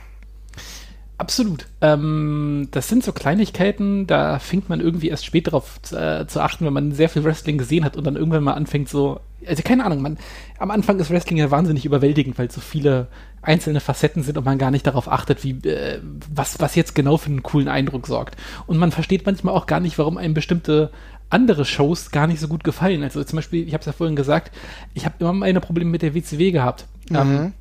Absolut. 1.18 1.68
Ähm, 1.80 2.68
das 2.72 2.90
sind 2.90 3.04
so 3.04 3.14
Kleinigkeiten, 3.14 4.06
da 4.06 4.38
fängt 4.40 4.68
man 4.68 4.82
irgendwie 4.82 5.08
erst 5.08 5.26
spät 5.26 5.48
darauf 5.48 5.80
äh, 5.94 6.28
zu 6.28 6.42
achten, 6.42 6.66
wenn 6.66 6.74
man 6.74 6.92
sehr 6.92 7.08
viel 7.08 7.24
Wrestling 7.24 7.58
gesehen 7.58 7.86
hat 7.86 7.96
und 7.96 8.04
dann 8.06 8.18
irgendwann 8.18 8.44
mal 8.44 8.54
anfängt 8.54 8.90
so, 8.90 9.22
also 9.48 9.64
keine 9.64 9.86
Ahnung, 9.86 10.02
man, 10.02 10.18
am 10.60 10.72
Anfang 10.72 11.00
ist 11.00 11.10
Wrestling 11.10 11.38
ja 11.38 11.52
wahnsinnig 11.52 11.86
überwältigend, 11.86 12.38
weil 12.38 12.52
so 12.52 12.60
viele 12.60 13.08
einzelne 13.42 13.80
Facetten 13.80 14.24
sind 14.24 14.38
und 14.38 14.44
man 14.44 14.58
gar 14.58 14.72
nicht 14.72 14.88
darauf 14.88 15.10
achtet, 15.10 15.44
wie, 15.46 15.52
äh, 15.70 16.02
was, 16.04 16.60
was 16.60 16.76
jetzt 16.76 16.96
genau 16.96 17.16
für 17.16 17.30
einen 17.30 17.44
coolen 17.44 17.70
Eindruck 17.70 18.08
sorgt. 18.08 18.36
Und 18.68 18.78
man 18.78 18.92
versteht 18.92 19.26
manchmal 19.26 19.56
auch 19.56 19.68
gar 19.68 19.80
nicht, 19.80 19.98
warum 19.98 20.18
einem 20.18 20.34
bestimmte 20.34 20.92
andere 21.30 21.64
Shows 21.64 22.12
gar 22.12 22.28
nicht 22.28 22.40
so 22.42 22.48
gut 22.48 22.64
gefallen. 22.64 23.04
Also 23.04 23.24
zum 23.24 23.38
Beispiel, 23.38 23.66
ich 23.68 23.74
habe 23.74 23.82
es 23.82 23.86
ja 23.86 23.94
vorhin 23.94 24.16
gesagt, 24.16 24.52
ich 24.94 25.06
habe 25.06 25.16
immer 25.20 25.34
meine 25.34 25.62
Probleme 25.62 25.92
mit 25.92 26.02
der 26.02 26.14
WCW 26.14 26.52
gehabt. 26.52 26.88
Mhm. 27.10 27.16
Ähm, 27.16 27.54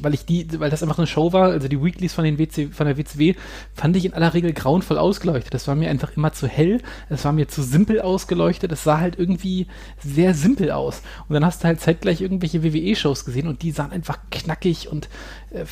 weil 0.00 0.14
ich 0.14 0.24
die, 0.24 0.46
weil 0.58 0.70
das 0.70 0.82
einfach 0.82 0.98
eine 0.98 1.06
Show 1.06 1.32
war, 1.32 1.50
also 1.50 1.68
die 1.68 1.82
Weeklies 1.82 2.14
von 2.14 2.24
den 2.24 2.38
WC, 2.38 2.68
von 2.68 2.86
der 2.86 2.96
WCW, 2.96 3.34
fand 3.74 3.96
ich 3.96 4.04
in 4.04 4.14
aller 4.14 4.34
Regel 4.34 4.52
grauenvoll 4.52 4.98
ausgeleuchtet. 4.98 5.54
Das 5.54 5.68
war 5.68 5.74
mir 5.74 5.90
einfach 5.90 6.16
immer 6.16 6.32
zu 6.32 6.46
hell, 6.46 6.80
es 7.08 7.24
war 7.24 7.32
mir 7.32 7.48
zu 7.48 7.62
simpel 7.62 8.00
ausgeleuchtet, 8.00 8.72
es 8.72 8.84
sah 8.84 8.98
halt 8.98 9.18
irgendwie 9.18 9.66
sehr 9.98 10.34
simpel 10.34 10.70
aus. 10.70 11.02
Und 11.28 11.34
dann 11.34 11.44
hast 11.44 11.62
du 11.62 11.68
halt 11.68 11.80
zeitgleich 11.80 12.20
irgendwelche 12.20 12.62
WWE-Shows 12.62 13.24
gesehen 13.24 13.48
und 13.48 13.62
die 13.62 13.70
sahen 13.70 13.92
einfach 13.92 14.18
knackig 14.30 14.88
und 14.88 15.08
äh, 15.50 15.64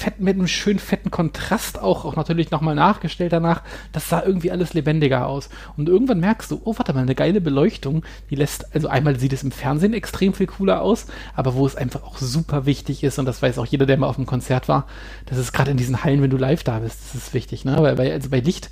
fett, 0.00 0.18
mit 0.18 0.36
einem 0.36 0.48
schön 0.48 0.78
fetten 0.78 1.10
Kontrast 1.10 1.78
auch, 1.78 2.04
auch 2.04 2.16
natürlich 2.16 2.50
nochmal 2.50 2.74
nachgestellt 2.74 3.32
danach. 3.32 3.62
Das 3.92 4.08
sah 4.08 4.22
irgendwie 4.22 4.50
alles 4.50 4.72
lebendiger 4.72 5.26
aus. 5.26 5.50
Und 5.76 5.88
irgendwann 5.88 6.20
merkst 6.20 6.50
du, 6.50 6.60
oh, 6.64 6.74
warte 6.76 6.94
mal, 6.94 7.02
eine 7.02 7.14
geile 7.14 7.40
Beleuchtung, 7.40 8.04
die 8.30 8.34
lässt, 8.34 8.74
also 8.74 8.88
einmal 8.88 9.18
sieht 9.18 9.32
es 9.32 9.42
im 9.42 9.52
Fernsehen 9.52 9.92
extrem 9.92 10.32
viel 10.32 10.46
cooler 10.46 10.80
aus, 10.80 11.06
aber 11.34 11.54
wo 11.54 11.66
es 11.66 11.76
einfach 11.76 12.02
auch 12.02 12.16
super 12.16 12.64
wichtig 12.64 13.04
ist, 13.04 13.18
und 13.18 13.26
das 13.26 13.42
weiß 13.42 13.58
auch 13.58 13.66
jeder, 13.66 13.86
der 13.86 13.98
mal 13.98 14.06
auf 14.06 14.16
einem 14.16 14.26
Konzert 14.26 14.68
war, 14.68 14.86
das 15.26 15.38
ist 15.38 15.52
gerade 15.52 15.70
in 15.70 15.76
diesen 15.76 16.02
Hallen, 16.02 16.22
wenn 16.22 16.30
du 16.30 16.38
live 16.38 16.64
da 16.64 16.78
bist, 16.78 17.00
das 17.04 17.14
ist 17.14 17.34
wichtig, 17.34 17.64
ne? 17.64 17.76
Weil, 17.78 17.98
weil 17.98 18.12
also 18.12 18.30
bei 18.30 18.40
Licht 18.40 18.70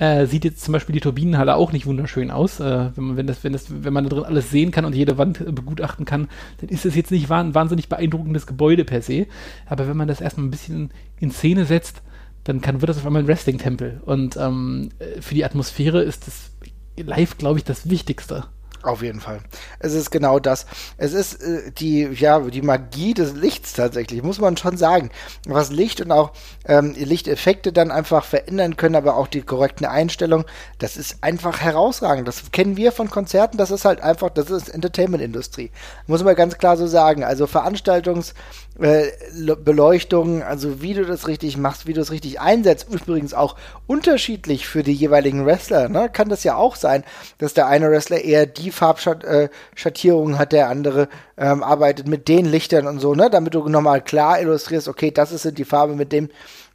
äh, 0.00 0.24
sieht 0.26 0.46
jetzt 0.46 0.62
zum 0.64 0.72
Beispiel 0.72 0.94
die 0.94 1.00
Turbinenhalle 1.00 1.54
auch 1.54 1.72
nicht 1.72 1.84
wunderschön 1.84 2.30
aus. 2.30 2.58
Äh, 2.58 2.90
wenn, 2.96 3.04
man, 3.04 3.16
wenn, 3.18 3.26
das, 3.26 3.44
wenn, 3.44 3.52
das, 3.52 3.66
wenn 3.68 3.92
man 3.92 4.04
da 4.04 4.10
drin 4.10 4.24
alles 4.24 4.50
sehen 4.50 4.70
kann 4.70 4.86
und 4.86 4.94
jede 4.94 5.18
Wand 5.18 5.42
äh, 5.42 5.52
begutachten 5.52 6.06
kann, 6.06 6.28
dann 6.58 6.70
ist 6.70 6.86
es 6.86 6.94
jetzt 6.94 7.10
nicht 7.10 7.30
ein 7.30 7.54
wahnsinnig 7.54 7.90
beeindruckendes 7.90 8.46
Gebäude 8.46 8.86
per 8.86 9.02
se. 9.02 9.26
Aber 9.66 9.86
wenn 9.86 9.98
man 9.98 10.08
das 10.08 10.22
erstmal 10.22 10.46
ein 10.46 10.50
bisschen 10.50 10.90
in 11.18 11.30
Szene 11.30 11.66
setzt, 11.66 12.00
dann 12.44 12.62
kann, 12.62 12.80
wird 12.80 12.88
das 12.88 12.96
auf 12.96 13.04
einmal 13.04 13.22
ein 13.22 13.28
Wrestling-Tempel. 13.28 14.00
Und 14.06 14.38
ähm, 14.38 14.88
äh, 15.00 15.20
für 15.20 15.34
die 15.34 15.44
Atmosphäre 15.44 16.02
ist 16.02 16.26
das 16.26 16.50
live, 16.96 17.36
glaube 17.36 17.58
ich, 17.58 17.64
das 17.64 17.90
Wichtigste. 17.90 18.44
Auf 18.82 19.02
jeden 19.02 19.20
Fall. 19.20 19.40
Es 19.78 19.92
ist 19.92 20.10
genau 20.10 20.38
das. 20.38 20.64
Es 20.96 21.12
ist 21.12 21.42
äh, 21.42 21.70
die, 21.70 22.04
ja, 22.14 22.40
die 22.40 22.62
Magie 22.62 23.12
des 23.12 23.34
Lichts 23.34 23.74
tatsächlich, 23.74 24.22
muss 24.22 24.40
man 24.40 24.56
schon 24.56 24.78
sagen. 24.78 25.10
Was 25.46 25.70
Licht 25.70 26.00
und 26.00 26.10
auch 26.12 26.32
ähm, 26.64 26.94
Lichteffekte 26.96 27.74
dann 27.74 27.90
einfach 27.90 28.24
verändern 28.24 28.78
können, 28.78 28.96
aber 28.96 29.16
auch 29.16 29.26
die 29.26 29.42
korrekten 29.42 29.84
Einstellungen, 29.84 30.46
das 30.78 30.96
ist 30.96 31.22
einfach 31.22 31.60
herausragend. 31.60 32.26
Das 32.26 32.50
kennen 32.52 32.78
wir 32.78 32.90
von 32.90 33.10
Konzerten, 33.10 33.58
das 33.58 33.70
ist 33.70 33.84
halt 33.84 34.00
einfach, 34.00 34.30
das 34.30 34.48
ist 34.48 34.70
Entertainment-Industrie. 34.70 35.70
Muss 36.06 36.24
man 36.24 36.34
ganz 36.34 36.56
klar 36.56 36.78
so 36.78 36.86
sagen. 36.86 37.22
Also 37.22 37.44
Veranstaltungs- 37.44 38.32
Beleuchtung, 38.80 40.42
also 40.42 40.80
wie 40.80 40.94
du 40.94 41.04
das 41.04 41.28
richtig 41.28 41.58
machst, 41.58 41.86
wie 41.86 41.92
du 41.92 42.00
es 42.00 42.10
richtig 42.10 42.40
einsetzt. 42.40 42.86
Übrigens 42.90 43.34
auch 43.34 43.56
unterschiedlich 43.86 44.66
für 44.66 44.82
die 44.82 44.94
jeweiligen 44.94 45.44
Wrestler. 45.44 45.90
Ne? 45.90 46.08
Kann 46.10 46.30
das 46.30 46.44
ja 46.44 46.56
auch 46.56 46.76
sein, 46.76 47.04
dass 47.36 47.52
der 47.52 47.66
eine 47.66 47.90
Wrestler 47.90 48.24
eher 48.24 48.46
die 48.46 48.70
Farbschattierung 48.70 50.32
äh, 50.34 50.36
hat, 50.36 50.52
der 50.52 50.70
andere 50.70 51.08
ähm, 51.36 51.62
arbeitet 51.62 52.08
mit 52.08 52.26
den 52.28 52.46
Lichtern 52.46 52.86
und 52.86 53.00
so, 53.00 53.14
ne? 53.14 53.28
damit 53.28 53.54
du 53.54 53.68
nochmal 53.68 54.00
klar 54.00 54.40
illustrierst, 54.40 54.88
okay, 54.88 55.10
das 55.10 55.30
ist 55.32 55.58
die 55.58 55.64
Farbe, 55.64 55.94
mit 55.94 56.12
dem 56.12 56.30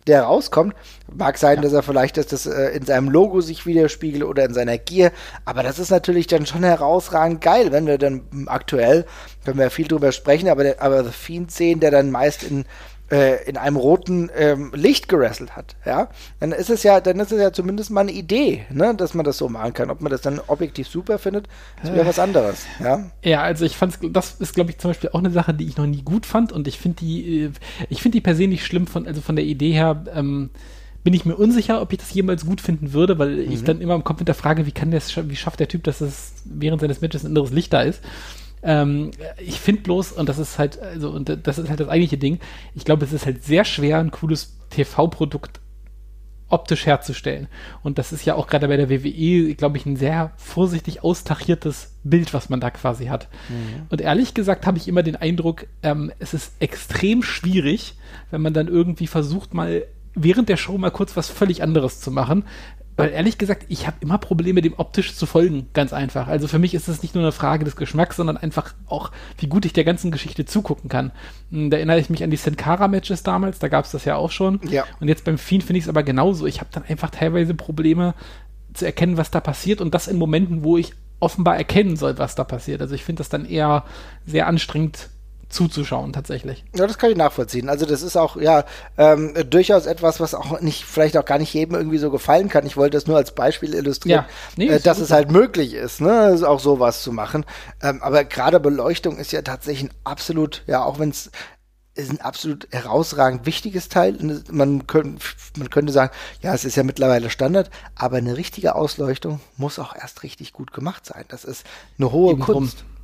der 0.08 0.24
rauskommt. 0.24 0.76
Mag 1.13 1.38
sein, 1.38 1.58
ja. 1.58 1.62
dass 1.62 1.74
er 1.74 1.84
vielleicht 1.84 2.18
dass 2.18 2.28
das 2.28 2.46
äh, 2.46 2.70
in 2.70 2.86
seinem 2.86 3.10
Logo 3.10 3.41
sich 3.41 3.65
widerspiegelt 3.65 4.24
oder 4.24 4.46
in 4.46 4.54
seiner 4.54 4.78
Gear, 4.78 5.12
aber 5.46 5.63
das 5.63 5.80
ist 5.80 5.89
natürlich 5.89 6.28
dann 6.28 6.46
schon 6.46 6.63
herausragend 6.63 7.41
geil, 7.41 7.72
wenn 7.72 7.88
wir 7.88 7.98
dann 7.98 8.48
aktuell, 8.48 9.06
können 9.44 9.60
wir 9.60 9.70
viel 9.70 9.88
drüber 9.88 10.12
sprechen, 10.12 10.50
aber, 10.50 10.63
der, 10.63 10.82
aber 10.82 11.04
The 11.04 11.12
Fiend 11.12 11.52
sehen, 11.52 11.80
der 11.80 11.91
dann 11.91 12.12
meist 12.12 12.44
in 12.44 12.65
äh, 13.12 13.48
in 13.48 13.58
einem 13.58 13.78
roten 13.78 14.30
ähm, 14.36 14.72
Licht 14.74 15.08
gerasselt 15.08 15.56
hat, 15.56 15.76
ja, 15.86 16.10
dann 16.39 16.52
ist 16.52 16.70
es 16.70 16.84
ja, 16.84 17.00
dann 17.00 17.20
ist 17.20 17.32
es 17.32 17.39
ja 17.39 17.54
zumindest 17.54 17.91
mal 17.91 18.02
eine 18.02 18.12
Idee, 18.12 18.65
ne, 18.72 18.96
dass 18.96 19.13
man 19.13 19.26
das 19.26 19.38
so 19.38 19.50
machen 19.50 19.74
kann. 19.74 19.89
Ob 19.89 20.02
man 20.02 20.12
das 20.12 20.22
dann 20.22 20.39
objektiv 20.48 20.88
super 20.88 21.20
findet, 21.20 21.48
ist 21.84 21.94
wieder 21.94 22.06
was 22.06 22.20
anderes, 22.20 22.65
ja. 22.80 23.06
Ja, 23.24 23.41
also 23.41 23.65
ich 23.65 23.78
fand 23.78 23.98
das 24.12 24.36
ist, 24.36 24.56
glaube 24.56 24.72
ich, 24.72 24.78
zum 24.78 24.89
Beispiel 24.91 25.12
auch 25.13 25.20
eine 25.20 25.32
Sache, 25.32 25.54
die 25.54 25.65
ich 25.65 25.78
noch 25.78 25.86
nie 25.86 26.02
gut 26.02 26.26
fand 26.26 26.52
und 26.52 26.68
ich 26.68 26.80
finde 26.80 26.98
die, 26.98 27.44
äh, 27.44 27.52
ich 27.89 28.02
finde 28.02 28.18
die 28.18 28.22
per 28.22 28.36
se 28.36 28.48
nicht 28.48 28.65
schlimm 28.65 28.88
von, 28.88 29.08
also 29.08 29.22
von 29.22 29.36
der 29.36 29.46
Idee 29.46 29.72
her, 29.72 30.04
ähm, 30.13 30.50
bin 31.06 31.13
ich 31.13 31.24
mir 31.24 31.36
unsicher, 31.36 31.82
ob 31.82 31.94
ich 31.94 32.00
das 32.00 32.12
jemals 32.15 32.48
gut 32.48 32.62
finden 32.62 32.91
würde, 32.91 33.20
weil 33.20 33.30
mhm. 33.30 33.52
ich 33.52 33.63
dann 33.63 33.80
immer 33.80 33.94
im 33.94 34.04
Kopf 34.04 34.18
hinterfrage, 34.18 34.65
wie 34.65 34.72
kann 34.72 34.89
der, 34.89 35.02
wie 35.02 35.36
schafft 35.36 35.60
der 35.60 35.68
Typ, 35.68 35.84
dass 35.84 36.02
es 36.02 36.34
während 36.46 36.82
seines 36.82 37.00
Matches 37.00 37.24
ein 37.24 37.28
anderes 37.28 37.52
Licht 37.52 37.72
da 37.72 37.84
ist. 37.84 38.02
Ähm, 38.65 39.12
ich 39.38 39.60
finde 39.60 39.84
bloß, 39.84 40.13
und 40.13 40.28
das 40.28 40.39
ist 40.39 40.58
halt, 40.58 40.82
also, 40.82 41.12
und 41.12 41.38
das 41.43 41.58
ist 41.58 41.69
halt 41.69 41.80
das 41.80 41.88
eigentliche 41.88 42.17
Ding, 42.17 42.39
ich 42.73 42.84
glaube, 42.84 43.06
es 43.06 43.13
ist 43.13 43.25
halt 43.25 43.43
sehr 43.43 43.63
schwer, 43.63 43.99
ein 43.99 44.12
cooles 44.12 44.58
TV-Produkt 44.71 45.62
optisch 46.47 46.86
herzustellen. 46.86 47.47
Und 47.84 47.97
das 47.97 48.12
ist 48.12 48.25
ja 48.25 48.36
auch 48.36 48.47
gerade 48.47 48.67
bei 48.67 48.78
der 48.78 48.89
WWE, 48.89 49.56
glaube 49.56 49.78
ich, 49.78 49.86
ein 49.86 49.95
sehr 49.95 50.32
vorsichtig 50.38 51.04
austachiertes 51.04 51.93
Bild, 52.04 52.34
was 52.34 52.49
man 52.49 52.60
da 52.60 52.69
quasi 52.69 53.06
hat. 53.06 53.30
Mhm. 53.49 53.88
Und 53.89 54.01
ehrlich 54.01 54.34
gesagt 54.34 54.65
habe 54.65 54.78
ich 54.78 54.88
immer 54.88 55.04
den 55.04 55.15
Eindruck, 55.15 55.67
ähm, 55.82 56.12
es 56.19 56.34
ist 56.34 56.54
extrem 56.60 57.23
schwierig, 57.23 57.95
wenn 58.32 58.41
man 58.41 58.54
dann 58.54 58.67
irgendwie 58.67 59.08
versucht, 59.08 59.54
mal 59.54 59.86
während 60.15 60.49
der 60.49 60.58
Show 60.58 60.78
mal 60.78 60.91
kurz 60.91 61.17
was 61.17 61.30
völlig 61.30 61.62
anderes 61.62 61.99
zu 61.99 62.10
machen, 62.10 62.45
weil 62.97 63.10
ehrlich 63.10 63.38
gesagt, 63.38 63.65
ich 63.67 63.88
habe 63.88 63.97
immer 63.99 64.17
Probleme, 64.17 64.62
dem 64.62 64.73
optisch 64.77 65.15
zu 65.15 65.25
folgen, 65.25 65.67
ganz 65.73 65.91
einfach. 65.91 66.27
Also 66.27 66.47
für 66.47 66.60
mich 66.60 66.73
ist 66.73 66.88
es 66.88 67.01
nicht 67.01 67.13
nur 67.13 67.23
eine 67.23 67.34
Frage 67.34 67.65
des 67.65 67.75
Geschmacks, 67.75 68.15
sondern 68.15 68.38
einfach 68.38 68.73
auch, 68.88 69.12
wie 69.38 69.47
gut 69.47 69.65
ich 69.65 69.73
der 69.73 69.84
ganzen 69.84 70.12
Geschichte 70.12 70.45
zugucken 70.45 70.89
kann. 70.89 71.12
Hm, 71.51 71.69
da 71.69 71.77
erinnere 71.77 71.99
ich 71.99 72.10
mich 72.10 72.23
an 72.23 72.31
die 72.31 72.38
Sankara-Matches 72.38 73.23
damals, 73.23 73.60
da 73.60 73.67
gab 73.67 73.86
es 73.86 73.91
das 73.91 74.05
ja 74.05 74.15
auch 74.15 74.31
schon. 74.31 74.62
Ja. 74.69 74.86
Und 74.99 75.10
jetzt 75.10 75.25
beim 75.25 75.38
Fiend 75.38 75.63
finde 75.63 75.79
ich 75.79 75.86
es 75.86 75.89
aber 75.89 76.03
genauso. 76.03 76.45
Ich 76.45 76.62
habe 76.62 76.69
dann 76.71 76.84
einfach 76.84 77.10
teilweise 77.10 77.53
Probleme 77.53 78.13
zu 78.73 78.86
erkennen, 78.86 79.17
was 79.17 79.31
da 79.31 79.41
passiert 79.41 79.81
und 79.81 79.93
das 79.93 80.08
in 80.08 80.17
Momenten, 80.17 80.63
wo 80.63 80.77
ich 80.77 80.93
offenbar 81.19 81.58
erkennen 81.58 81.95
soll, 81.95 82.17
was 82.17 82.36
da 82.36 82.43
passiert. 82.43 82.81
Also 82.81 82.95
ich 82.95 83.03
finde 83.03 83.21
das 83.21 83.29
dann 83.29 83.45
eher 83.45 83.84
sehr 84.25 84.47
anstrengend 84.47 85.10
zuzuschauen 85.49 86.13
tatsächlich. 86.13 86.63
Ja, 86.75 86.88
das 86.88 86.97
kann 86.97 87.12
ich 87.12 87.17
nachvollziehen. 87.17 87.69
Also 87.69 87.86
das 87.86 88.01
ist 88.01 88.17
auch 88.17 88.36
ja 88.38 88.65
ähm, 88.97 89.34
durchaus 89.49 89.86
etwas, 89.86 90.19
was 90.19 90.34
auch 90.34 90.60
nicht, 90.62 90.84
vielleicht 90.84 91.17
auch 91.17 91.25
gar 91.25 91.38
nicht 91.38 91.53
jedem 91.53 91.75
irgendwie 91.75 91.97
so 91.97 92.12
gefallen 92.12 92.49
kann. 92.49 92.65
Ich 92.65 92.77
wollte 92.77 92.97
das 92.97 93.08
nur 93.08 93.17
als 93.17 93.34
Beispiel 93.34 93.73
illustrieren, 93.73 94.25
ja. 94.25 94.34
nee, 94.58 94.67
äh, 94.67 94.79
dass 94.79 94.99
es 94.99 95.12
halt 95.12 95.31
möglich 95.31 95.73
ist, 95.73 96.01
ne, 96.01 96.38
auch 96.45 96.60
sowas 96.60 97.03
zu 97.03 97.12
machen. 97.12 97.45
Ähm, 97.81 98.01
aber 98.01 98.23
gerade 98.23 98.60
Beleuchtung 98.60 99.17
ist 99.17 99.31
ja 99.31 99.41
tatsächlich 99.41 99.91
ein 99.91 99.95
absolut, 100.03 100.63
ja, 100.67 100.84
auch 100.84 100.99
wenn 100.99 101.10
es 101.10 101.31
ist 101.95 102.12
ein 102.12 102.19
absolut 102.19 102.67
herausragend 102.71 103.46
wichtiges 103.46 103.87
Teil. 103.87 104.17
Man, 104.52 104.85
könnt, 104.85 105.21
man 105.58 105.69
könnte 105.69 105.93
sagen, 105.93 106.13
ja, 106.41 106.54
es 106.54 106.65
ist 106.65 106.75
ja 106.75 106.83
mittlerweile 106.83 107.29
Standard, 107.29 107.71
aber 107.96 108.17
eine 108.17 108.35
richtige 108.35 108.75
Ausleuchtung 108.75 109.39
muss 109.56 109.79
auch 109.79 109.96
erst 109.96 110.23
richtig 110.23 110.52
gut 110.52 110.73
gemacht 110.73 111.06
sein. 111.06 111.23
Das 111.29 111.46
ist 111.46 111.65
eine 111.98 112.12
hohe 112.12 112.33
Eben 112.33 112.41
Kunst. 112.41 112.81
Drum. 112.81 112.94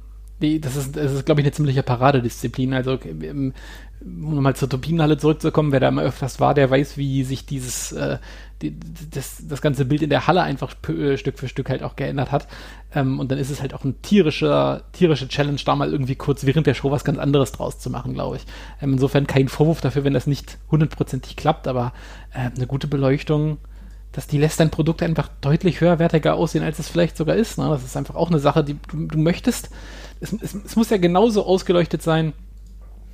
Nee, 0.42 0.58
das 0.60 0.76
ist, 0.76 0.96
das 0.98 1.14
ist 1.14 1.26
glaube 1.26 1.42
ich, 1.42 1.46
eine 1.46 1.54
ziemliche 1.54 1.84
Paradedisziplin. 1.84 2.74
Also, 2.74 2.98
um 3.32 3.54
nochmal 4.04 4.56
zur 4.56 4.68
Turbinenhalle 4.68 5.18
zurückzukommen, 5.18 5.72
wer 5.72 5.80
da 5.80 5.92
mal 5.92 6.06
öfters 6.06 6.40
war, 6.40 6.56
der 6.56 6.72
weiß, 6.72 6.98
wie 6.98 7.24
sich 7.24 7.46
dieses, 7.46 7.92
äh, 7.92 8.18
die, 8.64 8.76
das, 9.12 9.44
das 9.48 9.62
ganze 9.62 9.86
Bild 9.86 10.02
in 10.02 10.10
der 10.10 10.26
Halle 10.26 10.42
einfach 10.42 10.74
äh, 10.90 11.18
Stück 11.18 11.38
für 11.38 11.48
Stück 11.48 11.70
halt 11.70 11.84
auch 11.84 11.96
geändert 11.96 12.32
hat. 12.32 12.48
Ähm, 12.96 13.20
und 13.20 13.32
dann 13.32 13.38
ist 13.38 13.52
es 13.52 13.62
halt 13.62 13.76
auch 13.76 13.84
ein 13.84 14.02
tierischer, 14.02 14.82
tierische 14.94 15.28
Challenge, 15.28 15.60
da 15.64 15.76
mal 15.76 15.92
irgendwie 15.92 16.16
kurz 16.16 16.46
während 16.46 16.66
der 16.66 16.74
Show 16.74 16.90
was 16.90 17.04
ganz 17.04 17.20
anderes 17.20 17.52
draus 17.52 17.78
zu 17.78 17.92
machen, 17.92 18.14
glaube 18.14 18.38
ich. 18.38 18.46
Ähm, 18.82 18.94
insofern 18.94 19.28
kein 19.28 19.48
Vorwurf 19.48 19.82
dafür, 19.82 20.04
wenn 20.04 20.14
das 20.14 20.26
nicht 20.26 20.58
hundertprozentig 20.72 21.36
klappt, 21.36 21.68
aber 21.68 21.94
äh, 22.34 22.50
eine 22.56 22.66
gute 22.66 22.88
Beleuchtung 22.88 23.60
dass 24.14 24.28
die 24.28 24.38
lässt 24.38 24.60
dein 24.60 24.72
Produkt 24.72 25.04
einfach 25.04 25.30
deutlich 25.40 25.80
höherwertiger 25.80 26.36
aussehen, 26.36 26.64
als 26.64 26.80
es 26.80 26.90
vielleicht 26.90 27.16
sogar 27.16 27.36
ist. 27.36 27.58
Ne? 27.58 27.70
Das 27.70 27.84
ist 27.84 27.96
einfach 27.96 28.16
auch 28.16 28.30
eine 28.30 28.40
Sache, 28.40 28.64
die 28.64 28.78
du, 28.90 29.08
du 29.08 29.18
möchtest. 29.18 29.70
Es, 30.22 30.34
es, 30.34 30.56
es, 30.56 30.76
muss 30.76 30.90
ja 30.90 30.98
genauso 30.98 31.46
ausgeleuchtet 31.46 32.02
sein, 32.02 32.34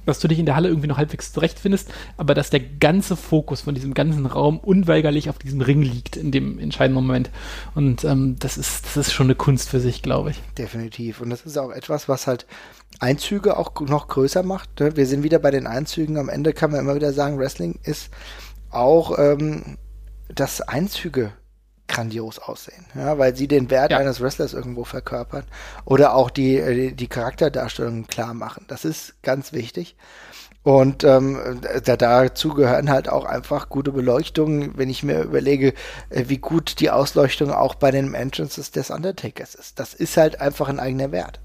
dass 0.05 0.19
du 0.19 0.27
dich 0.27 0.39
in 0.39 0.45
der 0.45 0.55
Halle 0.55 0.69
irgendwie 0.69 0.87
noch 0.87 0.97
halbwegs 0.97 1.33
zurechtfindest, 1.33 1.89
aber 2.15 2.33
dass 2.33 2.49
der 2.49 2.61
ganze 2.61 3.17
Fokus 3.17 3.61
von 3.61 3.75
diesem 3.75 3.93
ganzen 3.93 4.25
Raum 4.25 4.59
unweigerlich 4.59 5.29
auf 5.29 5.37
diesem 5.37 5.61
Ring 5.61 5.81
liegt 5.81 6.15
in 6.15 6.31
dem 6.31 6.59
entscheidenden 6.59 7.03
Moment. 7.03 7.29
Und 7.75 8.03
ähm, 8.05 8.37
das, 8.39 8.57
ist, 8.57 8.85
das 8.85 8.95
ist 8.97 9.13
schon 9.13 9.27
eine 9.27 9.35
Kunst 9.35 9.69
für 9.69 9.79
sich, 9.79 10.01
glaube 10.01 10.31
ich. 10.31 10.41
Definitiv. 10.57 11.19
Und 11.19 11.29
das 11.29 11.45
ist 11.45 11.57
auch 11.57 11.71
etwas, 11.71 12.07
was 12.07 12.27
halt 12.27 12.45
Einzüge 12.99 13.57
auch 13.57 13.81
noch 13.81 14.07
größer 14.07 14.43
macht. 14.43 14.79
Ne? 14.79 14.95
Wir 14.95 15.05
sind 15.05 15.23
wieder 15.23 15.39
bei 15.39 15.51
den 15.51 15.67
Einzügen. 15.67 16.17
Am 16.17 16.29
Ende 16.29 16.53
kann 16.53 16.71
man 16.71 16.79
immer 16.79 16.95
wieder 16.95 17.11
sagen, 17.11 17.37
Wrestling 17.37 17.79
ist 17.83 18.09
auch 18.69 19.17
ähm, 19.17 19.77
dass 20.33 20.61
Einzüge 20.61 21.31
grandios 21.87 22.39
aussehen, 22.39 22.85
ja, 22.95 23.17
weil 23.17 23.35
sie 23.35 23.47
den 23.47 23.69
Wert 23.69 23.91
ja. 23.91 23.97
eines 23.97 24.21
Wrestlers 24.21 24.53
irgendwo 24.53 24.83
verkörpern 24.83 25.43
oder 25.85 26.15
auch 26.15 26.29
die, 26.29 26.57
äh, 26.57 26.91
die 26.91 27.07
Charakterdarstellung 27.07 28.07
klar 28.07 28.33
machen. 28.33 28.65
Das 28.67 28.85
ist 28.85 29.21
ganz 29.23 29.53
wichtig. 29.53 29.95
Und 30.63 31.05
ähm, 31.05 31.61
da, 31.85 31.95
dazu 31.95 32.49
gehören 32.49 32.89
halt 32.89 33.07
auch 33.07 33.23
einfach 33.23 33.69
gute 33.69 33.93
Beleuchtung, 33.93 34.77
wenn 34.77 34.89
ich 34.89 35.01
mir 35.01 35.21
überlege, 35.21 35.73
äh, 36.09 36.25
wie 36.27 36.39
gut 36.39 36.81
die 36.81 36.89
Ausleuchtung 36.89 37.51
auch 37.51 37.75
bei 37.75 37.89
den 37.89 38.13
Entrances 38.13 38.71
des 38.71 38.89
Undertakers 38.89 39.55
ist. 39.55 39.79
Das 39.79 39.93
ist 39.93 40.17
halt 40.17 40.41
einfach 40.41 40.67
ein 40.67 40.81
eigener 40.81 41.13
Wert. 41.13 41.39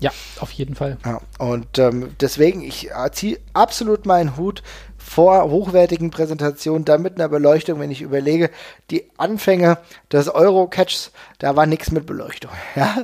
Ja, 0.00 0.10
auf 0.40 0.50
jeden 0.50 0.74
Fall. 0.74 0.98
Ja, 1.06 1.20
und 1.38 1.78
ähm, 1.78 2.14
deswegen, 2.20 2.60
ich 2.60 2.90
ziehe 3.12 3.38
absolut 3.54 4.04
meinen 4.04 4.36
Hut 4.36 4.62
vor 5.04 5.50
hochwertigen 5.50 6.10
Präsentationen, 6.10 6.84
dann 6.84 7.02
mit 7.02 7.16
einer 7.16 7.28
Beleuchtung, 7.28 7.80
wenn 7.80 7.90
ich 7.90 8.02
überlege, 8.02 8.50
die 8.90 9.10
Anfänge 9.18 9.78
des 10.10 10.28
Euro-Catchs, 10.28 11.12
da 11.42 11.56
war 11.56 11.66
nichts 11.66 11.90
mit 11.90 12.06
Beleuchtung. 12.06 12.52
Ja? 12.74 12.96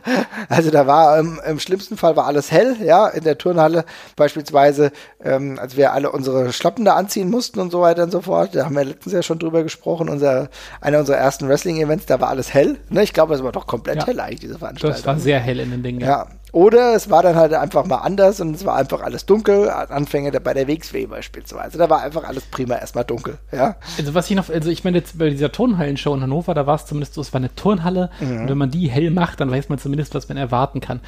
Also 0.48 0.70
da 0.70 0.86
war 0.86 1.18
im, 1.18 1.40
im, 1.46 1.58
schlimmsten 1.58 1.96
Fall 1.96 2.16
war 2.16 2.26
alles 2.26 2.50
hell, 2.50 2.76
ja, 2.82 3.08
in 3.08 3.24
der 3.24 3.36
Turnhalle 3.36 3.84
beispielsweise, 4.16 4.92
ähm, 5.22 5.58
als 5.60 5.76
wir 5.76 5.92
alle 5.92 6.10
unsere 6.10 6.52
Schlappen 6.52 6.84
da 6.84 6.94
anziehen 6.94 7.28
mussten 7.28 7.60
und 7.60 7.70
so 7.70 7.80
weiter 7.80 8.04
und 8.04 8.12
so 8.12 8.22
fort. 8.22 8.54
Da 8.54 8.64
haben 8.64 8.76
wir 8.76 8.84
letztens 8.84 9.12
ja 9.12 9.22
schon 9.22 9.38
drüber 9.38 9.62
gesprochen, 9.62 10.08
unser, 10.08 10.48
einer 10.80 11.00
unserer 11.00 11.16
ersten 11.16 11.48
Wrestling-Events, 11.48 12.06
da 12.06 12.20
war 12.20 12.28
alles 12.28 12.54
hell. 12.54 12.78
Ne? 12.88 13.02
Ich 13.02 13.12
glaube, 13.12 13.34
es 13.34 13.42
war 13.42 13.52
doch 13.52 13.66
komplett 13.66 13.98
ja. 13.98 14.06
hell 14.06 14.20
eigentlich, 14.20 14.40
diese 14.40 14.58
Veranstaltung. 14.58 14.96
Das 14.96 15.06
war 15.06 15.18
sehr 15.18 15.40
hell 15.40 15.60
in 15.60 15.70
den 15.70 15.82
Dingen. 15.82 16.00
Ja, 16.00 16.28
oder 16.52 16.94
es 16.94 17.10
war 17.10 17.22
dann 17.22 17.36
halt 17.36 17.52
einfach 17.52 17.84
mal 17.84 17.98
anders 17.98 18.40
und 18.40 18.54
es 18.54 18.64
war 18.64 18.76
einfach 18.76 19.02
alles 19.02 19.26
dunkel. 19.26 19.68
Anfänge 19.68 20.32
bei 20.40 20.54
der 20.54 20.66
WXW 20.66 21.06
beispielsweise. 21.06 21.76
Da 21.76 21.90
war 21.90 22.00
einfach 22.00 22.24
alles 22.24 22.44
prima 22.44 22.76
erstmal 22.76 23.04
dunkel. 23.04 23.38
Ja. 23.52 23.76
Also 23.98 24.14
was 24.14 24.30
ich 24.30 24.36
noch, 24.36 24.48
also 24.48 24.70
ich 24.70 24.82
meine 24.82 24.98
jetzt 24.98 25.18
bei 25.18 25.28
dieser 25.28 25.52
Turnhallenshow 25.52 26.14
in 26.14 26.22
Hannover, 26.22 26.54
da 26.54 26.66
war 26.66 26.76
es 26.76 26.86
zumindest 26.86 27.14
so, 27.14 27.20
es 27.20 27.32
war 27.34 27.40
eine 27.40 27.54
Turnhalle 27.54 28.10
mhm. 28.20 28.27
Und 28.30 28.48
wenn 28.48 28.58
man 28.58 28.70
die 28.70 28.88
hell 28.90 29.10
macht, 29.10 29.40
dann 29.40 29.50
weiß 29.50 29.68
man 29.68 29.78
zumindest, 29.78 30.14
was 30.14 30.28
man 30.28 30.36
erwarten 30.36 30.80
kann. 30.80 31.00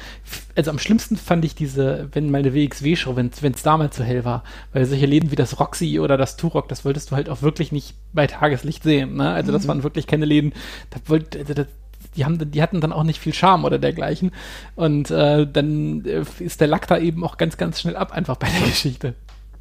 Also 0.55 0.71
am 0.71 0.79
schlimmsten 0.79 1.17
fand 1.17 1.45
ich 1.45 1.55
diese, 1.55 2.09
wenn 2.13 2.31
meine 2.31 2.53
WXW-Show, 2.53 3.15
wenn 3.15 3.31
es 3.53 3.63
damals 3.63 3.95
zu 3.95 4.03
hell 4.03 4.25
war, 4.25 4.43
weil 4.73 4.85
solche 4.85 5.05
Läden 5.05 5.31
wie 5.31 5.35
das 5.35 5.59
Roxy 5.59 5.99
oder 5.99 6.17
das 6.17 6.37
Turok, 6.37 6.67
das 6.67 6.85
wolltest 6.85 7.11
du 7.11 7.15
halt 7.15 7.29
auch 7.29 7.41
wirklich 7.41 7.71
nicht 7.71 7.95
bei 8.13 8.27
Tageslicht 8.27 8.83
sehen. 8.83 9.15
Ne? 9.15 9.31
Also 9.31 9.51
das 9.51 9.63
mhm. 9.63 9.67
waren 9.69 9.83
wirklich 9.83 10.07
keine 10.07 10.25
Läden, 10.25 10.53
da 10.89 10.99
wollte, 11.07 11.39
also 11.39 11.53
das, 11.53 11.67
die, 12.15 12.25
haben, 12.25 12.51
die 12.51 12.61
hatten 12.61 12.81
dann 12.81 12.93
auch 12.93 13.03
nicht 13.03 13.19
viel 13.19 13.33
Charme 13.33 13.65
oder 13.65 13.79
dergleichen. 13.79 14.31
Und 14.75 15.11
äh, 15.11 15.47
dann 15.47 16.05
äh, 16.05 16.23
ist 16.39 16.61
der 16.61 16.67
Lack 16.67 16.87
da 16.87 16.97
eben 16.97 17.23
auch 17.23 17.37
ganz, 17.37 17.57
ganz 17.57 17.81
schnell 17.81 17.95
ab, 17.95 18.11
einfach 18.11 18.37
bei 18.37 18.47
der 18.47 18.67
Geschichte. 18.67 19.15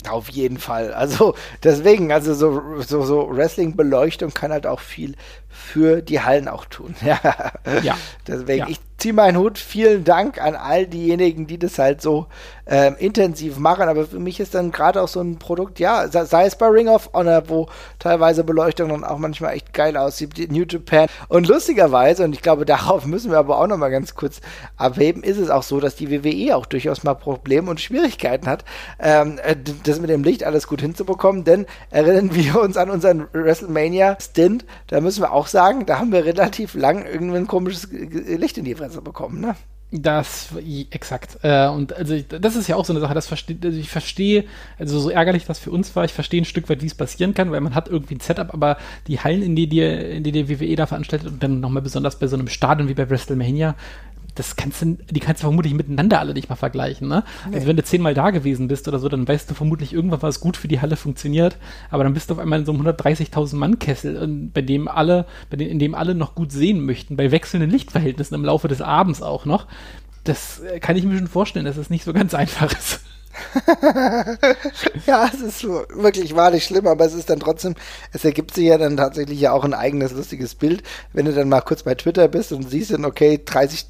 Auf 0.08 0.30
jeden 0.30 0.58
Fall. 0.58 0.94
Also 0.94 1.34
deswegen, 1.62 2.10
also 2.10 2.32
so, 2.34 2.80
so, 2.80 3.02
so 3.02 3.28
Wrestling-Beleuchtung 3.30 4.32
kann 4.32 4.50
halt 4.50 4.66
auch 4.66 4.80
viel 4.80 5.14
für 5.50 6.00
die 6.02 6.20
Hallen 6.20 6.48
auch 6.48 6.64
tun. 6.64 6.94
Ja. 7.04 7.18
ja. 7.82 7.96
Deswegen, 8.26 8.60
ja. 8.60 8.68
ich 8.68 8.78
ziehe 9.00 9.14
meinen 9.14 9.36
Hut. 9.36 9.58
Vielen 9.58 10.04
Dank 10.04 10.40
an 10.40 10.54
all 10.54 10.86
diejenigen, 10.86 11.46
die 11.46 11.58
das 11.58 11.78
halt 11.78 12.00
so 12.02 12.26
ähm, 12.66 12.94
intensiv 12.98 13.58
machen. 13.58 13.88
Aber 13.88 14.06
für 14.06 14.20
mich 14.20 14.38
ist 14.38 14.54
dann 14.54 14.70
gerade 14.70 15.02
auch 15.02 15.08
so 15.08 15.20
ein 15.20 15.38
Produkt, 15.38 15.80
ja, 15.80 16.06
sei 16.08 16.46
es 16.46 16.56
bei 16.56 16.66
Ring 16.66 16.88
of 16.88 17.10
Honor, 17.12 17.48
wo 17.48 17.68
teilweise 17.98 18.44
Beleuchtung 18.44 18.90
dann 18.90 19.04
auch 19.04 19.18
manchmal 19.18 19.54
echt 19.54 19.72
geil 19.72 19.96
aussieht, 19.96 20.52
New 20.52 20.64
Japan. 20.68 21.08
Und 21.28 21.48
lustigerweise, 21.48 22.24
und 22.24 22.34
ich 22.34 22.42
glaube, 22.42 22.64
darauf 22.70 23.06
müssen 23.06 23.30
wir 23.30 23.38
aber 23.38 23.58
auch 23.58 23.66
nochmal 23.66 23.90
ganz 23.90 24.14
kurz 24.14 24.40
abheben, 24.76 25.22
ist 25.22 25.38
es 25.38 25.50
auch 25.50 25.62
so, 25.62 25.80
dass 25.80 25.96
die 25.96 26.10
WWE 26.10 26.56
auch 26.56 26.66
durchaus 26.66 27.02
mal 27.02 27.14
Probleme 27.14 27.70
und 27.70 27.80
Schwierigkeiten 27.80 28.46
hat, 28.46 28.64
ähm, 29.00 29.38
äh, 29.42 29.56
das 29.84 30.00
mit 30.00 30.10
dem 30.10 30.22
Licht 30.22 30.44
alles 30.44 30.66
gut 30.68 30.80
hinzubekommen. 30.80 31.44
Denn 31.44 31.66
erinnern 31.90 32.34
wir 32.34 32.60
uns 32.60 32.76
an 32.76 32.90
unseren 32.90 33.26
WrestleMania-Stint, 33.32 34.64
da 34.88 35.00
müssen 35.00 35.22
wir 35.22 35.32
auch 35.32 35.39
sagen, 35.46 35.86
da 35.86 35.98
haben 35.98 36.12
wir 36.12 36.24
relativ 36.24 36.74
lang 36.74 37.04
irgendwie 37.04 37.36
ein 37.36 37.46
komisches 37.46 37.88
Licht 37.90 38.58
in 38.58 38.64
die 38.64 38.74
Fresse 38.74 39.02
bekommen, 39.02 39.40
ne? 39.40 39.56
Das, 39.92 40.50
exakt. 40.92 41.38
Äh, 41.42 41.66
und 41.66 41.92
also 41.92 42.16
das 42.22 42.54
ist 42.54 42.68
ja 42.68 42.76
auch 42.76 42.84
so 42.84 42.92
eine 42.92 43.00
Sache, 43.00 43.12
das 43.12 43.26
verstehe, 43.26 43.58
also 43.64 43.76
ich 43.76 43.90
verstehe, 43.90 44.44
also 44.78 45.00
so 45.00 45.10
ärgerlich 45.10 45.46
das 45.46 45.58
für 45.58 45.72
uns 45.72 45.96
war, 45.96 46.04
ich 46.04 46.12
verstehe 46.12 46.40
ein 46.40 46.44
Stück 46.44 46.68
weit, 46.68 46.80
wie 46.80 46.86
es 46.86 46.94
passieren 46.94 47.34
kann, 47.34 47.50
weil 47.50 47.60
man 47.60 47.74
hat 47.74 47.88
irgendwie 47.88 48.14
ein 48.14 48.20
Setup, 48.20 48.54
aber 48.54 48.76
die 49.08 49.18
Hallen, 49.18 49.42
in 49.42 49.56
die 49.56 49.66
die, 49.66 49.80
in 49.80 50.22
die, 50.22 50.30
die 50.30 50.48
WWE 50.48 50.76
da 50.76 50.86
veranstaltet 50.86 51.26
und 51.26 51.42
dann 51.42 51.58
nochmal 51.58 51.82
besonders 51.82 52.20
bei 52.20 52.28
so 52.28 52.36
einem 52.36 52.46
Stadion 52.46 52.88
wie 52.88 52.94
bei 52.94 53.10
WrestleMania, 53.10 53.74
das 54.34 54.56
kannst 54.56 54.82
du, 54.82 54.98
die 55.10 55.20
kannst 55.20 55.42
du 55.42 55.46
vermutlich 55.46 55.74
miteinander 55.74 56.20
alle 56.20 56.34
nicht 56.34 56.48
mal 56.48 56.56
vergleichen, 56.56 57.08
ne? 57.08 57.24
Nee. 57.48 57.56
Also 57.56 57.66
wenn 57.66 57.76
du 57.76 57.84
zehnmal 57.84 58.14
da 58.14 58.30
gewesen 58.30 58.68
bist 58.68 58.88
oder 58.88 58.98
so, 58.98 59.08
dann 59.08 59.26
weißt 59.26 59.50
du 59.50 59.54
vermutlich 59.54 59.92
irgendwann, 59.92 60.22
was 60.22 60.40
gut 60.40 60.56
für 60.56 60.68
die 60.68 60.80
Halle 60.80 60.96
funktioniert, 60.96 61.56
aber 61.90 62.04
dann 62.04 62.14
bist 62.14 62.30
du 62.30 62.34
auf 62.34 62.40
einmal 62.40 62.60
in 62.60 62.66
so 62.66 62.72
einem 62.72 62.86
130.000 62.86 63.56
Mann 63.56 63.78
Kessel, 63.78 64.50
bei 64.52 64.62
dem 64.62 64.88
alle, 64.88 65.26
bei 65.50 65.56
dem, 65.56 65.68
in 65.68 65.78
dem 65.78 65.94
alle 65.94 66.14
noch 66.14 66.34
gut 66.34 66.52
sehen 66.52 66.84
möchten, 66.84 67.16
bei 67.16 67.30
wechselnden 67.30 67.70
Lichtverhältnissen 67.70 68.34
im 68.34 68.44
Laufe 68.44 68.68
des 68.68 68.80
Abends 68.80 69.22
auch 69.22 69.44
noch. 69.44 69.66
Das 70.24 70.60
äh, 70.60 70.80
kann 70.80 70.96
ich 70.96 71.04
mir 71.04 71.16
schon 71.16 71.28
vorstellen, 71.28 71.64
dass 71.64 71.76
es 71.76 71.84
das 71.84 71.90
nicht 71.90 72.04
so 72.04 72.12
ganz 72.12 72.34
einfach 72.34 72.72
ist. 72.72 73.00
ja, 75.06 75.30
es 75.32 75.40
ist 75.40 75.64
wirklich 75.64 76.34
wahrlich 76.34 76.64
schlimm, 76.64 76.86
aber 76.86 77.04
es 77.04 77.14
ist 77.14 77.30
dann 77.30 77.40
trotzdem, 77.40 77.74
es 78.12 78.24
ergibt 78.24 78.54
sich 78.54 78.66
ja 78.66 78.76
dann 78.76 78.96
tatsächlich 78.96 79.40
ja 79.40 79.52
auch 79.52 79.64
ein 79.64 79.74
eigenes 79.74 80.12
lustiges 80.12 80.54
Bild, 80.54 80.82
wenn 81.12 81.26
du 81.26 81.32
dann 81.32 81.48
mal 81.48 81.60
kurz 81.60 81.82
bei 81.82 81.94
Twitter 81.94 82.28
bist 82.28 82.52
und 82.52 82.68
siehst 82.68 82.92
dann, 82.92 83.04
okay, 83.04 83.40
30 83.44 83.86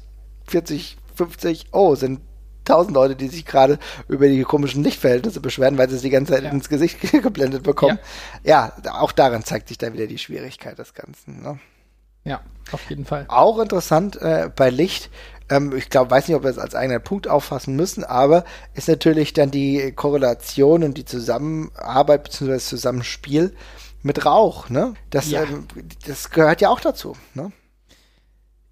40, 0.51 0.97
50, 1.15 1.67
oh, 1.71 1.95
sind 1.95 2.21
tausend 2.65 2.93
Leute, 2.93 3.15
die 3.15 3.27
sich 3.27 3.45
gerade 3.45 3.79
über 4.07 4.27
die 4.27 4.43
komischen 4.43 4.83
Lichtverhältnisse 4.83 5.39
beschweren, 5.39 5.77
weil 5.77 5.89
sie 5.89 5.95
es 5.95 6.01
die 6.01 6.09
ganze 6.09 6.33
Zeit 6.33 6.43
ja. 6.43 6.51
ins 6.51 6.69
Gesicht 6.69 6.99
geblendet 7.11 7.63
bekommen. 7.63 7.99
Ja. 8.43 8.73
ja. 8.83 8.93
auch 8.93 9.11
daran 9.11 9.43
zeigt 9.43 9.69
sich 9.69 9.77
dann 9.77 9.93
wieder 9.93 10.07
die 10.07 10.17
Schwierigkeit 10.17 10.77
des 10.77 10.93
Ganzen. 10.93 11.41
Ne? 11.41 11.59
Ja, 12.23 12.41
auf 12.71 12.87
jeden 12.89 13.05
Fall. 13.05 13.25
Auch 13.29 13.59
interessant 13.59 14.21
äh, 14.21 14.49
bei 14.55 14.69
Licht, 14.69 15.09
ähm, 15.49 15.75
ich 15.75 15.89
glaube, 15.89 16.11
weiß 16.11 16.27
nicht, 16.27 16.37
ob 16.37 16.43
wir 16.43 16.51
es 16.51 16.59
als 16.59 16.75
eigenen 16.75 17.01
Punkt 17.01 17.27
auffassen 17.27 17.75
müssen, 17.75 18.03
aber 18.03 18.43
ist 18.73 18.87
natürlich 18.87 19.33
dann 19.33 19.49
die 19.49 19.91
Korrelation 19.93 20.83
und 20.83 20.97
die 20.97 21.05
Zusammenarbeit 21.05 22.23
bzw. 22.23 22.57
Zusammenspiel 22.59 23.55
mit 24.03 24.25
Rauch. 24.25 24.69
Ne? 24.69 24.93
Das, 25.09 25.31
ja. 25.31 25.43
ähm, 25.43 25.67
das 26.05 26.29
gehört 26.29 26.61
ja 26.61 26.69
auch 26.69 26.79
dazu. 26.79 27.15
Ne? 27.33 27.51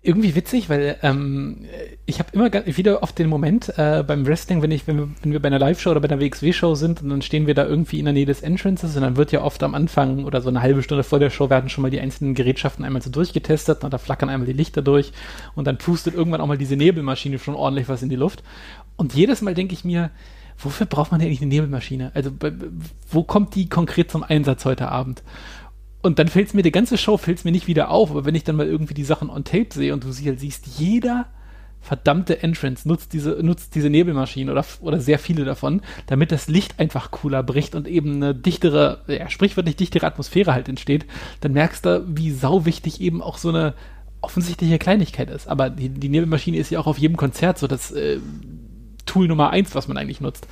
Irgendwie 0.02 0.34
witzig, 0.34 0.70
weil 0.70 0.97
ähm, 1.02 1.66
ich 2.06 2.20
habe 2.20 2.30
immer 2.32 2.52
wieder 2.78 3.04
oft 3.04 3.20
den 3.20 3.28
Moment 3.28 3.78
äh, 3.78 4.02
beim 4.08 4.26
Wrestling, 4.26 4.62
wenn 4.62 4.72
ich, 4.72 4.88
wenn 4.88 4.97
wir, 4.97 5.10
wenn 5.22 5.34
wir 5.34 5.41
bei 5.41 5.47
einer 5.47 5.60
Live-Show 5.60 5.91
oder 5.91 6.00
bei 6.00 6.10
einer 6.10 6.22
WXW-Show 6.22 6.76
sind 6.76 7.02
und 7.02 7.10
dann 7.10 7.22
stehen 7.22 7.47
wir 7.47 7.54
da 7.54 7.66
irgendwie 7.66 8.00
in 8.00 8.06
der 8.06 8.14
Nähe 8.14 8.26
des 8.26 8.41
Entrances 8.41 8.95
und 8.95 9.02
dann 9.02 9.18
wird 9.18 9.34
ja 9.34 9.41
oft 9.41 9.62
am 9.62 9.76
Anfang 9.76 10.24
oder 10.24 10.41
so 10.41 10.47
eine 10.47 10.62
halbe 10.62 10.84
Stunde 10.84 11.04
vor 11.04 11.20
der 11.20 11.30
Show 11.30 11.50
werden 11.50 11.70
schon 11.70 11.82
mal 11.82 11.91
die 11.91 12.00
einzelnen 12.00 12.34
Gerätschaften 12.34 12.86
einmal 12.86 13.02
so 13.02 13.10
durchgetestet 13.10 13.84
und 13.84 13.93
da 13.93 13.97
flackern 13.97 14.30
einmal 14.30 14.47
die 14.47 14.54
Lichter 14.54 14.82
durch 14.82 15.12
und 15.56 15.68
dann 15.68 15.78
pustet 15.78 16.14
irgendwann 16.14 16.39
auch 16.39 16.47
mal 16.47 16.58
diese 16.58 16.78
Nebelmaschine 16.78 17.38
schon 17.38 17.56
ordentlich 17.56 17.89
was 17.89 18.02
in 18.02 18.10
die 18.10 18.16
Luft. 18.16 18.41
Und 18.95 19.14
jedes 19.14 19.41
Mal 19.41 19.54
denke 19.54 19.74
ich 19.74 19.84
mir, 19.84 20.12
wofür 20.58 20.86
braucht 20.86 21.12
man 21.12 21.22
eigentlich 21.22 21.41
eine 21.41 21.50
Nebelmaschine? 21.50 22.12
Also 22.14 22.32
wo 23.12 23.24
kommt 23.24 23.56
die 23.56 23.68
konkret 23.68 24.12
zum 24.12 24.24
Einsatz 24.24 24.64
heute 24.64 24.89
Abend? 24.89 25.24
Und 26.02 26.18
dann 26.20 26.30
fällt 26.30 26.47
es 26.47 26.54
mir, 26.54 26.62
die 26.62 26.72
ganze 26.72 26.97
Show 26.97 27.18
fällt 27.18 27.39
es 27.39 27.43
mir 27.43 27.52
nicht 27.52 27.68
wieder 27.68 27.89
auf, 27.89 28.12
aber 28.12 28.26
wenn 28.26 28.36
ich 28.36 28.43
dann 28.43 28.56
mal 28.56 28.68
irgendwie 28.68 28.93
die 28.93 29.04
Sachen 29.04 29.30
on 29.30 29.43
tape 29.43 29.68
sehe 29.74 29.93
und 29.93 30.04
du 30.04 30.12
sie 30.12 30.28
halt 30.28 30.39
siehst, 30.39 30.66
jeder 30.78 31.26
verdammte 31.82 32.43
Entrance 32.43 32.88
nutzt 32.88 33.14
diese, 33.14 33.32
nutzt 33.41 33.74
diese 33.76 33.89
Nebelmaschine 33.89 34.52
oder, 34.52 34.66
oder 34.82 35.00
sehr 35.00 35.18
viele 35.20 35.45
davon, 35.45 35.82
damit 36.08 36.32
das 36.32 36.47
Licht 36.47 36.80
einfach 36.80 37.12
cooler 37.12 37.41
bricht 37.41 37.74
und 37.76 37.88
eben 37.88 38.16
eine 38.16 38.36
dichtere, 38.36 39.02
ja, 39.08 39.30
sprichwörtlich 39.30 39.76
dichtere 39.76 40.06
Atmosphäre 40.06 40.54
halt 40.54 40.70
entsteht, 40.70 41.06
dann 41.41 41.54
merkst 41.54 41.86
du, 41.86 42.04
wie 42.08 42.32
sau 42.32 42.66
wichtig 42.66 43.02
eben 43.02 43.22
auch 43.22 43.38
so 43.38 43.50
eine 43.50 43.74
offensichtliche 44.22 44.80
Kleinigkeit 44.80 45.30
ist. 45.30 45.47
Aber 45.47 45.70
die, 45.70 45.89
die 45.89 46.10
Nebelmaschine 46.10 46.58
ist 46.58 46.70
ja 46.70 46.80
auch 46.80 46.88
auf 46.88 46.97
jedem 46.97 47.18
Konzert 47.18 47.58
so, 47.58 47.68
dass 47.68 47.91
äh, 47.91 48.20
Tool 49.06 49.28
Nummer 49.28 49.50
eins, 49.50 49.74
was 49.76 49.88
man 49.88 49.97
eigentlich 49.97 50.22
nutzt. 50.22 50.47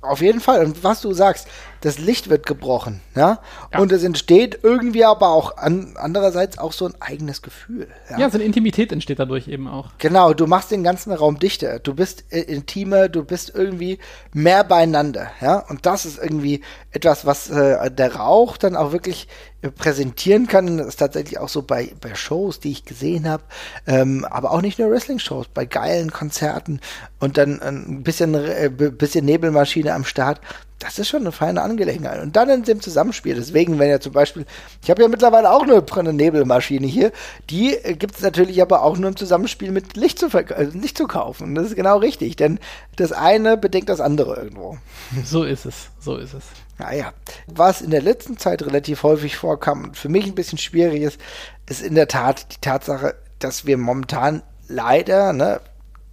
Auf 0.00 0.20
jeden 0.20 0.40
Fall. 0.40 0.64
Und 0.64 0.84
was 0.84 1.00
du 1.00 1.12
sagst, 1.12 1.48
das 1.80 1.98
Licht 1.98 2.28
wird 2.28 2.46
gebrochen, 2.46 3.00
ja? 3.14 3.40
ja. 3.72 3.78
Und 3.78 3.92
es 3.92 4.02
entsteht 4.02 4.60
irgendwie 4.62 5.04
aber 5.04 5.28
auch 5.28 5.56
an, 5.56 5.94
andererseits 5.96 6.58
auch 6.58 6.72
so 6.72 6.86
ein 6.86 6.94
eigenes 7.00 7.42
Gefühl. 7.42 7.88
Ja? 8.10 8.18
ja, 8.18 8.30
so 8.30 8.36
eine 8.36 8.44
Intimität 8.44 8.92
entsteht 8.92 9.18
dadurch 9.18 9.48
eben 9.48 9.68
auch. 9.68 9.90
Genau, 9.98 10.34
du 10.34 10.46
machst 10.46 10.70
den 10.70 10.82
ganzen 10.82 11.12
Raum 11.12 11.38
dichter. 11.38 11.78
Du 11.78 11.94
bist 11.94 12.24
äh, 12.30 12.40
intimer, 12.40 13.08
du 13.08 13.24
bist 13.24 13.52
irgendwie 13.54 13.98
mehr 14.32 14.64
beieinander, 14.64 15.30
ja? 15.40 15.58
Und 15.68 15.86
das 15.86 16.04
ist 16.04 16.18
irgendwie 16.18 16.62
etwas, 16.90 17.26
was 17.26 17.50
äh, 17.50 17.90
der 17.90 18.16
Rauch 18.16 18.56
dann 18.56 18.74
auch 18.74 18.92
wirklich 18.92 19.28
äh, 19.60 19.70
präsentieren 19.70 20.46
kann. 20.46 20.78
Das 20.78 20.88
ist 20.88 20.96
tatsächlich 20.96 21.38
auch 21.38 21.48
so 21.48 21.62
bei, 21.62 21.92
bei 22.00 22.14
Shows, 22.14 22.60
die 22.60 22.70
ich 22.70 22.84
gesehen 22.84 23.28
habe, 23.28 23.42
ähm, 23.86 24.24
aber 24.24 24.50
auch 24.50 24.62
nicht 24.62 24.78
nur 24.78 24.90
Wrestling-Shows, 24.90 25.48
bei 25.54 25.64
geilen 25.64 26.12
Konzerten 26.12 26.80
und 27.20 27.38
dann 27.38 27.60
ein 27.60 28.02
bisschen, 28.02 28.34
äh, 28.34 28.70
bisschen 28.70 29.24
Nebelmaschine 29.24 29.94
am 29.94 30.04
Start 30.04 30.40
das 30.78 30.98
ist 30.98 31.08
schon 31.08 31.22
eine 31.22 31.32
feine 31.32 31.62
Angelegenheit. 31.62 32.22
Und 32.22 32.36
dann 32.36 32.48
in 32.48 32.62
dem 32.62 32.80
Zusammenspiel. 32.80 33.34
Deswegen, 33.34 33.78
wenn 33.78 33.90
ja 33.90 33.98
zum 33.98 34.12
Beispiel, 34.12 34.46
ich 34.82 34.90
habe 34.90 35.02
ja 35.02 35.08
mittlerweile 35.08 35.50
auch 35.50 35.62
eine, 35.62 35.84
eine 35.96 36.12
Nebelmaschine 36.12 36.86
hier, 36.86 37.10
die 37.50 37.74
äh, 37.74 37.94
gibt 37.94 38.16
es 38.16 38.22
natürlich 38.22 38.62
aber 38.62 38.82
auch 38.82 38.96
nur 38.96 39.08
im 39.08 39.16
Zusammenspiel 39.16 39.72
mit 39.72 39.96
Licht 39.96 40.18
zu, 40.18 40.28
äh, 40.28 40.64
Licht 40.64 40.96
zu 40.96 41.08
kaufen. 41.08 41.54
Das 41.54 41.66
ist 41.66 41.76
genau 41.76 41.98
richtig, 41.98 42.36
denn 42.36 42.60
das 42.96 43.12
eine 43.12 43.56
bedingt 43.56 43.88
das 43.88 44.00
andere 44.00 44.36
irgendwo. 44.36 44.78
So 45.24 45.42
ist 45.42 45.66
es, 45.66 45.88
so 45.98 46.16
ist 46.16 46.34
es. 46.34 46.44
Naja, 46.78 47.12
was 47.48 47.82
in 47.82 47.90
der 47.90 48.02
letzten 48.02 48.38
Zeit 48.38 48.62
relativ 48.62 49.02
häufig 49.02 49.36
vorkam 49.36 49.84
und 49.84 49.96
für 49.96 50.08
mich 50.08 50.26
ein 50.26 50.36
bisschen 50.36 50.58
schwierig 50.58 51.02
ist, 51.02 51.20
ist 51.68 51.82
in 51.82 51.96
der 51.96 52.06
Tat 52.06 52.54
die 52.54 52.60
Tatsache, 52.60 53.16
dass 53.40 53.66
wir 53.66 53.76
momentan 53.78 54.42
leider, 54.68 55.32
ne, 55.32 55.60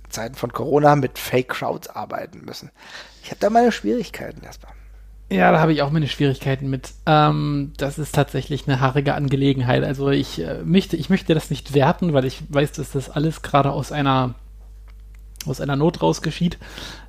Zeiten 0.10 0.36
von 0.36 0.54
Corona 0.54 0.96
mit 0.96 1.20
Fake 1.20 1.50
Crowds 1.50 1.90
arbeiten 1.90 2.46
müssen. 2.46 2.72
Ich 3.26 3.32
habe 3.32 3.40
da 3.40 3.50
meine 3.50 3.72
Schwierigkeiten 3.72 4.44
erstmal. 4.44 4.72
Ja, 5.32 5.52
da 5.52 5.60
habe 5.60 5.74
ich 5.74 5.82
auch 5.82 5.90
meine 5.90 6.08
Schwierigkeiten 6.08 6.70
mit. 6.70 6.92
Ähm, 7.08 7.74
das 7.78 7.98
ist 7.98 8.14
tatsächlich 8.14 8.68
eine 8.68 8.80
haarige 8.80 9.16
Angelegenheit. 9.16 9.84
Also 9.84 10.12
ich 10.12 10.40
äh, 10.44 10.62
möchte, 10.64 10.96
ich 10.96 11.10
möchte 11.10 11.34
das 11.34 11.50
nicht 11.50 11.74
werten, 11.74 12.14
weil 12.14 12.26
ich 12.26 12.44
weiß, 12.50 12.74
dass 12.74 12.92
das 12.92 13.10
alles 13.10 13.42
gerade 13.42 13.72
aus 13.72 13.92
einer 13.92 14.36
aus 15.48 15.60
einer 15.60 15.76
Not 15.76 16.04
raus 16.04 16.22
geschieht 16.22 16.60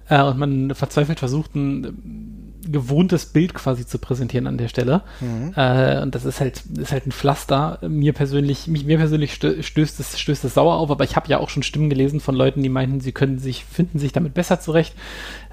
äh, 0.08 0.22
und 0.22 0.38
man 0.38 0.74
verzweifelt 0.74 1.18
versucht, 1.18 1.54
ein 1.54 2.45
gewohntes 2.70 3.26
Bild 3.26 3.54
quasi 3.54 3.86
zu 3.86 3.98
präsentieren 3.98 4.46
an 4.46 4.58
der 4.58 4.68
Stelle. 4.68 5.02
Mhm. 5.20 5.52
Äh, 5.56 6.02
und 6.02 6.14
das 6.14 6.24
ist 6.24 6.40
halt, 6.40 6.62
ist 6.76 6.92
halt 6.92 7.06
ein 7.06 7.12
Pflaster. 7.12 7.78
Mir 7.86 8.12
persönlich, 8.12 8.66
mich, 8.66 8.84
mir 8.84 8.98
persönlich 8.98 9.34
stößt 9.34 10.00
es, 10.00 10.18
stößt 10.18 10.44
es 10.44 10.54
sauer 10.54 10.74
auf, 10.76 10.90
aber 10.90 11.04
ich 11.04 11.16
habe 11.16 11.28
ja 11.28 11.38
auch 11.38 11.48
schon 11.48 11.62
Stimmen 11.62 11.90
gelesen 11.90 12.20
von 12.20 12.34
Leuten, 12.34 12.62
die 12.62 12.68
meinten, 12.68 13.00
sie 13.00 13.12
können 13.12 13.38
sich, 13.38 13.64
finden 13.64 13.98
sich 13.98 14.12
damit 14.12 14.34
besser 14.34 14.60
zurecht. 14.60 14.94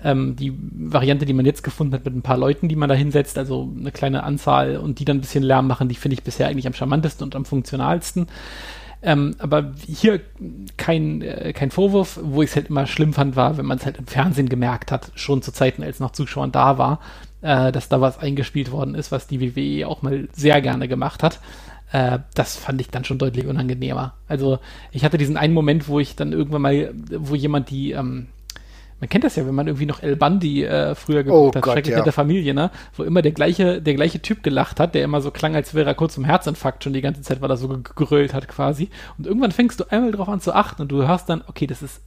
Ähm, 0.04 0.36
die 0.36 0.54
Variante, 0.58 1.26
die 1.26 1.34
man 1.34 1.46
jetzt 1.46 1.64
gefunden 1.64 1.94
hat 1.94 2.06
mit 2.06 2.16
ein 2.16 2.22
paar 2.22 2.38
Leuten, 2.38 2.68
die 2.68 2.76
man 2.76 2.90
da 2.90 2.96
hinsetzt, 2.96 3.38
also 3.38 3.72
eine 3.80 3.92
kleine 3.92 4.24
Anzahl 4.24 4.78
und 4.78 5.00
die 5.00 5.06
dann 5.06 5.18
ein 5.18 5.22
bisschen 5.22 5.44
Lärm 5.44 5.68
machen, 5.68 5.90
die 5.90 5.96
finde 5.96 6.14
ich 6.16 6.24
bisher 6.24 6.48
eigentlich 6.48 6.68
am 6.68 6.74
charmantesten 6.74 7.24
und 7.24 7.36
am 7.36 7.46
funktionalsten. 7.46 8.28
Ähm, 9.06 9.36
aber 9.40 9.74
hier 9.86 10.22
kein, 10.78 11.22
äh, 11.22 11.52
kein 11.52 11.72
Vorwurf, 11.72 12.18
wo 12.24 12.42
ich 12.42 12.52
es 12.52 12.56
halt 12.56 12.70
immer 12.70 12.88
schlimm 12.88 13.12
fand, 13.12 13.36
war, 13.36 13.58
wenn 13.58 13.66
man 13.66 13.78
es 13.78 13.86
halt 13.86 13.98
im 13.98 14.08
Fernsehen 14.08 14.48
gemerkt 14.48 14.94
hat, 14.94 15.12
schon 15.16 15.42
zu 15.42 15.52
Zeiten, 15.52 15.84
als 15.84 16.00
noch 16.00 16.12
Zuschauer 16.12 16.48
da 16.48 16.78
war, 16.78 17.00
äh, 17.42 17.74
dass 17.74 17.90
da 17.90 18.00
was 18.00 18.18
eingespielt 18.18 18.72
worden 18.72 18.96
ist, 18.96 19.12
was 19.12 19.28
die 19.28 19.42
WWE 19.42 19.88
auch 19.88 20.02
mal 20.04 20.30
sehr 20.32 20.62
gerne 20.62 20.88
gemacht 20.88 21.22
hat. 21.22 21.42
Äh, 21.92 22.20
das 22.34 22.56
fand 22.56 22.80
ich 22.80 22.90
dann 22.90 23.04
schon 23.04 23.18
deutlich 23.18 23.46
unangenehmer. 23.46 24.14
Also 24.30 24.60
ich 24.94 25.04
hatte 25.04 25.18
diesen 25.18 25.36
einen 25.36 25.54
Moment, 25.54 25.90
wo 25.90 26.00
ich 26.00 26.16
dann 26.16 26.32
irgendwann 26.32 26.62
mal, 26.62 26.94
wo 26.96 27.36
jemand 27.36 27.70
die, 27.72 27.92
ähm, 27.92 28.28
man 29.04 29.10
kennt 29.10 29.26
das 29.26 29.36
ja, 29.36 29.46
wenn 29.46 29.54
man 29.54 29.68
irgendwie 29.68 29.86
noch 29.86 30.02
El 30.02 30.16
Bandi 30.16 30.64
äh, 30.64 30.96
früher 30.96 31.26
geguckt 31.26 31.56
oh 31.56 31.58
hat, 31.58 31.62
Gott, 31.62 31.74
Schrecklich 31.74 31.98
ja. 31.98 32.04
der 32.04 32.14
Familie, 32.14 32.54
ne? 32.54 32.72
Wo 32.96 33.04
immer 33.04 33.22
der 33.22 33.34
gleiche, 33.34 33.82
der 33.82 33.96
gleiche 33.96 34.22
Typ 34.22 34.44
gelacht 34.44 34.80
hat, 34.80 34.96
der 34.96 35.04
immer 35.04 35.20
so 35.20 35.30
klang, 35.30 35.56
als 35.56 35.74
wäre 35.74 35.90
er 35.90 35.94
kurz 35.94 36.14
zum 36.14 36.24
Herzinfarkt 36.24 36.86
schon 36.86 36.94
die 36.94 37.02
ganze 37.02 37.22
Zeit, 37.22 37.42
weil 37.42 37.50
er 37.50 37.58
so 37.58 37.68
gegrölt 37.68 38.34
hat 38.34 38.48
quasi. 38.48 38.90
Und 39.18 39.28
irgendwann 39.28 39.52
fängst 39.52 39.82
du 39.82 39.84
einmal 39.90 40.14
drauf 40.14 40.30
an 40.30 40.40
zu 40.40 40.56
achten 40.56 40.84
und 40.84 40.90
du 40.90 41.06
hörst 41.06 41.28
dann, 41.28 41.44
okay, 41.48 41.68
das 41.68 41.82
ist 41.82 42.00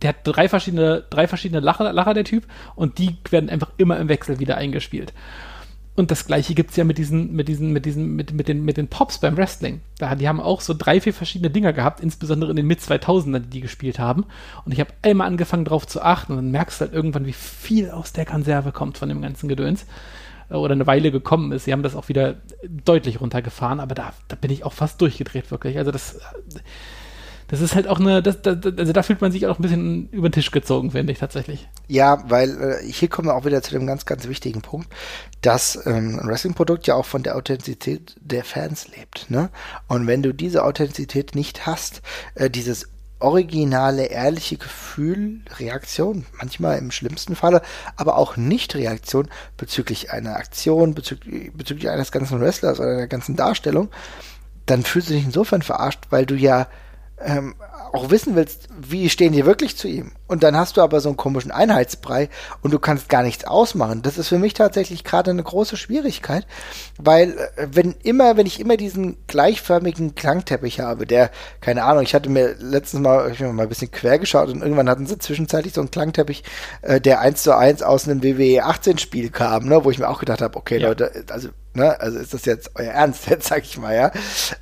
der 0.00 0.08
hat 0.08 0.16
drei 0.24 0.48
verschiedene, 0.48 1.04
drei 1.10 1.28
verschiedene 1.28 1.60
Lacher, 1.60 1.92
Lacher, 1.92 2.14
der 2.14 2.24
Typ, 2.24 2.44
und 2.74 2.96
die 2.96 3.18
werden 3.30 3.50
einfach 3.50 3.70
immer 3.76 3.98
im 3.98 4.08
Wechsel 4.08 4.40
wieder 4.40 4.56
eingespielt. 4.56 5.12
Und 5.94 6.10
das 6.10 6.26
gleiche 6.26 6.54
gibt 6.54 6.70
es 6.70 6.76
ja 6.76 6.84
mit 6.84 6.96
diesen, 6.96 7.32
mit 7.32 7.48
diesen, 7.48 7.70
mit 7.72 7.84
diesen, 7.84 8.16
mit, 8.16 8.32
mit 8.32 8.48
den, 8.48 8.64
mit 8.64 8.78
den 8.78 8.88
Pops 8.88 9.18
beim 9.18 9.36
Wrestling. 9.36 9.82
Da, 9.98 10.14
die 10.14 10.26
haben 10.26 10.40
auch 10.40 10.62
so 10.62 10.74
drei, 10.76 11.00
vier 11.02 11.12
verschiedene 11.12 11.50
Dinger 11.50 11.74
gehabt, 11.74 12.00
insbesondere 12.00 12.50
in 12.50 12.56
den 12.56 12.66
Mid-2000ern, 12.66 13.40
die 13.40 13.50
die 13.50 13.60
gespielt 13.60 13.98
haben. 13.98 14.24
Und 14.64 14.72
ich 14.72 14.80
habe 14.80 14.90
einmal 15.02 15.26
angefangen 15.26 15.66
darauf 15.66 15.86
zu 15.86 16.00
achten 16.00 16.32
und 16.32 16.38
dann 16.38 16.50
merkst 16.50 16.80
du 16.80 16.84
halt 16.86 16.94
irgendwann, 16.94 17.26
wie 17.26 17.34
viel 17.34 17.90
aus 17.90 18.14
der 18.14 18.24
Konserve 18.24 18.72
kommt 18.72 18.96
von 18.96 19.10
dem 19.10 19.20
ganzen 19.20 19.48
Gedöns. 19.48 19.84
Äh, 20.52 20.54
oder 20.54 20.72
eine 20.72 20.86
Weile 20.86 21.10
gekommen 21.10 21.52
ist. 21.52 21.64
Sie 21.64 21.72
haben 21.72 21.82
das 21.82 21.96
auch 21.96 22.08
wieder 22.08 22.36
deutlich 22.62 23.20
runtergefahren, 23.20 23.80
aber 23.80 23.94
da, 23.94 24.12
da 24.28 24.36
bin 24.36 24.50
ich 24.50 24.64
auch 24.64 24.72
fast 24.72 25.00
durchgedreht, 25.00 25.50
wirklich. 25.50 25.78
Also 25.78 25.90
das, 25.90 26.20
das 27.52 27.60
ist 27.60 27.74
halt 27.74 27.86
auch 27.86 28.00
eine, 28.00 28.22
das, 28.22 28.40
das, 28.40 28.56
also 28.64 28.94
da 28.94 29.02
fühlt 29.02 29.20
man 29.20 29.30
sich 29.30 29.46
auch 29.46 29.58
ein 29.58 29.62
bisschen 29.62 30.08
über 30.08 30.30
den 30.30 30.32
Tisch 30.32 30.52
gezogen, 30.52 30.92
finde 30.92 31.12
ich 31.12 31.18
tatsächlich. 31.18 31.68
Ja, 31.86 32.24
weil 32.26 32.80
äh, 32.80 32.90
hier 32.90 33.08
kommen 33.08 33.28
wir 33.28 33.34
auch 33.34 33.44
wieder 33.44 33.60
zu 33.60 33.72
dem 33.72 33.86
ganz, 33.86 34.06
ganz 34.06 34.26
wichtigen 34.26 34.62
Punkt, 34.62 34.88
dass 35.42 35.78
ähm, 35.84 36.18
ein 36.18 36.28
Wrestling-Produkt 36.28 36.86
ja 36.86 36.94
auch 36.94 37.04
von 37.04 37.22
der 37.22 37.36
Authentizität 37.36 38.16
der 38.22 38.44
Fans 38.44 38.88
lebt. 38.96 39.30
Ne? 39.30 39.50
Und 39.86 40.06
wenn 40.06 40.22
du 40.22 40.32
diese 40.32 40.64
Authentizität 40.64 41.34
nicht 41.34 41.66
hast, 41.66 42.00
äh, 42.36 42.48
dieses 42.48 42.88
originale, 43.18 44.06
ehrliche 44.06 44.56
Gefühl, 44.56 45.42
Reaktion, 45.58 46.24
manchmal 46.38 46.78
im 46.78 46.90
schlimmsten 46.90 47.36
Falle, 47.36 47.60
aber 47.96 48.16
auch 48.16 48.38
Nicht-Reaktion 48.38 49.28
bezüglich 49.58 50.10
einer 50.10 50.36
Aktion, 50.36 50.94
bezüglich, 50.94 51.52
bezüglich 51.52 51.90
eines 51.90 52.12
ganzen 52.12 52.40
Wrestlers 52.40 52.80
oder 52.80 52.92
einer 52.92 53.08
ganzen 53.08 53.36
Darstellung, 53.36 53.90
dann 54.64 54.84
fühlst 54.84 55.10
du 55.10 55.12
dich 55.12 55.26
insofern 55.26 55.60
verarscht, 55.60 56.06
weil 56.08 56.24
du 56.24 56.34
ja 56.34 56.66
ähm, 57.24 57.54
auch 57.92 58.10
wissen 58.10 58.34
willst, 58.36 58.68
wie 58.76 59.08
stehen 59.10 59.32
die 59.32 59.44
wirklich 59.46 59.76
zu 59.76 59.88
ihm. 59.88 60.12
Und 60.32 60.42
dann 60.42 60.56
hast 60.56 60.78
du 60.78 60.80
aber 60.80 60.98
so 61.02 61.10
einen 61.10 61.18
komischen 61.18 61.50
Einheitsbrei 61.50 62.30
und 62.62 62.72
du 62.72 62.78
kannst 62.78 63.10
gar 63.10 63.22
nichts 63.22 63.44
ausmachen. 63.44 64.00
Das 64.00 64.16
ist 64.16 64.28
für 64.28 64.38
mich 64.38 64.54
tatsächlich 64.54 65.04
gerade 65.04 65.30
eine 65.30 65.42
große 65.42 65.76
Schwierigkeit, 65.76 66.46
weil 66.98 67.32
äh, 67.56 67.68
wenn 67.70 67.94
immer, 68.02 68.38
wenn 68.38 68.46
ich 68.46 68.58
immer 68.58 68.78
diesen 68.78 69.18
gleichförmigen 69.26 70.14
Klangteppich 70.14 70.80
habe, 70.80 71.04
der, 71.04 71.30
keine 71.60 71.84
Ahnung, 71.84 72.02
ich 72.02 72.14
hatte 72.14 72.30
mir 72.30 72.54
letztens 72.58 73.02
mal, 73.02 73.30
ich 73.30 73.40
mir 73.40 73.52
mal 73.52 73.64
ein 73.64 73.68
bisschen 73.68 73.90
quer 73.90 74.18
geschaut 74.18 74.48
und 74.48 74.62
irgendwann 74.62 74.88
hatten 74.88 75.04
sie 75.04 75.18
zwischenzeitlich 75.18 75.74
so 75.74 75.82
einen 75.82 75.90
Klangteppich, 75.90 76.44
äh, 76.80 76.98
der 76.98 77.20
eins 77.20 77.42
zu 77.42 77.54
eins 77.54 77.82
aus 77.82 78.08
einem 78.08 78.22
WWE 78.22 78.64
18 78.64 78.96
Spiel 78.96 79.28
kam, 79.28 79.66
ne, 79.66 79.84
wo 79.84 79.90
ich 79.90 79.98
mir 79.98 80.08
auch 80.08 80.20
gedacht 80.20 80.40
habe, 80.40 80.56
okay, 80.56 80.78
ja. 80.78 80.88
Leute, 80.88 81.12
also, 81.28 81.50
ne, 81.74 82.00
also 82.00 82.18
ist 82.18 82.32
das 82.32 82.46
jetzt 82.46 82.70
euer 82.74 82.92
Ernst, 82.92 83.26
jetzt 83.28 83.48
sag 83.48 83.64
ich 83.64 83.76
mal, 83.76 83.94
ja. 83.94 84.12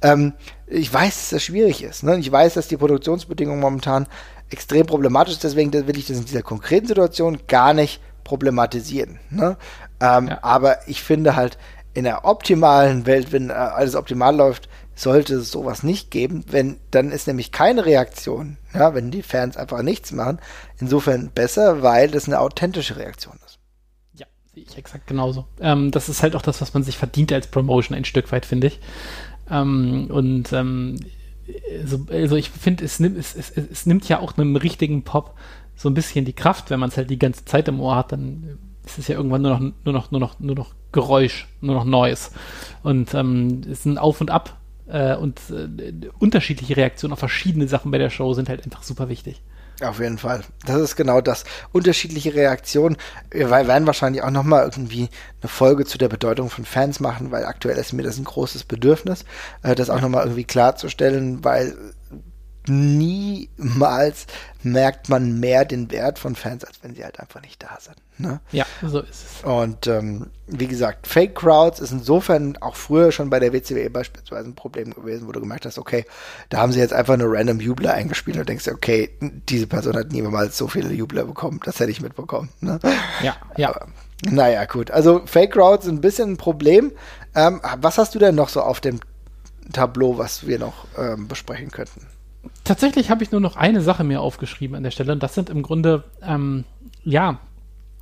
Ähm, 0.03 0.33
ich 0.66 0.93
weiß, 0.93 1.14
dass 1.14 1.31
das 1.31 1.43
schwierig 1.45 1.83
ist. 1.83 2.05
Ne? 2.05 2.18
Ich 2.18 2.31
weiß, 2.31 2.55
dass 2.55 2.68
die 2.68 2.77
Produktionsbedingungen 2.77 3.61
momentan 3.61 4.07
extrem 4.51 4.87
problematisch. 4.87 5.39
Deswegen 5.39 5.73
will 5.73 5.99
ich 5.99 6.07
das 6.07 6.19
in 6.19 6.25
dieser 6.25 6.43
konkreten 6.43 6.87
Situation 6.87 7.39
gar 7.47 7.75
nicht 7.75 8.01
problematisieren. 8.25 9.19
Ne? 9.31 9.57
Ähm, 10.01 10.29
ja. 10.29 10.39
Aber 10.43 10.89
ich 10.89 11.03
finde 11.03 11.37
halt, 11.37 11.59
in 11.93 12.05
der 12.05 12.25
optimalen 12.25 13.07
Welt, 13.07 13.33
wenn 13.33 13.51
äh, 13.51 13.55
alles 13.55 13.97
optimal 13.97 14.35
läuft, 14.37 14.69
sollte 14.95 15.35
es 15.37 15.51
sowas 15.51 15.83
nicht 15.83 16.11
geben. 16.11 16.45
Wenn, 16.49 16.79
dann 16.91 17.11
ist 17.11 17.27
nämlich 17.27 17.53
keine 17.53 17.85
Reaktion. 17.85 18.59
Ja, 18.75 18.95
wenn 18.95 19.11
die 19.11 19.23
Fans 19.23 19.57
einfach 19.57 19.83
nichts 19.83 20.13
machen. 20.13 20.39
Insofern 20.79 21.31
besser, 21.31 21.83
weil 21.83 22.09
das 22.09 22.27
eine 22.27 22.39
authentische 22.39 22.97
Reaktion 22.97 23.39
ist. 23.45 23.59
Ja, 24.15 24.27
sehe 24.55 24.65
ich 24.69 24.77
exakt 24.77 25.07
genauso. 25.07 25.47
Ähm, 25.61 25.91
das 25.91 26.09
ist 26.09 26.23
halt 26.23 26.37
auch 26.37 26.43
das, 26.43 26.61
was 26.61 26.75
man 26.75 26.85
sich 26.85 26.97
verdient 26.97 27.33
als 27.33 27.49
Promotion 27.49 27.97
ein 27.97 28.05
Stück 28.05 28.31
weit, 28.31 28.47
finde 28.47 28.69
ich. 28.69 28.79
Ähm, 29.51 30.09
und 30.11 30.53
ähm, 30.53 31.01
so, 31.85 32.07
also 32.11 32.37
ich 32.37 32.51
finde, 32.51 32.85
es 32.85 33.01
nimmt, 33.01 33.17
es, 33.19 33.35
es, 33.35 33.51
es 33.51 33.87
nimmt 33.87 34.09
ja 34.09 34.21
auch 34.21 34.37
einem 34.37 34.57
richtigen 34.57 35.03
Pop 35.03 35.37
so 35.77 35.89
ein 35.89 35.95
bisschen 35.95 36.25
die 36.25 36.33
Kraft, 36.33 36.71
wenn 36.71 36.81
man 36.81 36.91
es 36.91 36.97
halt 36.97 37.11
die 37.11 37.19
ganze 37.19 37.45
Zeit 37.45 37.67
im 37.69 37.81
Ohr 37.81 37.97
hat, 37.97 38.13
dann 38.13 38.59
ist 38.85 38.99
es 38.99 39.09
ja 39.09 39.17
irgendwann 39.17 39.43
nur 39.43 39.53
noch, 39.53 39.61
nur 39.61 39.95
noch, 39.95 40.11
nur 40.11 40.21
noch, 40.21 40.41
nur 40.41 40.55
noch 40.55 40.75
Geräusch, 40.93 41.49
nur 41.61 41.75
noch 41.75 41.85
Noise. 41.85 42.31
Und 42.83 43.15
ähm, 43.15 43.63
es 43.65 43.81
ist 43.81 43.85
ein 43.87 43.99
Auf 43.99 44.21
und 44.21 44.31
Ab 44.31 44.59
äh, 44.89 45.17
und 45.17 45.41
äh, 45.51 46.09
unterschiedliche 46.19 46.77
Reaktionen 46.77 47.13
auf 47.13 47.19
verschiedene 47.19 47.69
Sachen 47.69 47.91
bei 47.91 47.99
der 47.99 48.11
Show 48.11 48.35
sind 48.35 48.49
halt 48.49 48.65
einfach 48.65 48.83
super 48.83 49.09
wichtig. 49.09 49.43
Auf 49.83 49.99
jeden 49.99 50.18
Fall. 50.18 50.43
Das 50.66 50.81
ist 50.81 50.97
genau 50.97 51.20
das. 51.20 51.45
Unterschiedliche 51.72 52.35
Reaktionen. 52.35 52.99
Wir 53.31 53.51
werden 53.51 53.87
wahrscheinlich 53.87 54.22
auch 54.22 54.31
nochmal 54.31 54.64
irgendwie 54.64 55.09
eine 55.41 55.49
Folge 55.49 55.87
zu 55.87 55.97
der 55.97 56.09
Bedeutung 56.09 56.51
von 56.51 56.66
Fans 56.66 57.01
machen, 57.01 57.31
weil 57.31 57.47
aktuell 57.47 57.78
ist 57.78 57.95
mir 57.95 58.03
das 58.03 58.18
ein 58.18 58.24
großes 58.24 58.64
Bedürfnis, 58.64 59.24
äh, 59.62 59.74
das 59.74 59.89
auch 59.89 60.01
nochmal 60.01 60.24
irgendwie 60.24 60.45
klarzustellen, 60.45 61.43
weil 61.45 61.74
niemals 62.67 64.27
merkt 64.63 65.09
man 65.09 65.41
mehr 65.41 65.65
den 65.65 65.91
Wert 65.91 66.19
von 66.19 66.35
Fans, 66.37 66.65
als 66.65 66.83
wenn 66.83 66.95
sie 66.95 67.05
halt 67.05 67.19
einfach 67.19 67.41
nicht 67.43 67.63
da 67.63 67.79
sind. 67.81 67.97
Ne? 68.19 68.41
Ja, 68.53 68.67
so 68.83 69.01
ist 69.01 69.25
es. 69.25 69.45
Und 69.45 69.87
ähm, 69.87 70.27
wie 70.47 70.67
gesagt, 70.67 71.07
Fake 71.07 71.35
Crowds 71.35 71.81
ist 71.81 71.93
insofern 71.93 72.59
auch 72.59 72.77
früher 72.77 73.13
schon 73.13 73.31
bei 73.31 73.41
der 73.41 73.53
WCW 73.53 73.89
beispielsweise 73.89 74.49
ein 74.49 74.55
Problem 74.55 74.93
gewesen, 74.93 75.27
wo 75.27 75.33
du 75.33 75.41
gemerkt 75.41 75.65
hast, 75.65 75.79
okay, 75.79 76.05
da 76.51 76.59
haben 76.59 76.73
sie 76.73 76.81
jetzt 76.81 76.93
einfach 76.93 77.17
nur 77.17 77.33
random 77.33 77.61
Jubler 77.61 77.95
eingespielt 77.95 78.37
und 78.37 78.49
denkst, 78.49 78.69
okay, 78.69 79.11
diese 79.21 79.67
Person 79.67 79.97
hat 79.97 80.13
niemals 80.13 80.59
so 80.59 80.69
viele 80.69 80.93
Jubler 80.93 81.25
bekommen, 81.25 81.61
das 81.65 81.81
hätte 81.81 81.91
ich 81.91 82.03
mitbekommen. 82.03 82.51
Ne? 82.61 82.79
Ja, 83.23 83.37
ja. 83.57 83.71
Aber, 83.71 83.87
naja, 84.29 84.67
gut. 84.67 84.91
Also 84.91 85.23
Fake 85.25 85.53
Crowds 85.53 85.89
ein 85.89 86.03
bisschen 86.03 86.33
ein 86.33 86.37
Problem. 86.37 86.93
Ähm, 87.35 87.61
was 87.79 87.97
hast 87.97 88.15
du 88.15 88.19
denn 88.19 88.35
noch 88.35 88.51
so 88.51 88.61
auf 88.61 88.81
dem 88.81 89.01
Tableau, 89.73 90.19
was 90.19 90.47
wir 90.47 90.59
noch 90.59 90.87
ähm, 90.99 91.27
besprechen 91.27 91.71
könnten? 91.71 92.07
Tatsächlich 92.64 93.11
habe 93.11 93.22
ich 93.22 93.32
nur 93.32 93.41
noch 93.41 93.57
eine 93.57 93.80
Sache 93.82 94.05
mehr 94.05 94.20
aufgeschrieben 94.20 94.76
an 94.76 94.82
der 94.82 94.91
Stelle 94.91 95.12
und 95.12 95.22
das 95.22 95.34
sind 95.34 95.51
im 95.51 95.62
Grunde, 95.62 96.05
ähm, 96.22 96.64
ja, 97.05 97.38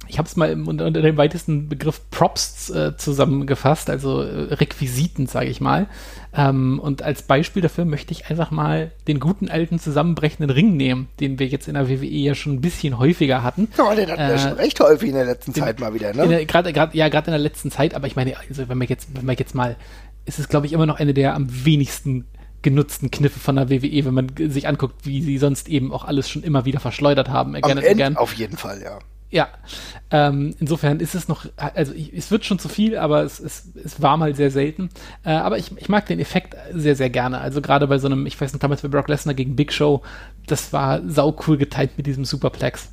ich 0.06 0.16
habe 0.18 0.26
es 0.28 0.36
mal 0.36 0.50
im, 0.50 0.66
unter 0.68 0.90
dem 0.90 1.16
weitesten 1.18 1.68
Begriff 1.68 2.00
Props 2.10 2.70
äh, 2.70 2.96
zusammengefasst, 2.96 3.90
also 3.90 4.22
äh, 4.22 4.54
Requisiten, 4.54 5.26
sage 5.26 5.50
ich 5.50 5.60
mal. 5.60 5.86
Ähm, 6.34 6.78
und 6.78 7.02
als 7.02 7.22
Beispiel 7.22 7.60
dafür 7.62 7.84
möchte 7.84 8.12
ich 8.12 8.30
einfach 8.30 8.50
mal 8.50 8.92
den 9.06 9.20
guten 9.20 9.50
alten 9.50 9.78
zusammenbrechenden 9.78 10.48
Ring 10.50 10.76
nehmen, 10.76 11.08
den 11.20 11.38
wir 11.38 11.46
jetzt 11.48 11.68
in 11.68 11.74
der 11.74 11.88
WWE 11.90 12.06
ja 12.06 12.34
schon 12.34 12.54
ein 12.54 12.60
bisschen 12.62 12.98
häufiger 12.98 13.42
hatten. 13.42 13.68
Ja, 13.76 13.94
den 13.94 14.08
hatten 14.10 14.18
wir 14.28 14.34
Äh, 14.34 14.38
schon 14.38 14.52
recht 14.52 14.80
häufig 14.80 15.08
in 15.10 15.14
der 15.16 15.26
letzten 15.26 15.52
den- 15.52 15.62
Zeit 15.64 15.80
mal 15.80 15.92
wieder, 15.92 16.14
ne? 16.14 16.46
Gerade, 16.46 16.72
gerade, 16.72 16.96
ja, 16.96 17.08
gerade 17.08 17.26
in 17.26 17.32
der 17.32 17.40
letzten 17.40 17.70
Zeit, 17.70 17.92
aber 17.94 18.06
ich 18.06 18.16
meine, 18.16 18.34
also 18.48 18.68
wenn 18.68 18.78
man 18.78 18.86
jetzt, 18.88 19.08
wenn 19.14 19.26
man 19.26 19.36
jetzt 19.36 19.54
mal, 19.54 19.76
ist 20.24 20.38
es, 20.38 20.48
glaube 20.48 20.66
ich, 20.66 20.72
immer 20.72 20.86
noch 20.86 20.98
eine 21.00 21.12
der 21.12 21.34
am 21.34 21.48
wenigsten 21.66 22.24
genutzten 22.62 23.10
Kniffe 23.10 23.38
von 23.38 23.56
der 23.56 23.70
WWE, 23.70 24.04
wenn 24.04 24.14
man 24.14 24.28
sich 24.36 24.66
anguckt, 24.66 25.06
wie 25.06 25.22
sie 25.22 25.38
sonst 25.38 25.68
eben 25.68 25.92
auch 25.92 26.04
alles 26.04 26.28
schon 26.28 26.42
immer 26.42 26.64
wieder 26.64 26.80
verschleudert 26.80 27.28
haben, 27.28 27.54
again 27.54 27.78
Am 27.78 27.84
Ende 27.84 28.04
again. 28.04 28.16
auf 28.16 28.34
jeden 28.34 28.56
Fall, 28.56 28.82
ja. 28.82 28.98
Ja, 29.30 29.48
ähm, 30.10 30.54
insofern 30.58 31.00
ist 31.00 31.14
es 31.14 31.28
noch, 31.28 31.44
also 31.56 31.92
ich, 31.92 32.14
es 32.14 32.30
wird 32.30 32.46
schon 32.46 32.58
zu 32.58 32.70
viel, 32.70 32.96
aber 32.96 33.24
es, 33.24 33.40
es, 33.40 33.68
es 33.84 34.00
war 34.00 34.16
mal 34.16 34.34
sehr 34.34 34.50
selten. 34.50 34.88
Äh, 35.22 35.32
aber 35.32 35.58
ich, 35.58 35.70
ich 35.76 35.90
mag 35.90 36.06
den 36.06 36.18
Effekt 36.18 36.56
sehr, 36.72 36.96
sehr 36.96 37.10
gerne. 37.10 37.38
Also 37.38 37.60
gerade 37.60 37.86
bei 37.88 37.98
so 37.98 38.06
einem, 38.06 38.24
ich 38.24 38.40
weiß 38.40 38.54
nicht, 38.54 38.62
damals 38.62 38.80
bei 38.80 38.88
Brock 38.88 39.08
Lesnar 39.08 39.34
gegen 39.34 39.54
Big 39.54 39.70
Show, 39.70 40.02
das 40.46 40.72
war 40.72 41.02
sau 41.06 41.36
cool 41.46 41.58
geteilt 41.58 41.90
mit 41.98 42.06
diesem 42.06 42.24
Superplex. 42.24 42.88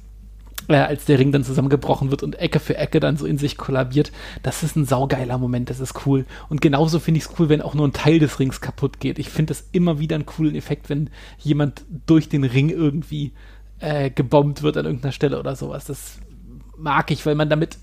Äh, 0.67 0.77
als 0.77 1.05
der 1.05 1.19
Ring 1.19 1.31
dann 1.31 1.43
zusammengebrochen 1.43 2.09
wird 2.09 2.23
und 2.23 2.39
Ecke 2.39 2.59
für 2.59 2.75
Ecke 2.77 2.99
dann 2.99 3.17
so 3.17 3.25
in 3.25 3.37
sich 3.37 3.57
kollabiert. 3.57 4.11
Das 4.41 4.63
ist 4.63 4.75
ein 4.75 4.85
saugeiler 4.85 5.37
Moment, 5.37 5.69
das 5.69 5.79
ist 5.79 6.05
cool. 6.05 6.25
Und 6.49 6.61
genauso 6.61 6.99
finde 6.99 7.19
ich 7.19 7.25
es 7.25 7.39
cool, 7.39 7.49
wenn 7.49 7.61
auch 7.61 7.75
nur 7.75 7.87
ein 7.87 7.93
Teil 7.93 8.17
des 8.17 8.39
Rings 8.39 8.61
kaputt 8.61 8.99
geht. 8.99 9.19
Ich 9.19 9.29
finde 9.29 9.53
das 9.53 9.67
immer 9.71 9.99
wieder 9.99 10.15
einen 10.15 10.25
coolen 10.25 10.55
Effekt, 10.55 10.89
wenn 10.89 11.09
jemand 11.37 11.85
durch 12.07 12.29
den 12.29 12.43
Ring 12.43 12.69
irgendwie 12.69 13.33
äh, 13.79 14.09
gebombt 14.09 14.63
wird 14.63 14.77
an 14.77 14.85
irgendeiner 14.85 15.11
Stelle 15.11 15.39
oder 15.39 15.55
sowas. 15.55 15.85
Das 15.85 16.19
mag 16.77 17.11
ich, 17.11 17.25
weil 17.25 17.35
man 17.35 17.49
damit, 17.49 17.77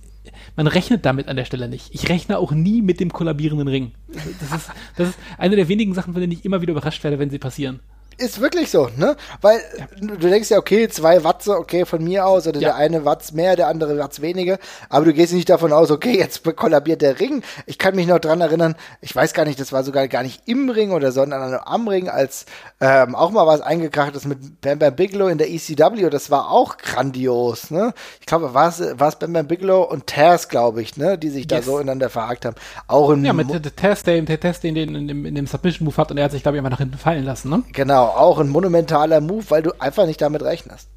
man 0.57 0.67
rechnet 0.67 1.07
damit 1.07 1.29
an 1.29 1.37
der 1.37 1.45
Stelle 1.45 1.69
nicht. 1.69 1.95
Ich 1.95 2.09
rechne 2.09 2.39
auch 2.39 2.51
nie 2.51 2.83
mit 2.83 2.99
dem 2.99 3.13
kollabierenden 3.13 3.69
Ring. 3.69 3.93
Das 4.41 4.61
ist, 4.61 4.71
das 4.97 5.09
ist 5.11 5.19
eine 5.39 5.55
der 5.55 5.69
wenigen 5.69 5.95
Sachen, 5.95 6.15
von 6.15 6.21
denen 6.21 6.33
ich 6.33 6.45
immer 6.45 6.63
wieder 6.63 6.73
überrascht 6.73 7.05
werde, 7.05 7.19
wenn 7.19 7.31
sie 7.31 7.39
passieren. 7.39 7.81
Ist 8.19 8.41
wirklich 8.41 8.71
so, 8.71 8.89
ne? 8.97 9.17
Weil 9.41 9.61
du 10.01 10.17
denkst 10.17 10.51
ja, 10.51 10.59
okay, 10.59 10.89
zwei 10.89 11.25
Watts, 11.25 11.49
okay, 11.49 11.85
von 11.85 12.03
mir 12.05 12.27
aus, 12.27 12.47
oder 12.47 12.61
Ja. 12.61 12.69
der 12.69 12.77
eine 12.77 13.05
Watts 13.05 13.33
mehr, 13.33 13.57
der 13.57 13.69
andere 13.69 13.99
Watts 13.99 14.21
weniger, 14.23 14.59
aber 14.89 15.05
du 15.07 15.13
gehst 15.13 15.33
nicht 15.33 15.49
davon 15.49 15.73
aus, 15.73 15.91
okay, 15.91 16.17
jetzt 16.19 16.43
kollabiert 16.57 17.03
der 17.03 17.19
Ring. 17.21 17.43
Ich 17.67 17.79
kann 17.79 17.95
mich 17.97 18.07
noch 18.07 18.19
dran 18.19 18.41
erinnern, 18.41 18.75
ich 19.01 19.15
weiß 19.15 19.33
gar 19.35 19.45
nicht, 19.45 19.59
das 19.61 19.73
war 19.73 19.83
sogar 19.85 20.09
gar 20.09 20.23
nicht 20.23 20.43
im 20.47 20.69
Ring 20.71 20.93
oder 20.93 21.13
sondern 21.13 21.55
am 21.65 21.89
Ring, 21.89 22.09
als 22.09 22.47
ähm, 22.81 23.15
auch 23.15 23.31
mal 23.31 23.47
was 23.47 23.61
eingekracht 23.61 24.15
ist 24.17 24.27
mit 24.27 24.61
Bam 24.61 24.79
Bam 24.79 24.95
Bigelow 24.95 25.29
in 25.29 25.39
der 25.39 25.51
ECW, 25.51 26.11
das 26.11 26.31
war 26.31 26.51
auch 26.51 26.77
grandios, 26.79 27.71
ne? 27.71 27.93
Ich 28.21 28.27
glaube, 28.27 28.55
war 28.55 28.69
es 28.69 29.17
Bam 29.17 29.33
Bam 29.33 29.47
Bigelow 29.47 29.83
und 29.83 30.07
Taz, 30.07 30.49
glaube 30.49 30.83
ich, 30.83 30.97
ne, 30.97 31.19
die 31.19 31.31
sich 31.31 31.47
da 31.47 31.57
Yes. 31.57 31.67
so 31.67 31.77
ineinander 31.79 32.11
verhakt 32.11 32.45
haben. 32.45 32.57
Auch 32.89 33.11
in 33.11 33.25
Ja, 33.25 33.33
mit 33.33 33.51
der 33.51 33.61
der 33.61 33.75
Test, 33.77 34.07
der, 34.07 34.21
der 34.23 34.41
Test, 34.41 34.63
den, 34.65 34.75
den 34.75 34.95
in 34.95 35.09
dem, 35.09 35.27
in 35.27 35.35
dem 35.35 35.47
Submission-Move 35.47 35.97
hat 35.97 36.11
und 36.11 36.19
er 36.19 36.25
hat 36.25 36.33
sich, 36.33 36.43
glaube 36.43 36.57
ich, 36.57 36.61
einfach 36.61 36.71
nach 36.73 36.79
hinten 36.79 36.99
fallen 36.99 37.25
lassen, 37.25 37.51
ne? 37.51 37.63
genau, 37.73 38.02
auch 38.09 38.39
ein 38.39 38.49
monumentaler 38.49 39.21
Move, 39.21 39.45
weil 39.49 39.63
du 39.63 39.73
einfach 39.81 40.07
nicht 40.07 40.21
damit 40.21 40.43
rechnest. 40.43 40.89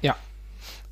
Ja. 0.00 0.16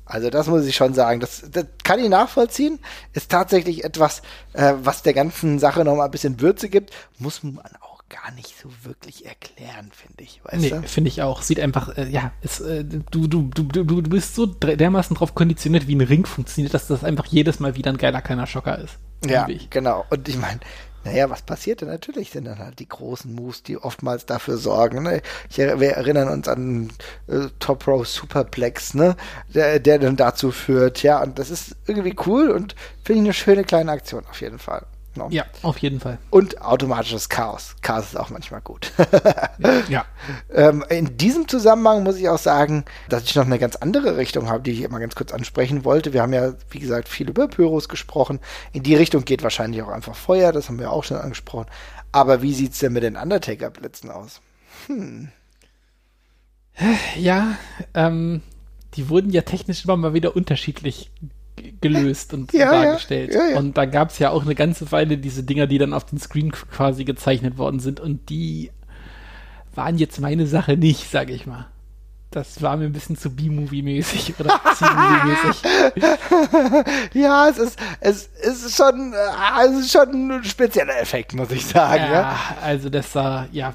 Also 0.05 0.29
das 0.29 0.47
muss 0.47 0.65
ich 0.65 0.75
schon 0.75 0.93
sagen. 0.93 1.19
Das, 1.19 1.43
das 1.51 1.65
kann 1.83 1.99
ich 1.99 2.09
nachvollziehen. 2.09 2.79
Ist 3.13 3.29
tatsächlich 3.29 3.83
etwas, 3.83 4.21
äh, 4.53 4.73
was 4.81 5.03
der 5.03 5.13
ganzen 5.13 5.59
Sache 5.59 5.83
noch 5.83 5.95
mal 5.95 6.05
ein 6.05 6.11
bisschen 6.11 6.39
Würze 6.39 6.69
gibt. 6.69 6.91
Muss 7.19 7.43
man 7.43 7.59
auch 7.81 7.97
gar 8.09 8.31
nicht 8.31 8.55
so 8.57 8.69
wirklich 8.83 9.25
erklären, 9.25 9.91
finde 9.91 10.23
ich. 10.23 10.39
Weißt 10.43 10.61
Nee, 10.61 10.87
finde 10.87 11.09
ich 11.09 11.21
auch. 11.21 11.41
Sieht 11.41 11.59
einfach, 11.59 11.97
äh, 11.97 12.07
ja, 12.07 12.31
es, 12.41 12.61
äh, 12.61 12.83
du, 12.83 13.27
du, 13.27 13.49
du, 13.53 13.63
du, 13.63 13.83
du 13.83 14.09
bist 14.09 14.35
so 14.35 14.45
dermaßen 14.45 15.15
drauf 15.15 15.35
konditioniert, 15.35 15.87
wie 15.87 15.95
ein 15.95 16.01
Ring 16.01 16.25
funktioniert, 16.25 16.73
dass 16.73 16.87
das 16.87 17.03
einfach 17.03 17.25
jedes 17.25 17.59
Mal 17.59 17.75
wieder 17.75 17.91
ein 17.91 17.97
geiler 17.97 18.21
kleiner 18.21 18.47
Schocker 18.47 18.77
ist. 18.79 18.97
Ja, 19.25 19.47
ich. 19.49 19.69
genau. 19.69 20.05
Und 20.09 20.29
ich 20.29 20.37
meine, 20.37 20.59
naja, 21.07 21.29
was 21.29 21.41
passiert 21.41 21.79
denn? 21.79 21.87
Natürlich 21.87 22.31
sind 22.31 22.45
dann 22.45 22.59
halt 22.59 22.79
die 22.79 22.89
großen 22.89 23.33
Moves, 23.33 23.63
die 23.63 23.77
oftmals 23.77 24.25
dafür 24.25 24.57
sorgen. 24.57 25.03
Ne? 25.03 25.21
Ich, 25.49 25.57
wir 25.57 25.91
erinnern 25.91 26.27
uns 26.27 26.49
an 26.49 26.89
äh, 27.27 27.47
Top 27.59 27.87
Row 27.87 28.05
Superplex, 28.05 28.93
ne? 28.93 29.15
Der, 29.53 29.79
der 29.79 29.99
dann 29.99 30.17
dazu 30.17 30.51
führt. 30.51 31.03
Ja, 31.03 31.23
und 31.23 31.39
das 31.39 31.49
ist 31.49 31.77
irgendwie 31.85 32.15
cool 32.25 32.49
und 32.49 32.75
finde 33.05 33.21
ich 33.21 33.25
eine 33.27 33.33
schöne 33.33 33.63
kleine 33.63 33.93
Aktion 33.93 34.25
auf 34.29 34.41
jeden 34.41 34.59
Fall. 34.59 34.85
No. 35.17 35.27
Ja, 35.31 35.45
auf 35.63 35.79
jeden 35.79 35.99
Fall. 35.99 36.19
Und 36.29 36.61
automatisches 36.61 37.27
Chaos. 37.29 37.75
Chaos 37.81 38.05
ist 38.05 38.15
auch 38.17 38.29
manchmal 38.29 38.61
gut. 38.61 38.91
Ja. 39.89 40.05
ähm, 40.53 40.83
in 40.89 41.17
diesem 41.17 41.47
Zusammenhang 41.47 42.03
muss 42.03 42.17
ich 42.17 42.29
auch 42.29 42.37
sagen, 42.37 42.85
dass 43.09 43.23
ich 43.23 43.35
noch 43.35 43.45
eine 43.45 43.59
ganz 43.59 43.75
andere 43.75 44.17
Richtung 44.17 44.49
habe, 44.49 44.61
die 44.61 44.71
ich 44.71 44.81
immer 44.81 44.99
ganz 44.99 45.15
kurz 45.15 45.31
ansprechen 45.31 45.83
wollte. 45.83 46.13
Wir 46.13 46.21
haben 46.21 46.33
ja, 46.33 46.53
wie 46.69 46.79
gesagt, 46.79 47.09
viel 47.09 47.29
über 47.29 47.47
Pyros 47.47 47.89
gesprochen. 47.89 48.39
In 48.73 48.83
die 48.83 48.95
Richtung 48.95 49.25
geht 49.25 49.43
wahrscheinlich 49.43 49.81
auch 49.81 49.87
einfach 49.87 50.15
Feuer, 50.15 50.51
das 50.51 50.67
haben 50.67 50.79
wir 50.79 50.91
auch 50.91 51.03
schon 51.03 51.17
angesprochen. 51.17 51.67
Aber 52.11 52.41
wie 52.41 52.53
sieht's 52.53 52.79
denn 52.79 52.93
mit 52.93 53.03
den 53.03 53.15
Undertaker-Blitzen 53.15 54.11
aus? 54.11 54.41
Ja, 57.17 57.57
ähm, 57.93 58.41
die 58.93 59.09
wurden 59.09 59.31
ja 59.31 59.41
technisch 59.41 59.85
immer 59.85 59.97
mal 59.97 60.13
wieder 60.13 60.35
unterschiedlich 60.35 61.11
gelöst 61.81 62.33
und 62.33 62.53
Ja, 62.53 62.71
dargestellt. 62.71 63.33
ja, 63.33 63.49
ja. 63.51 63.57
Und 63.57 63.77
da 63.77 63.85
gab 63.85 64.09
es 64.11 64.19
ja 64.19 64.29
auch 64.31 64.43
eine 64.43 64.55
ganze 64.55 64.91
Weile 64.91 65.17
diese 65.17 65.43
Dinger, 65.43 65.67
die 65.67 65.77
dann 65.77 65.93
auf 65.93 66.05
den 66.05 66.19
Screen 66.19 66.51
quasi 66.51 67.03
gezeichnet 67.03 67.57
worden 67.57 67.79
sind 67.79 67.99
und 67.99 68.29
die 68.29 68.71
waren 69.75 69.97
jetzt 69.97 70.19
meine 70.19 70.47
Sache 70.47 70.75
nicht, 70.77 71.09
sage 71.11 71.33
ich 71.33 71.45
mal. 71.45 71.67
Das 72.31 72.61
war 72.61 72.75
mir 72.75 72.85
ein 72.85 72.93
bisschen 72.93 73.15
zu 73.15 73.29
B-Movie-mäßig 73.29 74.33
oder 74.39 74.59
C-Movie-mäßig. 74.75 75.63
Ja, 77.13 77.47
es 77.47 77.57
ist, 77.57 77.79
es 78.01 78.29
ist 78.41 78.75
schon, 78.75 79.13
äh, 79.13 79.65
es 79.65 79.79
ist 79.79 79.91
schon 79.91 80.31
ein 80.31 80.43
spezieller 80.43 80.99
Effekt, 80.99 81.33
muss 81.33 81.51
ich 81.51 81.65
sagen. 81.65 82.03
Ja. 82.03 82.11
Ja, 82.11 82.39
also 82.61 82.89
das 82.89 83.11
sah, 83.13 83.47
ja, 83.51 83.73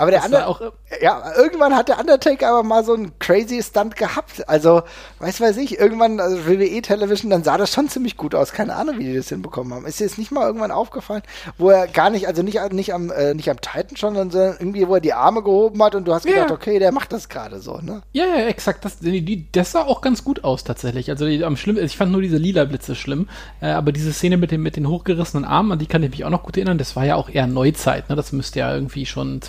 Aber 0.00 0.10
der 0.10 0.24
andere, 0.24 0.46
auch, 0.46 0.60
ja, 1.00 1.32
irgendwann 1.36 1.76
hat 1.76 1.88
der 1.88 1.98
Undertaker 2.00 2.48
aber 2.48 2.62
mal 2.62 2.84
so 2.84 2.94
einen 2.94 3.18
crazy 3.18 3.62
Stunt 3.62 3.96
gehabt. 3.96 4.48
Also, 4.48 4.82
weiß 5.18 5.40
weiß 5.40 5.56
ich, 5.58 5.78
irgendwann, 5.78 6.20
also 6.20 6.46
WWE 6.46 6.82
Television, 6.82 7.30
dann 7.30 7.44
sah 7.44 7.58
das 7.58 7.72
schon 7.72 7.88
ziemlich 7.88 8.16
gut 8.16 8.34
aus. 8.34 8.52
Keine 8.52 8.74
Ahnung, 8.76 8.98
wie 8.98 9.04
die 9.04 9.14
das 9.16 9.28
hinbekommen 9.28 9.74
haben. 9.74 9.86
Ist 9.86 10.00
dir 10.00 10.04
jetzt 10.04 10.18
nicht 10.18 10.32
mal 10.32 10.46
irgendwann 10.46 10.70
aufgefallen, 10.70 11.22
wo 11.58 11.70
er 11.70 11.86
gar 11.86 12.10
nicht, 12.10 12.26
also 12.26 12.42
nicht, 12.42 12.58
nicht 12.72 12.94
am, 12.94 13.10
äh, 13.10 13.34
nicht 13.34 13.50
am 13.50 13.60
Titan 13.60 13.96
schon, 13.96 14.14
sondern 14.14 14.56
irgendwie, 14.58 14.88
wo 14.88 14.94
er 14.94 15.00
die 15.00 15.12
Arme 15.12 15.42
gehoben 15.42 15.82
hat 15.82 15.94
und 15.94 16.06
du 16.06 16.14
hast 16.14 16.24
Ja. 16.24 16.32
gedacht, 16.32 16.50
okay, 16.52 16.78
der 16.78 16.92
macht 16.92 17.12
das 17.12 17.28
gerade 17.28 17.60
so, 17.60 17.78
ne? 17.78 18.02
Ja, 18.12 18.24
ja, 18.24 18.46
exakt. 18.46 18.84
Das, 18.84 18.98
die, 19.00 19.46
das 19.52 19.72
sah 19.72 19.82
auch 19.82 20.00
ganz 20.00 20.24
gut 20.24 20.44
aus 20.44 20.64
tatsächlich. 20.64 21.10
Also 21.10 21.26
die, 21.26 21.44
am 21.44 21.56
schlimm, 21.56 21.76
ich 21.78 21.96
fand 21.96 22.10
nur 22.10 22.22
diese 22.22 22.38
lila 22.38 22.64
Blitze 22.64 22.94
schlimm. 22.94 23.28
Äh, 23.60 23.66
aber 23.66 23.92
diese 23.92 24.12
Szene 24.12 24.36
mit, 24.38 24.50
dem, 24.50 24.62
mit 24.62 24.76
den 24.76 24.88
hochgerissenen 24.88 25.44
Armen, 25.44 25.72
an 25.72 25.78
die 25.78 25.86
kann 25.86 26.02
ich 26.02 26.10
mich 26.10 26.24
auch 26.24 26.30
noch 26.30 26.42
gut 26.42 26.56
erinnern. 26.56 26.78
Das 26.78 26.96
war 26.96 27.04
ja 27.04 27.16
auch 27.16 27.28
eher 27.28 27.46
Neuzeit. 27.46 28.08
Ne? 28.08 28.16
Das 28.16 28.32
müsste 28.32 28.60
ja 28.60 28.74
irgendwie 28.74 29.04
schon 29.06 29.42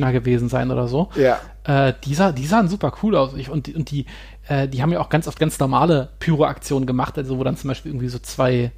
2010er 0.00 0.12
gewesen 0.12 0.48
sein 0.48 0.70
oder 0.70 0.88
so. 0.88 1.10
Ja. 1.16 1.38
Äh, 1.64 1.94
die, 2.04 2.14
sah, 2.14 2.32
die 2.32 2.46
sahen 2.46 2.68
super 2.68 2.92
cool 3.02 3.16
aus. 3.16 3.34
Ich, 3.34 3.50
und 3.50 3.66
die, 3.66 3.74
und 3.74 3.90
die, 3.90 4.06
äh, 4.48 4.68
die 4.68 4.82
haben 4.82 4.92
ja 4.92 5.00
auch 5.00 5.08
ganz 5.08 5.28
oft 5.28 5.38
ganz 5.38 5.58
normale 5.58 6.10
Pyro-Aktionen 6.18 6.86
gemacht. 6.86 7.16
Also 7.18 7.38
wo 7.38 7.44
dann 7.44 7.56
zum 7.56 7.68
Beispiel 7.68 7.92
irgendwie 7.92 8.08
so 8.08 8.18
zwei 8.18 8.72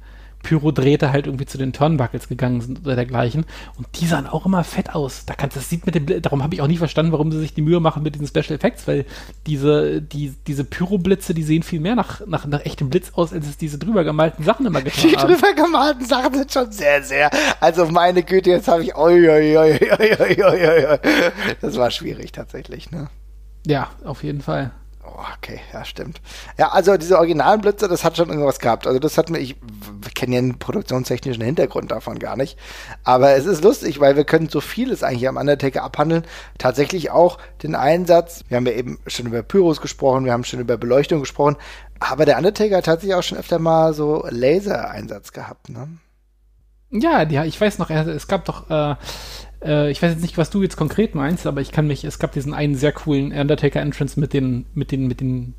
Pyro-Drähte 0.47 1.11
halt 1.11 1.25
irgendwie 1.27 1.45
zu 1.45 1.57
den 1.57 1.73
Turnbuckles 1.73 2.29
gegangen 2.29 2.61
sind 2.61 2.85
oder 2.85 2.95
dergleichen. 2.95 3.45
Und 3.77 3.87
die 3.99 4.07
sahen 4.07 4.27
auch 4.27 4.45
immer 4.45 4.63
fett 4.63 4.95
aus. 4.95 5.25
Da 5.25 5.33
kannst, 5.33 5.57
das 5.57 5.69
sieht 5.69 5.85
mit 5.85 5.95
dem, 5.95 6.21
darum 6.21 6.41
habe 6.41 6.55
ich 6.55 6.61
auch 6.61 6.67
nie 6.67 6.77
verstanden, 6.77 7.11
warum 7.11 7.31
sie 7.33 7.39
sich 7.39 7.53
die 7.53 7.61
Mühe 7.61 7.81
machen 7.81 8.01
mit 8.01 8.15
diesen 8.15 8.27
Special 8.27 8.55
Effects, 8.57 8.87
weil 8.87 9.03
diese, 9.45 10.01
die, 10.01 10.33
diese 10.47 10.63
Pyro-Blitze, 10.63 11.33
die 11.33 11.43
sehen 11.43 11.63
viel 11.63 11.81
mehr 11.81 11.95
nach, 11.95 12.25
nach, 12.25 12.45
nach 12.45 12.63
echtem 12.65 12.89
Blitz 12.89 13.11
aus, 13.13 13.33
als 13.33 13.45
es 13.45 13.57
diese 13.57 13.77
drüber 13.77 14.05
gemalten 14.05 14.43
Sachen 14.45 14.65
immer 14.65 14.81
getan 14.81 15.09
Die 15.09 15.17
haben. 15.17 15.33
drüber 15.33 15.53
gemalten 15.53 16.05
Sachen 16.05 16.33
sind 16.33 16.53
schon 16.53 16.71
sehr, 16.71 17.03
sehr. 17.03 17.29
Also 17.59 17.85
meine 17.87 18.23
Güte, 18.23 18.49
jetzt 18.51 18.69
habe 18.69 18.83
ich. 18.83 18.95
Oi, 18.95 19.29
oi, 19.29 19.57
oi, 19.57 19.79
oi, 19.99 20.17
oi, 20.19 20.43
oi, 20.43 20.85
oi. 20.87 20.97
Das 21.59 21.75
war 21.75 21.91
schwierig 21.91 22.31
tatsächlich, 22.31 22.89
ne? 22.91 23.09
Ja, 23.65 23.89
auf 24.05 24.23
jeden 24.23 24.41
Fall. 24.41 24.71
Oh, 25.07 25.23
okay, 25.37 25.61
ja, 25.71 25.85
stimmt. 25.85 26.19
Ja, 26.57 26.69
also 26.69 26.97
diese 26.97 27.17
originalen 27.17 27.61
Blitze, 27.61 27.87
das 27.87 28.03
hat 28.03 28.17
schon 28.17 28.29
irgendwas 28.29 28.59
gehabt. 28.59 28.87
Also 28.87 28.99
das 28.99 29.17
hat 29.17 29.29
mir, 29.29 29.39
ich 29.39 29.55
kenne 30.15 30.35
ja 30.35 30.41
den 30.41 30.59
produktionstechnischen 30.59 31.43
Hintergrund 31.43 31.91
davon 31.91 32.19
gar 32.19 32.35
nicht. 32.35 32.57
Aber 33.03 33.31
es 33.31 33.45
ist 33.45 33.63
lustig, 33.63 34.01
weil 34.01 34.17
wir 34.17 34.25
können 34.25 34.49
so 34.49 34.59
vieles 34.59 35.03
eigentlich 35.03 35.27
am 35.27 35.37
Undertaker 35.37 35.83
abhandeln. 35.83 36.23
Tatsächlich 36.57 37.09
auch 37.11 37.37
den 37.63 37.75
Einsatz. 37.75 38.43
Wir 38.49 38.57
haben 38.57 38.65
ja 38.65 38.73
eben 38.73 38.99
schon 39.07 39.27
über 39.27 39.43
Pyros 39.43 39.79
gesprochen, 39.79 40.25
wir 40.25 40.33
haben 40.33 40.43
schon 40.43 40.59
über 40.59 40.77
Beleuchtung 40.77 41.21
gesprochen. 41.21 41.55
Aber 41.99 42.25
der 42.25 42.37
Undertaker 42.37 42.77
hat 42.77 42.85
tatsächlich 42.85 43.15
auch 43.15 43.23
schon 43.23 43.37
öfter 43.37 43.59
mal 43.59 43.93
so 43.93 44.25
Laser-Einsatz 44.29 45.31
gehabt, 45.31 45.69
ne? 45.69 45.87
Ja, 46.89 47.23
ja, 47.23 47.43
ich 47.43 47.59
weiß 47.59 47.79
noch, 47.79 47.89
es 47.89 48.27
gab 48.27 48.45
doch, 48.45 48.69
äh, 48.69 48.95
äh, 49.63 49.91
ich 49.91 50.01
weiß 50.01 50.11
jetzt 50.11 50.21
nicht, 50.21 50.37
was 50.37 50.49
du 50.49 50.61
jetzt 50.61 50.77
konkret 50.77 51.15
meinst, 51.15 51.47
aber 51.47 51.61
ich 51.61 51.71
kann 51.71 51.87
mich, 51.87 52.03
es 52.03 52.19
gab 52.19 52.31
diesen 52.31 52.53
einen 52.53 52.75
sehr 52.75 52.91
coolen 52.91 53.31
Undertaker-Entrance 53.31 54.19
mit 54.19 54.33
den, 54.33 54.65
mit 54.73 54.91
den, 54.91 55.07
mit 55.07 55.21
den, 55.21 55.53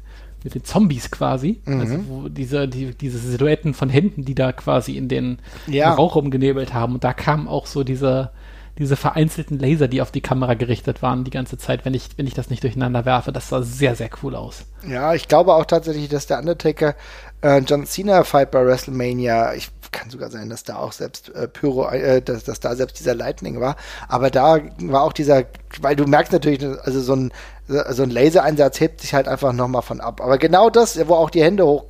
mit 0.44 0.54
den 0.54 0.64
Zombies 0.64 1.10
quasi. 1.10 1.60
Mhm. 1.64 1.80
Also 1.80 1.98
wo 2.08 2.28
diese, 2.28 2.68
die, 2.68 2.94
diese 2.94 3.18
Silhouetten 3.18 3.74
von 3.74 3.90
Händen, 3.90 4.24
die 4.24 4.34
da 4.34 4.52
quasi 4.52 4.96
in 4.96 5.08
den 5.08 5.38
ja. 5.66 5.92
Rauch 5.94 6.16
rumgenebelt 6.16 6.74
haben. 6.74 6.94
Und 6.94 7.04
da 7.04 7.12
kam 7.12 7.48
auch 7.48 7.66
so 7.66 7.84
diese, 7.84 8.30
diese 8.78 8.96
vereinzelten 8.96 9.58
Laser, 9.58 9.88
die 9.88 10.00
auf 10.00 10.12
die 10.12 10.20
Kamera 10.20 10.54
gerichtet 10.54 11.02
waren, 11.02 11.24
die 11.24 11.32
ganze 11.32 11.58
Zeit, 11.58 11.84
wenn 11.84 11.94
ich, 11.94 12.10
wenn 12.16 12.28
ich 12.28 12.34
das 12.34 12.48
nicht 12.48 12.62
durcheinander 12.62 13.04
werfe. 13.04 13.32
Das 13.32 13.48
sah 13.48 13.62
sehr, 13.62 13.96
sehr 13.96 14.10
cool 14.22 14.36
aus. 14.36 14.66
Ja, 14.88 15.14
ich 15.14 15.26
glaube 15.26 15.54
auch 15.54 15.66
tatsächlich, 15.66 16.08
dass 16.08 16.28
der 16.28 16.38
Undertaker 16.38 16.94
äh, 17.42 17.58
John 17.58 17.86
Cena 17.86 18.24
Fight 18.24 18.50
bei 18.50 18.64
WrestleMania, 18.64 19.54
ich 19.54 19.70
kann 19.92 20.10
sogar 20.10 20.30
sein, 20.30 20.50
dass 20.50 20.64
da 20.64 20.76
auch 20.76 20.92
selbst 20.92 21.34
äh, 21.34 21.48
Pyro, 21.48 21.88
äh, 21.88 22.20
dass, 22.22 22.44
dass 22.44 22.60
da 22.60 22.76
selbst 22.76 22.98
dieser 22.98 23.14
Lightning 23.14 23.60
war. 23.60 23.76
Aber 24.08 24.30
da 24.30 24.58
war 24.80 25.02
auch 25.02 25.12
dieser, 25.12 25.44
weil 25.80 25.96
du 25.96 26.04
merkst 26.04 26.32
natürlich, 26.32 26.62
also 26.62 27.00
so 27.00 27.14
ein 27.14 27.32
so 27.68 28.02
ein 28.02 28.10
Lasereinsatz 28.10 28.80
hebt 28.80 29.02
sich 29.02 29.12
halt 29.12 29.28
einfach 29.28 29.52
nochmal 29.52 29.82
von 29.82 30.00
ab. 30.00 30.22
Aber 30.22 30.38
genau 30.38 30.70
das, 30.70 30.98
wo 31.06 31.14
auch 31.14 31.28
die 31.28 31.42
Hände 31.42 31.66
hoch, 31.66 31.84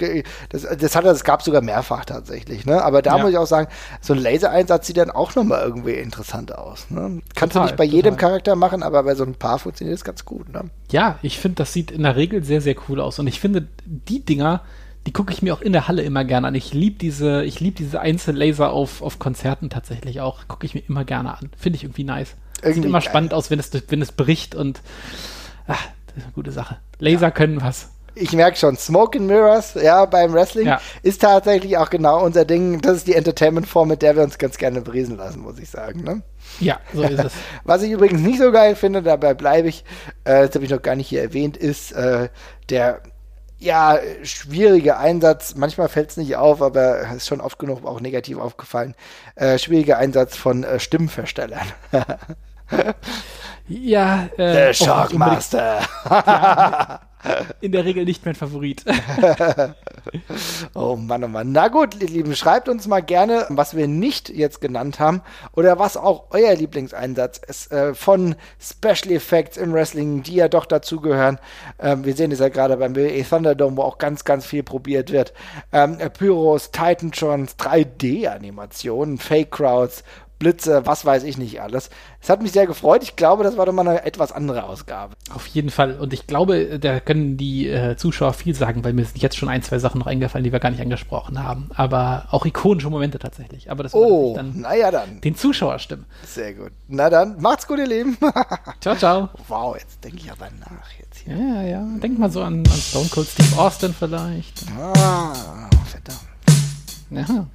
das, 0.48 0.62
das 0.62 0.96
hat 0.96 1.04
das 1.04 1.22
gab 1.22 1.42
sogar 1.42 1.62
mehrfach 1.62 2.04
tatsächlich, 2.04 2.66
ne? 2.66 2.82
Aber 2.82 3.00
da 3.00 3.16
ja. 3.16 3.22
muss 3.22 3.30
ich 3.30 3.38
auch 3.38 3.46
sagen, 3.46 3.68
so 4.00 4.12
ein 4.12 4.18
Lasereinsatz 4.18 4.88
sieht 4.88 4.96
dann 4.96 5.10
auch 5.10 5.34
nochmal 5.36 5.62
irgendwie 5.62 5.92
interessant 5.92 6.52
aus. 6.52 6.86
Ne? 6.90 7.22
Kannst 7.36 7.52
total, 7.52 7.68
du 7.68 7.70
nicht 7.70 7.76
bei 7.76 7.84
jedem 7.84 8.14
total. 8.14 8.30
Charakter 8.30 8.56
machen, 8.56 8.82
aber 8.82 9.04
bei 9.04 9.14
so 9.14 9.24
ein 9.24 9.34
paar 9.34 9.60
funktioniert 9.60 9.96
das 9.96 10.04
ganz 10.04 10.24
gut, 10.24 10.52
ne? 10.52 10.64
Ja, 10.90 11.18
ich 11.22 11.38
finde, 11.38 11.56
das 11.56 11.72
sieht 11.72 11.92
in 11.92 12.02
der 12.02 12.16
Regel 12.16 12.42
sehr, 12.42 12.60
sehr 12.60 12.74
cool 12.88 13.00
aus. 13.00 13.20
Und 13.20 13.28
ich 13.28 13.38
finde, 13.38 13.68
die 13.84 14.24
Dinger, 14.24 14.62
die 15.08 15.12
gucke 15.14 15.32
ich 15.32 15.40
mir 15.40 15.54
auch 15.54 15.62
in 15.62 15.72
der 15.72 15.88
Halle 15.88 16.02
immer 16.02 16.22
gerne 16.22 16.48
an. 16.48 16.54
Ich 16.54 16.74
liebe 16.74 16.98
diese, 16.98 17.42
ich 17.42 17.60
liebe 17.60 17.74
diese 17.74 17.98
Einzellaser 17.98 18.70
auf, 18.70 19.00
auf 19.00 19.18
Konzerten 19.18 19.70
tatsächlich 19.70 20.20
auch. 20.20 20.46
Gucke 20.48 20.66
ich 20.66 20.74
mir 20.74 20.82
immer 20.86 21.06
gerne 21.06 21.32
an. 21.32 21.48
Finde 21.56 21.78
ich 21.78 21.84
irgendwie 21.84 22.04
nice. 22.04 22.34
Irgendwie 22.58 22.74
Sieht 22.74 22.84
immer 22.84 23.00
geil. 23.00 23.08
spannend 23.08 23.32
aus, 23.32 23.50
wenn 23.50 23.58
es, 23.58 23.70
wenn 23.88 24.02
es 24.02 24.12
bricht 24.12 24.54
und 24.54 24.82
ach, 25.66 25.82
das 26.08 26.18
ist 26.18 26.24
eine 26.24 26.32
gute 26.34 26.52
Sache. 26.52 26.76
Laser 26.98 27.28
ja. 27.28 27.30
können 27.30 27.62
was. 27.62 27.88
Ich 28.16 28.32
merke 28.32 28.58
schon, 28.58 28.76
Smoke 28.76 29.18
and 29.18 29.28
Mirrors, 29.28 29.78
ja, 29.82 30.04
beim 30.04 30.34
Wrestling 30.34 30.66
ja. 30.66 30.78
ist 31.02 31.22
tatsächlich 31.22 31.78
auch 31.78 31.88
genau 31.88 32.22
unser 32.22 32.44
Ding. 32.44 32.82
Das 32.82 32.98
ist 32.98 33.06
die 33.06 33.14
Entertainment-Form, 33.14 33.88
mit 33.88 34.02
der 34.02 34.14
wir 34.14 34.24
uns 34.24 34.36
ganz 34.36 34.58
gerne 34.58 34.82
briesen 34.82 35.16
lassen, 35.16 35.40
muss 35.40 35.58
ich 35.58 35.70
sagen. 35.70 36.04
Ne? 36.04 36.22
Ja, 36.60 36.80
so 36.92 37.00
ist 37.00 37.24
es. 37.24 37.32
Was 37.64 37.80
ich 37.82 37.92
übrigens 37.92 38.20
nicht 38.20 38.40
so 38.40 38.52
geil 38.52 38.76
finde, 38.76 39.02
dabei 39.02 39.32
bleibe 39.32 39.68
ich, 39.68 39.84
äh, 40.24 40.46
das 40.46 40.54
habe 40.54 40.66
ich 40.66 40.70
noch 40.70 40.82
gar 40.82 40.96
nicht 40.96 41.08
hier 41.08 41.22
erwähnt, 41.22 41.56
ist 41.56 41.92
äh, 41.92 42.28
der 42.68 43.00
ja, 43.58 43.98
schwieriger 44.22 44.98
Einsatz. 44.98 45.54
Manchmal 45.56 45.88
fällt 45.88 46.10
es 46.10 46.16
nicht 46.16 46.36
auf, 46.36 46.62
aber 46.62 47.00
ist 47.16 47.26
schon 47.26 47.40
oft 47.40 47.58
genug 47.58 47.84
auch 47.84 48.00
negativ 48.00 48.38
aufgefallen. 48.38 48.94
Äh, 49.34 49.58
schwieriger 49.58 49.98
Einsatz 49.98 50.36
von 50.36 50.64
äh, 50.64 50.78
Stimmenverstellern. 50.78 51.66
ja, 53.68 54.28
äh, 54.36 54.72
The 54.72 54.84
Shockmaster. 54.84 55.80
Ja, 56.08 57.00
in 57.60 57.72
der 57.72 57.84
Regel 57.84 58.04
nicht 58.04 58.24
mein 58.24 58.34
Favorit. 58.34 58.84
oh 60.74 60.96
Mann, 60.96 61.24
oh 61.24 61.28
Mann. 61.28 61.52
Na 61.52 61.68
gut, 61.68 62.00
ihr 62.00 62.08
Lieben, 62.08 62.34
schreibt 62.36 62.68
uns 62.68 62.86
mal 62.86 63.00
gerne, 63.00 63.46
was 63.48 63.76
wir 63.76 63.88
nicht 63.88 64.28
jetzt 64.28 64.60
genannt 64.60 65.00
haben 65.00 65.22
oder 65.52 65.78
was 65.78 65.96
auch 65.96 66.26
euer 66.30 66.54
Lieblingseinsatz 66.54 67.38
ist 67.38 67.72
äh, 67.72 67.94
von 67.94 68.36
Special 68.60 69.12
Effects 69.14 69.56
im 69.56 69.72
Wrestling, 69.72 70.22
die 70.22 70.36
ja 70.36 70.48
doch 70.48 70.66
dazugehören. 70.66 71.38
Ähm, 71.78 72.04
wir 72.04 72.14
sehen 72.14 72.32
es 72.32 72.38
ja 72.38 72.48
gerade 72.48 72.76
beim 72.76 72.94
WWE 72.94 73.24
Thunderdome, 73.28 73.76
wo 73.76 73.82
auch 73.82 73.98
ganz, 73.98 74.24
ganz 74.24 74.46
viel 74.46 74.62
probiert 74.62 75.10
wird. 75.10 75.32
Ähm, 75.72 75.98
Pyros, 76.16 76.70
Titantrons, 76.70 77.56
3D-Animationen, 77.58 79.18
Fake 79.18 79.50
Crowds, 79.50 80.04
Blitze, 80.38 80.86
was 80.86 81.04
weiß 81.04 81.24
ich 81.24 81.36
nicht 81.36 81.60
alles. 81.60 81.90
Es 82.20 82.30
hat 82.30 82.42
mich 82.42 82.52
sehr 82.52 82.66
gefreut. 82.66 83.02
Ich 83.02 83.16
glaube, 83.16 83.42
das 83.42 83.56
war 83.56 83.66
doch 83.66 83.72
mal 83.72 83.86
eine 83.86 84.04
etwas 84.04 84.32
andere 84.32 84.64
Ausgabe. 84.64 85.14
Auf 85.34 85.46
jeden 85.48 85.70
Fall. 85.70 85.98
Und 85.98 86.12
ich 86.12 86.26
glaube, 86.26 86.78
da 86.78 87.00
können 87.00 87.36
die 87.36 87.68
äh, 87.68 87.96
Zuschauer 87.96 88.32
viel 88.32 88.54
sagen, 88.54 88.84
weil 88.84 88.92
mir 88.92 89.04
sind 89.04 89.18
jetzt 89.18 89.36
schon 89.36 89.48
ein, 89.48 89.62
zwei 89.62 89.78
Sachen 89.78 89.98
noch 89.98 90.06
eingefallen, 90.06 90.44
die 90.44 90.52
wir 90.52 90.60
gar 90.60 90.70
nicht 90.70 90.80
angesprochen 90.80 91.42
haben. 91.42 91.70
Aber 91.74 92.26
auch 92.30 92.46
ikonische 92.46 92.90
Momente 92.90 93.18
tatsächlich. 93.18 93.70
Aber 93.70 93.82
das 93.82 93.94
oh, 93.94 94.34
dann, 94.36 94.60
naja 94.60 94.90
dann. 94.90 95.20
den 95.20 95.34
Zuschauer 95.34 95.78
stimmen. 95.78 96.06
Sehr 96.24 96.54
gut. 96.54 96.70
Na 96.86 97.10
dann, 97.10 97.40
macht's 97.40 97.66
gut, 97.66 97.78
ihr 97.78 97.86
Lieben. 97.86 98.16
ciao, 98.80 98.94
ciao. 98.96 99.28
Wow, 99.48 99.76
jetzt 99.76 100.02
denke 100.04 100.18
ich 100.18 100.30
aber 100.30 100.48
nach 100.60 100.90
jetzt 100.98 101.18
hier. 101.24 101.36
Ja, 101.36 101.62
ja. 101.62 101.86
Denk 102.02 102.18
mal 102.18 102.30
so 102.30 102.42
an, 102.42 102.58
an 102.58 102.66
Stone 102.66 103.08
Cold 103.10 103.28
Steve 103.28 103.60
Austin 103.60 103.94
vielleicht. 103.98 104.64
Ah, 104.78 105.68
verdammt. 105.86 106.20
Ja. 107.10 107.46